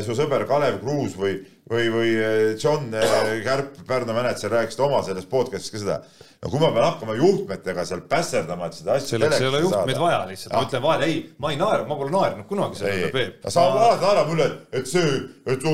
[0.05, 1.39] su sõber Kalev Kruus või,
[1.71, 5.95] või, või eh, John eh, Kärp, Pärnu mänedžer rääkisid oma selles podcast'is ka seda.
[6.43, 10.01] no kui ma pean hakkama juhtmetega seal pässerdama, et seda asja selleks ei ole juhtmeid
[10.03, 13.13] vaja lihtsalt, ma ütlen vahel ei, ma ei naera, ma pole naernud kunagi selle üle,
[13.15, 13.49] Peep.
[13.49, 15.15] sa alati naerad mulle, et see,
[15.55, 15.73] et sa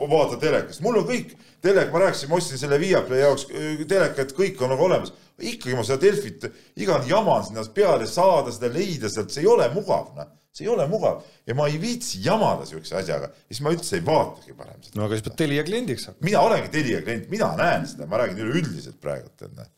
[0.00, 4.26] vaatad telekast, mul on kõik telek, ma rääkisin, ma ostsin selle Viaplay jaoks äh, teleka,
[4.26, 5.14] et kõik on nagu olemas.
[5.38, 9.50] ikkagi ma seda Delfit iga jama on sinna peale saada, seda leida sealt, see ei
[9.54, 13.60] ole mugav, noh, see ei ole mugav ja ma ei viitsi jamada siukse asjaga, siis
[13.64, 14.98] ma üldse ei vaatagi parem seda.
[14.98, 16.28] no aga siis pead Telia kliendiks hakkama.
[16.30, 19.70] mina olengi Telia klient, mina näen seda, ma räägin üleüldiselt praegu, et noh.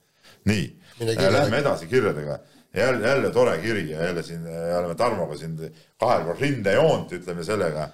[0.51, 0.65] nii,
[1.05, 2.39] lähme edasi kirjadega.
[2.75, 5.59] jälle, jälle tore kiri ja jälle siin äh, oleme Tarmoga siin
[6.01, 7.89] kahel pool rindejoont, ütleme sellega.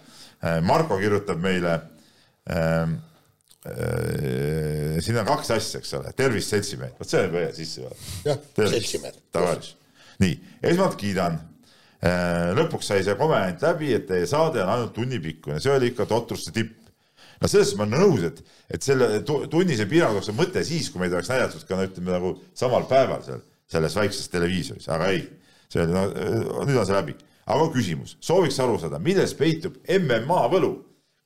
[0.63, 1.81] Marko kirjutab meile
[2.53, 2.99] ähm,.
[3.67, 8.11] Äh, siin on kaks asja, eks ole, tervist seltsimehed, vot see on väga sissejuhatus.
[8.29, 9.17] Jah, seltsimehed.
[9.35, 9.73] tavaris.
[10.23, 10.37] nii,
[10.71, 11.41] esmalt kiidan.
[12.57, 16.07] Lõpuks sai see komment läbi, et teie saade on ainult tunni pikkune, see oli ikka
[16.11, 16.75] totruste tipp
[17.41, 18.43] no selles suhtes ma olen nõus, et,
[18.73, 22.15] et selle tu- tunnise piirangu oleks mõte siis, kui meid oleks näidatud ka no ütleme
[22.15, 25.25] nagu samal päeval seal selles väikses televiisoris, aga ei,
[25.73, 26.05] see oli no
[26.69, 27.17] nüüd on see läbi.
[27.47, 30.73] aga küsimus, sooviks aru saada, milles peitub MMA võlu.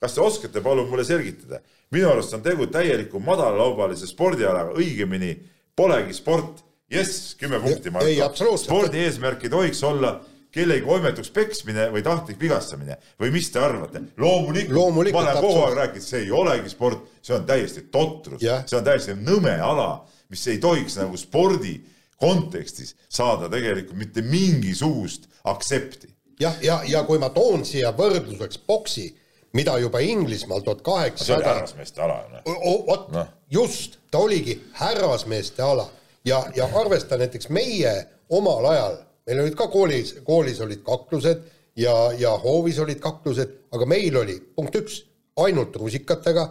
[0.01, 1.60] kas te oskate palun mulle selgitada?
[1.92, 5.36] minu arust on tegu täieliku madalalaubalise spordialaga, õigemini
[5.76, 6.64] polegi sport.
[6.90, 8.70] jess, kümme punkti, ei, absoluutselt.
[8.70, 10.18] spordi eesmärk ei tohiks olla
[10.55, 14.02] kellegi võimetuks peksmine või tahtlik vigastamine või mis te arvate?
[14.18, 18.43] loomulikult, Loomulikult, ma olen kogu aeg rääkinud, see ei olegi sport, see on täiesti totrus,
[18.43, 18.64] Jah.
[18.66, 21.77] see on täiesti nõme ala, mis ei tohiks nagu spordi
[22.20, 26.10] kontekstis saada tegelikult mitte mingisugust aktsepti.
[26.40, 29.09] jah, ja, ja kui ma toon siia võrdluseks boksi,
[29.52, 32.43] mida juba Inglismaal tuhat see oli kaheksasada härrasmeeste ala.
[32.86, 33.27] vot Noh.
[33.51, 35.89] just, ta oligi härrasmeeste ala
[36.24, 37.94] ja, ja arvesta näiteks meie
[38.28, 38.97] omal ajal,
[39.28, 41.42] meil olid ka koolis, koolis olid kaklused
[41.80, 45.02] ja, ja hoovis olid kaklused, aga meil oli punkt üks,
[45.40, 46.47] ainult rusikatega,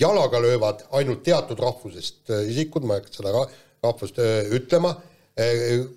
[0.00, 3.48] jalaga löövad ainult teatud rahvusest äh, isikud, ma ei hakka seda ra-
[3.84, 4.94] rahvust öö, ütlema,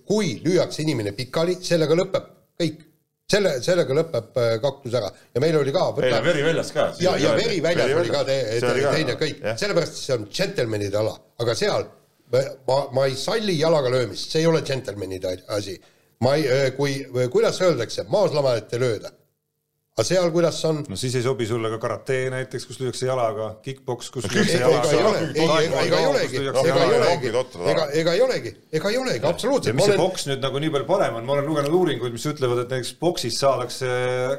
[0.07, 2.27] kui lüüakse inimene pikali, sellega lõpeb
[2.59, 2.83] kõik,
[3.29, 5.09] selle, sellega lõpeb äh, kaklus ära.
[5.33, 6.87] Ja meil oli ka meil on veri väljas ka.
[7.01, 11.15] ja, ja veri väljas oli ka te, te, teine kõik, sellepärast see on džentelmenide ala,
[11.43, 11.87] aga seal
[12.33, 15.75] ma, ma, ma ei salli jalaga löömist, see ei ole džentelmenide asi.
[16.23, 16.95] Ma ei, kui,
[17.33, 19.11] kuidas öeldakse, maaslamalat ei lööda.
[19.93, 23.51] aga seal, kuidas on, no siis ei sobi sulle ka karate näiteks, kus lüüakse jalaga,
[23.61, 28.89] kick-poks, kus lüüakse jalaga ega ei olegi, ega ei olegi, ega, ega ei olegi, ega
[28.89, 31.35] ei olegi, ja absoluutselt, mis see olen, boks nüüd nagu nii palju parem on, ma
[31.35, 33.91] olen lugenud uuringuid, mis ütlevad, et näiteks boksis saadakse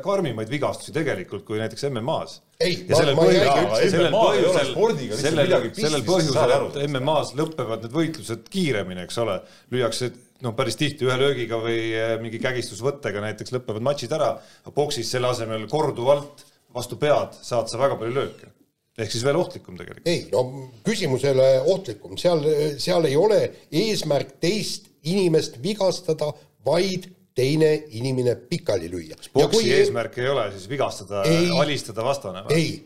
[0.02, 2.40] karmimaid vigastusi tegelikult kui näiteks MM-as.
[2.64, 4.74] Ei, ja ma- sellel põhjusel räägi üldse-, sellel põhjusel
[5.22, 6.82] sellel sellel põhjusel et.
[6.90, 9.38] MM-as lõpevad need võitlused kiiremini, eks ole,
[9.74, 10.10] lüüakse
[10.44, 14.34] noh, päris tihti ühe löögiga või eh, mingi kägistusvõttega näiteks lõpevad matšid ära,
[14.76, 16.44] boksis selle asemel korduvalt
[16.74, 18.50] vastu pead saad sa väga palju lööke.
[18.98, 20.06] ehk siis veel ohtlikum tegelikult.
[20.06, 22.44] ei no küsimus ei ole ohtlikum, seal,
[22.78, 23.40] seal ei ole
[23.72, 26.30] eesmärk teist inimest vigastada,
[26.64, 29.18] vaid teine inimene pikali lüüa.
[29.34, 31.24] boksi eesmärk ei ole siis vigastada
[31.60, 32.78] alistada vastane ei,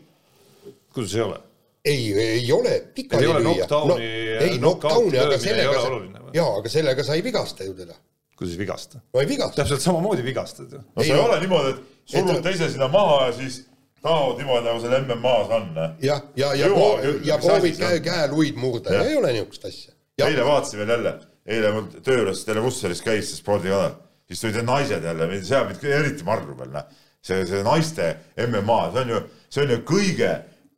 [0.93, 1.48] kuidas ei ole?
[1.91, 3.65] ei, ei ole pikali ei lüüa.
[3.67, 4.01] knockdowni-
[4.43, 5.89] ei, knockouti knockdowni, aga ei sellega sa
[6.39, 7.93] jaa, aga sellega sa ei vigasta ju teda.
[8.39, 9.01] kuidas vigasta?
[9.13, 9.61] no ei vigasta.
[9.61, 10.79] täpselt samamoodi vigastad ju.
[10.95, 13.65] no see Ei, ei no- ole niimoodi, et surud Et- teise sinna maha ja siis
[14.03, 15.65] tahavad niimoodi nagu seal MM-as on.
[16.01, 19.93] jah, ja, ja, ja, ja proovid see käe, käeluid murda, ei ole niisugust asja.
[20.25, 21.13] eile vaatasin veel jälle,
[21.47, 23.93] eile mul töö juures Televusseris käis see spordikanal,
[24.27, 26.83] siis tulid need naised jälle, seal mind eriti marru veel, noh.
[27.21, 28.13] see, see naiste
[28.47, 29.19] MMA, see on ju,
[29.51, 30.29] see on ju kõige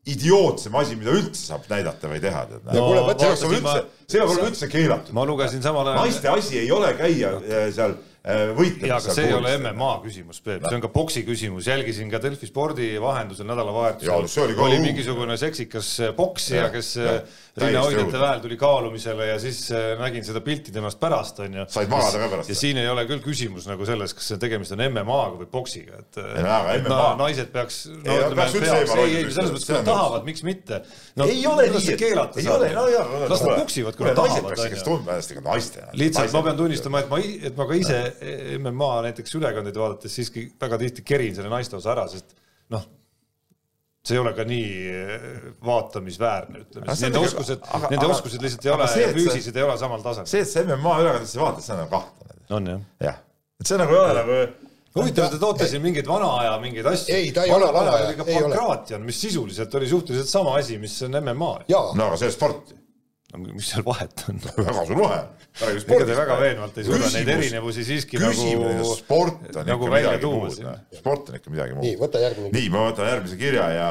[0.10, 2.64] idiootsem asi, mida üldse saab näidata või teha, tead.
[2.73, 5.14] No kuule, see peaks olema üldse, see peab olema üldse keelatud.
[5.14, 8.88] ma lugesin samal ajal naiste asi ei ole käia äh, seal äh, võitlemas.
[8.88, 12.19] jaa, aga see ei ole MMA küsimus, Peep, see on ka boksi küsimus, jälgisin ka
[12.22, 14.81] Delfi spordi vahendusel nädalavahetusel oli õudne.
[14.85, 20.43] mingisugune seksikas poksija, Jah, kes jah, rinnahoidjate vahel tuli kaalumisele ja siis äh, nägin seda
[20.45, 21.65] pilti temast pärast, onju.
[21.73, 24.76] Said magada ka pärast, ja siin ei ole küll küsimus nagu selles, kas see tegemist
[24.77, 28.77] on MMA-ga või boksiga, et Ei, aga MMA na- naised peaks no, Ei, peaks üldse
[28.77, 30.81] eemal ei, ei hoidma, selles mõttes, kui nad tahavad, miks mitte
[31.18, 31.27] no,.
[31.27, 34.56] ei ole nii, et ei ole, no jaa, las nad poksivad, kui nad naised tahavad,
[34.56, 35.91] peaks ikka tundma ennast ikka naistena.
[36.03, 37.22] lihtsalt ma pean tunnistama, et ma,
[37.52, 38.02] et ma ka ise
[38.60, 42.36] MMA näiteks ülekandeid vaadates siiski väga tihti kerin selle naiste osa ära, sest
[42.74, 42.84] noh,
[44.06, 45.28] see ei ole ka nii eh,
[45.66, 47.62] vaatamisväärne, ütleme nende ikka- oskused
[47.92, 50.30] nende aga- oskused lihtsalt ei ole füüsilised ei ole samal tasemel.
[50.32, 52.42] see, et sa MMA ülekandesse vaatad, see on nagu kahtlane.
[52.58, 53.22] on jah jah,
[53.62, 54.40] et see nagu ei ole nagu
[54.98, 57.14] huvitav, te toote siin mingeid vana aja mingeid asju.
[57.16, 58.34] Ei, ta ei ole vana aja, oli.
[58.34, 61.52] Pankratian, mis sisuliselt oli suhteliselt sama asi, mis on MMA.
[61.72, 62.74] jaa, no aga see on sport.
[63.40, 64.40] Mis seal vahet on?
[64.68, 65.20] väga suur vahe.
[65.72, 69.95] ega te väga veenvalt ei suuda neid erinevusi siiski küsimus nagu, sport on nagu ikka
[69.95, 70.72] välja midagi muud siin..
[70.99, 72.02] sport on ikka midagi nii, muud.
[72.06, 72.53] võta järgmine.
[72.58, 73.88] nii, ma võtan järgmise kirja ja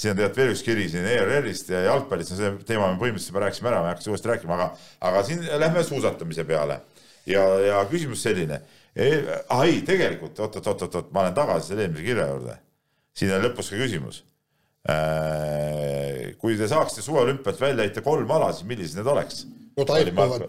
[0.00, 3.44] siin on tegelikult veel üks kiri siin ERR-ist ja jalgpallist, see teema me põhimõtteliselt juba
[3.44, 4.68] rääkisime ära, ma ei hakka uuesti rääkima, aga,
[5.10, 6.80] aga siin lähme suusatamise peale.
[7.28, 8.62] ja, ja küsimus selline
[8.96, 9.10] e,,
[9.48, 12.56] ah ei, tegelikult oot-oot-oot-oot, ma olen tagasi selle eelmise kirja juurde.
[13.12, 14.22] siin on lõpus ka küsimus.
[16.40, 19.42] Kui te saaksite suveolümpialt välja heita kolm ala, siis millised need oleks?
[19.80, 20.46] no taekwondo,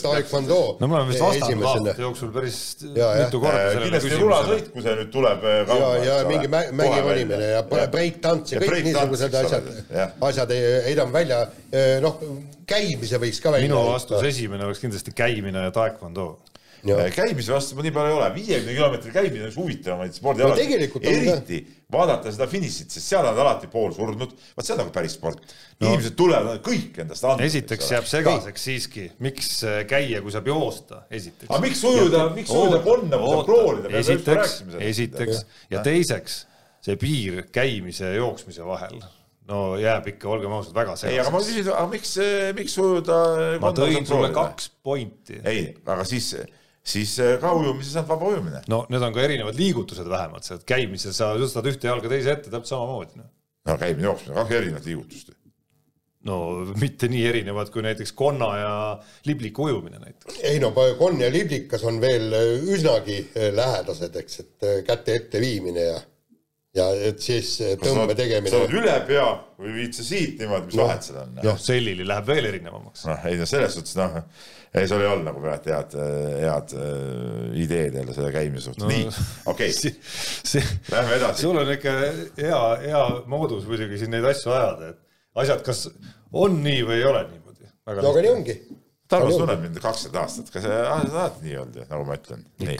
[0.00, 2.56] taekwondo, no me oleme vist vastanud aastate jooksul päris
[2.96, 4.24] Ja, mitu korda sellele kindlasti küsimusele.
[4.24, 5.44] rulasõit, kui see nüüd tuleb.
[5.44, 7.60] ja, ja mingi mä- mägironimine ja
[7.92, 9.68] break-tants ja kõik niisugused asjad,
[10.30, 11.42] asjad ei- heidame välja,
[12.02, 12.16] noh,
[12.66, 16.26] käimise võiks ka välja minu vastus esimene oleks kindlasti käimine ja taekwondo.
[17.14, 20.64] Käimise vastu ma nii palju ei ole, viiekümne kilomeetri käimine on üks huvitavamaid spordialasid No
[20.64, 21.60] tegelikult on eriti
[21.92, 25.40] vaadata seda finišit, sest seal on alati pool surnud, vot see on nagu päris sport
[25.42, 25.90] no..
[25.90, 27.46] inimesed tulevad kõik endast andma.
[27.46, 31.48] esiteks jääb segaseks siiski, miks äh, käia, kui saab joosta, esiteks.
[31.50, 33.94] aga miks ujuda, miks ujuda konna, kui saab proolida?
[34.02, 34.58] esiteks,
[34.90, 35.42] esiteks
[35.72, 36.44] ja teiseks
[36.84, 39.00] see piir käimise ja jooksmise vahel,
[39.50, 41.58] no jääb ikka, olgem ausad, väga ei, aga ma segaseks.
[41.58, 42.14] küsin, aga miks,
[42.60, 43.20] miks ujuda?
[43.62, 45.42] ma tõin sulle kaks pointi.
[45.42, 46.32] ei, aga siis,
[46.82, 48.62] siis ka ujumises on vaba ujumine.
[48.68, 52.48] no need on ka erinevad liigutused vähemalt, sa käimises sa tõstad ühte jalga teise ette
[52.48, 53.28] täpselt samamoodi no..
[53.68, 55.32] no käimine, jooksmine, kaks erinevat liigutust.
[56.28, 56.36] no
[56.80, 58.74] mitte nii erinevad kui näiteks konna ja
[59.28, 60.40] libliku ujumine näiteks.
[60.52, 62.32] ei no konn ja liblikas on veel
[62.76, 63.22] üsnagi
[63.56, 65.98] lähedased, eks, et käte ette viimine ja,
[66.80, 68.78] ja et siis tõmbe sa tegemine oled.
[68.80, 69.28] üle pea
[69.60, 71.36] või viid sa siit niimoodi, mis vahet seal on?
[71.44, 73.04] noh, sellili läheb veel erinevamaks.
[73.10, 74.22] noh, ei no selles suhtes noh,
[74.74, 75.94] ei sul ei olnud nagu praegu head,
[76.44, 79.08] head äh, ideed jälle selle käimise suhtes no,, nii,
[79.50, 79.94] okei okay.,
[80.52, 81.46] see, lähme edasi.
[81.46, 81.94] sul on ikka
[82.38, 85.88] hea, hea moodus muidugi siin neid asju ajada, et asjad kas
[86.30, 87.66] on nii või ei ole niimoodi.
[87.90, 88.60] no aga nii ongi.
[89.10, 92.44] Tarmo, sa tunned mind kakskümmend aastat, kas see sa alati nii olnud, nagu ma ütlen?
[92.62, 92.76] nii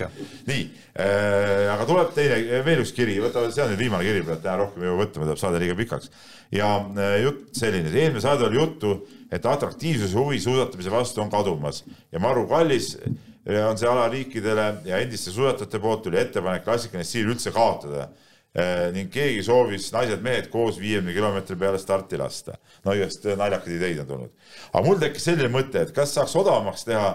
[0.47, 0.61] nii
[0.95, 4.61] äh,, aga tuleb teine, veel üks kiri, võta, see on nüüd viimane kiri, praegu täna
[4.61, 6.13] rohkem võtta, muidu läheb saade liiga pikaks.
[6.55, 8.95] ja äh, jutt selline, eelmine saade oli juttu,
[9.31, 11.85] et atraktiivsuse huvi suusatamise vastu on kadumas.
[12.13, 12.97] Ja maru kallis
[13.47, 18.09] on see ala riikidele ja endiste suusatajate poolt tuli ettepanek klassikaline stiil üldse kaotada.
[18.91, 22.57] Ning keegi soovis naised-mehed koos viiekümne kilomeetri peale starti lasta.
[22.85, 24.33] no igast naljakaid ideid on tulnud.
[24.73, 27.13] aga mul tekkis selline mõte, et kas saaks odavamaks teha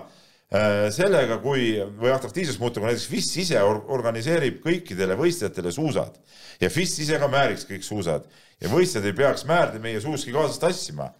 [0.95, 6.15] sellega, kui või atraktiivseks muuta, kui näiteks FIS ise or organiseerib kõikidele võistlejatele suusad.
[6.61, 8.29] Ja FIS ise ka määriks kõik suusad.
[8.61, 11.11] Ja võistlejad ei peaks määrde meie suuski kaasas tassima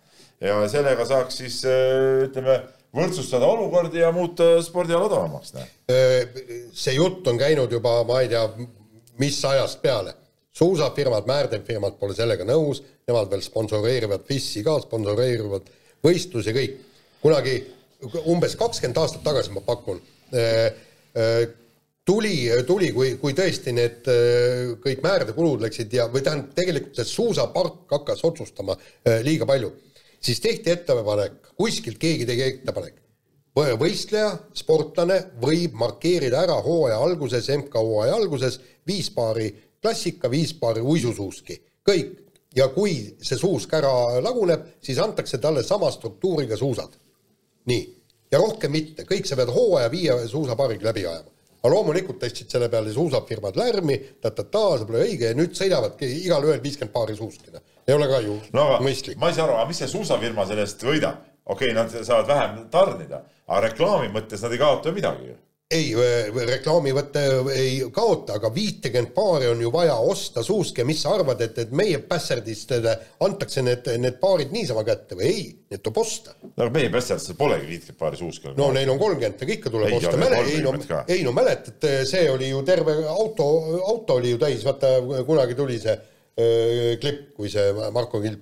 [0.42, 2.60] ja sellega saaks siis äh, ütleme
[2.96, 5.54] võrdsustada olukordi ja muuta spordiala odavamaks.
[6.74, 8.46] see jutt on käinud juba, ma ei tea,
[9.20, 10.16] mis ajast peale.
[10.56, 15.68] suusafirmad, määrdenfirmad pole sellega nõus, nemad veel sponsoreerivad FIS-i ka, sponsoreerivad
[16.04, 16.78] võistlusi kõik.
[17.22, 17.58] kunagi
[18.32, 20.00] umbes kakskümmend aastat tagasi ma pakun,
[22.06, 22.36] tuli,
[22.68, 24.08] tuli, kui, kui tõesti need
[24.84, 28.78] kõik määrdekulud läksid ja, või tähendab, tegelikult see suusapark hakkas otsustama
[29.26, 29.74] liiga palju,
[30.26, 33.02] siis tehti ettepanek, kuskilt keegi tegi ettepanek,
[33.80, 39.48] võistleja, sportlane võib markeerida ära hooaja alguses, MK-hooaja alguses viis paari
[39.82, 42.22] klassika, viis paari uisusuuski, kõik.
[42.56, 43.92] ja kui see suusk ära
[44.24, 46.98] laguneb, siis antakse talle sama struktuuriga suusad.
[47.66, 47.86] nii,
[48.32, 51.32] ja rohkem mitte, kõik sa pead hooaja viie suusapaariga läbi ajama.
[51.62, 56.62] aga loomulikult tõstsid selle peale suusafirmad lärmi, ta-ta-ta, see pole õige ja nüüd sõidavadki igalühel
[56.64, 57.62] viiskümmend paari suuski, noh.
[57.88, 59.18] Ei ole ka ju no aga mõistlik.
[59.22, 61.24] ma ei saa aru, aga mis see suusafirma sellest võidab?
[61.46, 65.36] okei okay,, nad saavad vähem tarnida, aga reklaami mõttes nad ei kaota midagi ju.
[65.76, 65.92] ei,
[66.50, 67.22] reklaamivõtte
[67.54, 71.58] ei kaota, aga viitekümmet paari on ju vaja osta suuski ja mis sa arvad, et,
[71.62, 72.96] et meie pässerdistele
[73.26, 76.34] antakse need, need paarid niisama kätte või ei, need tuleb osta.
[76.42, 78.56] no aga meie päästjatel polegi viitkümmend paari suuski.
[78.58, 80.18] no neil on kolmkümmend, aga ikka tuleb Ei, osta.
[80.18, 83.50] aga ei no 30 ka., ei no mäletad, see oli ju terve auto,
[83.94, 84.98] auto oli ju täis, vaata
[85.30, 85.98] kunagi tuli see
[86.36, 88.42] klipp, kui see Marko Kilp,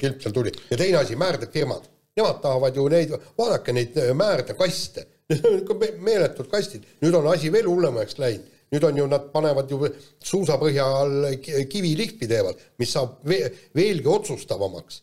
[0.00, 0.52] Kilp seal tuli.
[0.70, 1.86] Ja teine asi, määrdefirmad,
[2.18, 5.06] nemad tahavad ju neid, vaadake neid määrdekaste,
[6.08, 8.50] meeletud kastid, nüüd on asi veel hullemaks läinud.
[8.74, 9.78] Nüüd on ju, nad panevad ju
[10.24, 13.44] suusapõhja all ki- kivilihvi teevad, mis saab ve
[13.76, 15.02] veelgi otsustavamaks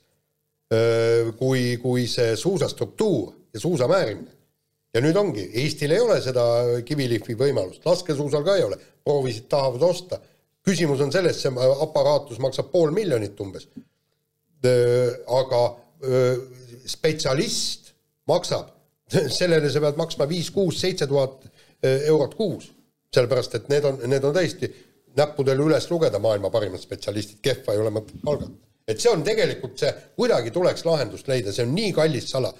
[1.39, 4.31] kui, kui see suusastruktuur ja suusa määrimine.
[4.93, 6.43] ja nüüd ongi, Eestil ei ole seda
[6.83, 10.19] kivilihvi võimalust, laskesuusal ka ei ole, proovisid, tahavad osta.
[10.65, 13.67] Küsimus on selles, see aparaatus maksab pool miljonit umbes.
[14.61, 15.61] aga
[16.05, 16.35] öö,
[16.85, 17.93] spetsialist
[18.29, 18.69] maksab
[19.39, 21.45] sellele sa pead maksma viis, kuus, seitse tuhat
[21.83, 22.71] eh, eurot kuus.
[23.11, 24.69] sellepärast, et need on, need on tõesti
[25.19, 28.53] näppudel üles lugeda maailma parimad spetsialistid, kehva ei ole mõtet palgata.
[28.87, 32.53] et see on tegelikult see, kuidagi tuleks lahendust leida, see on nii kallis sala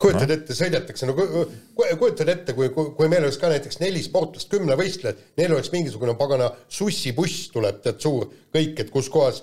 [0.00, 4.48] kujutad ette, sõidetakse, no kujutad ette, kui, kui, kui meil oleks ka näiteks neli sportlast,
[4.52, 9.42] kümnevõistlejad, neil oleks mingisugune pagana sussibuss tuleb, tead, suur kõik, et kus kohas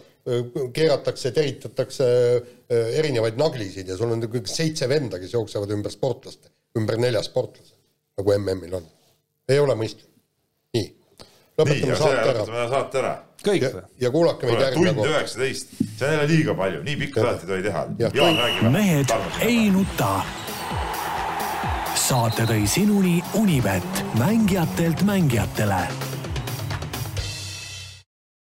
[0.74, 2.08] keeratakse, teritatakse
[3.00, 7.78] erinevaid naglisid ja sul on kõik seitse venda, kes jooksevad ümber sportlaste, ümber nelja sportlase,
[8.20, 8.90] nagu MM-il on.
[9.48, 10.10] ei ole mõistlik.
[10.76, 10.90] nii.
[11.62, 12.42] lõpetame saate ära.
[12.42, 13.16] lõpetame saate ära.
[13.46, 13.86] Kõik või?
[14.02, 15.04] ja kuulake meid järgmine kord.
[15.04, 18.70] tund üheksateist, see on jälle liiga palju, nii pikka saadet ei tohi teha.
[18.70, 19.16] mehed
[19.46, 20.12] ei nuta
[22.08, 25.82] saate tõi sinuni Unibet, mängijatelt mängijatele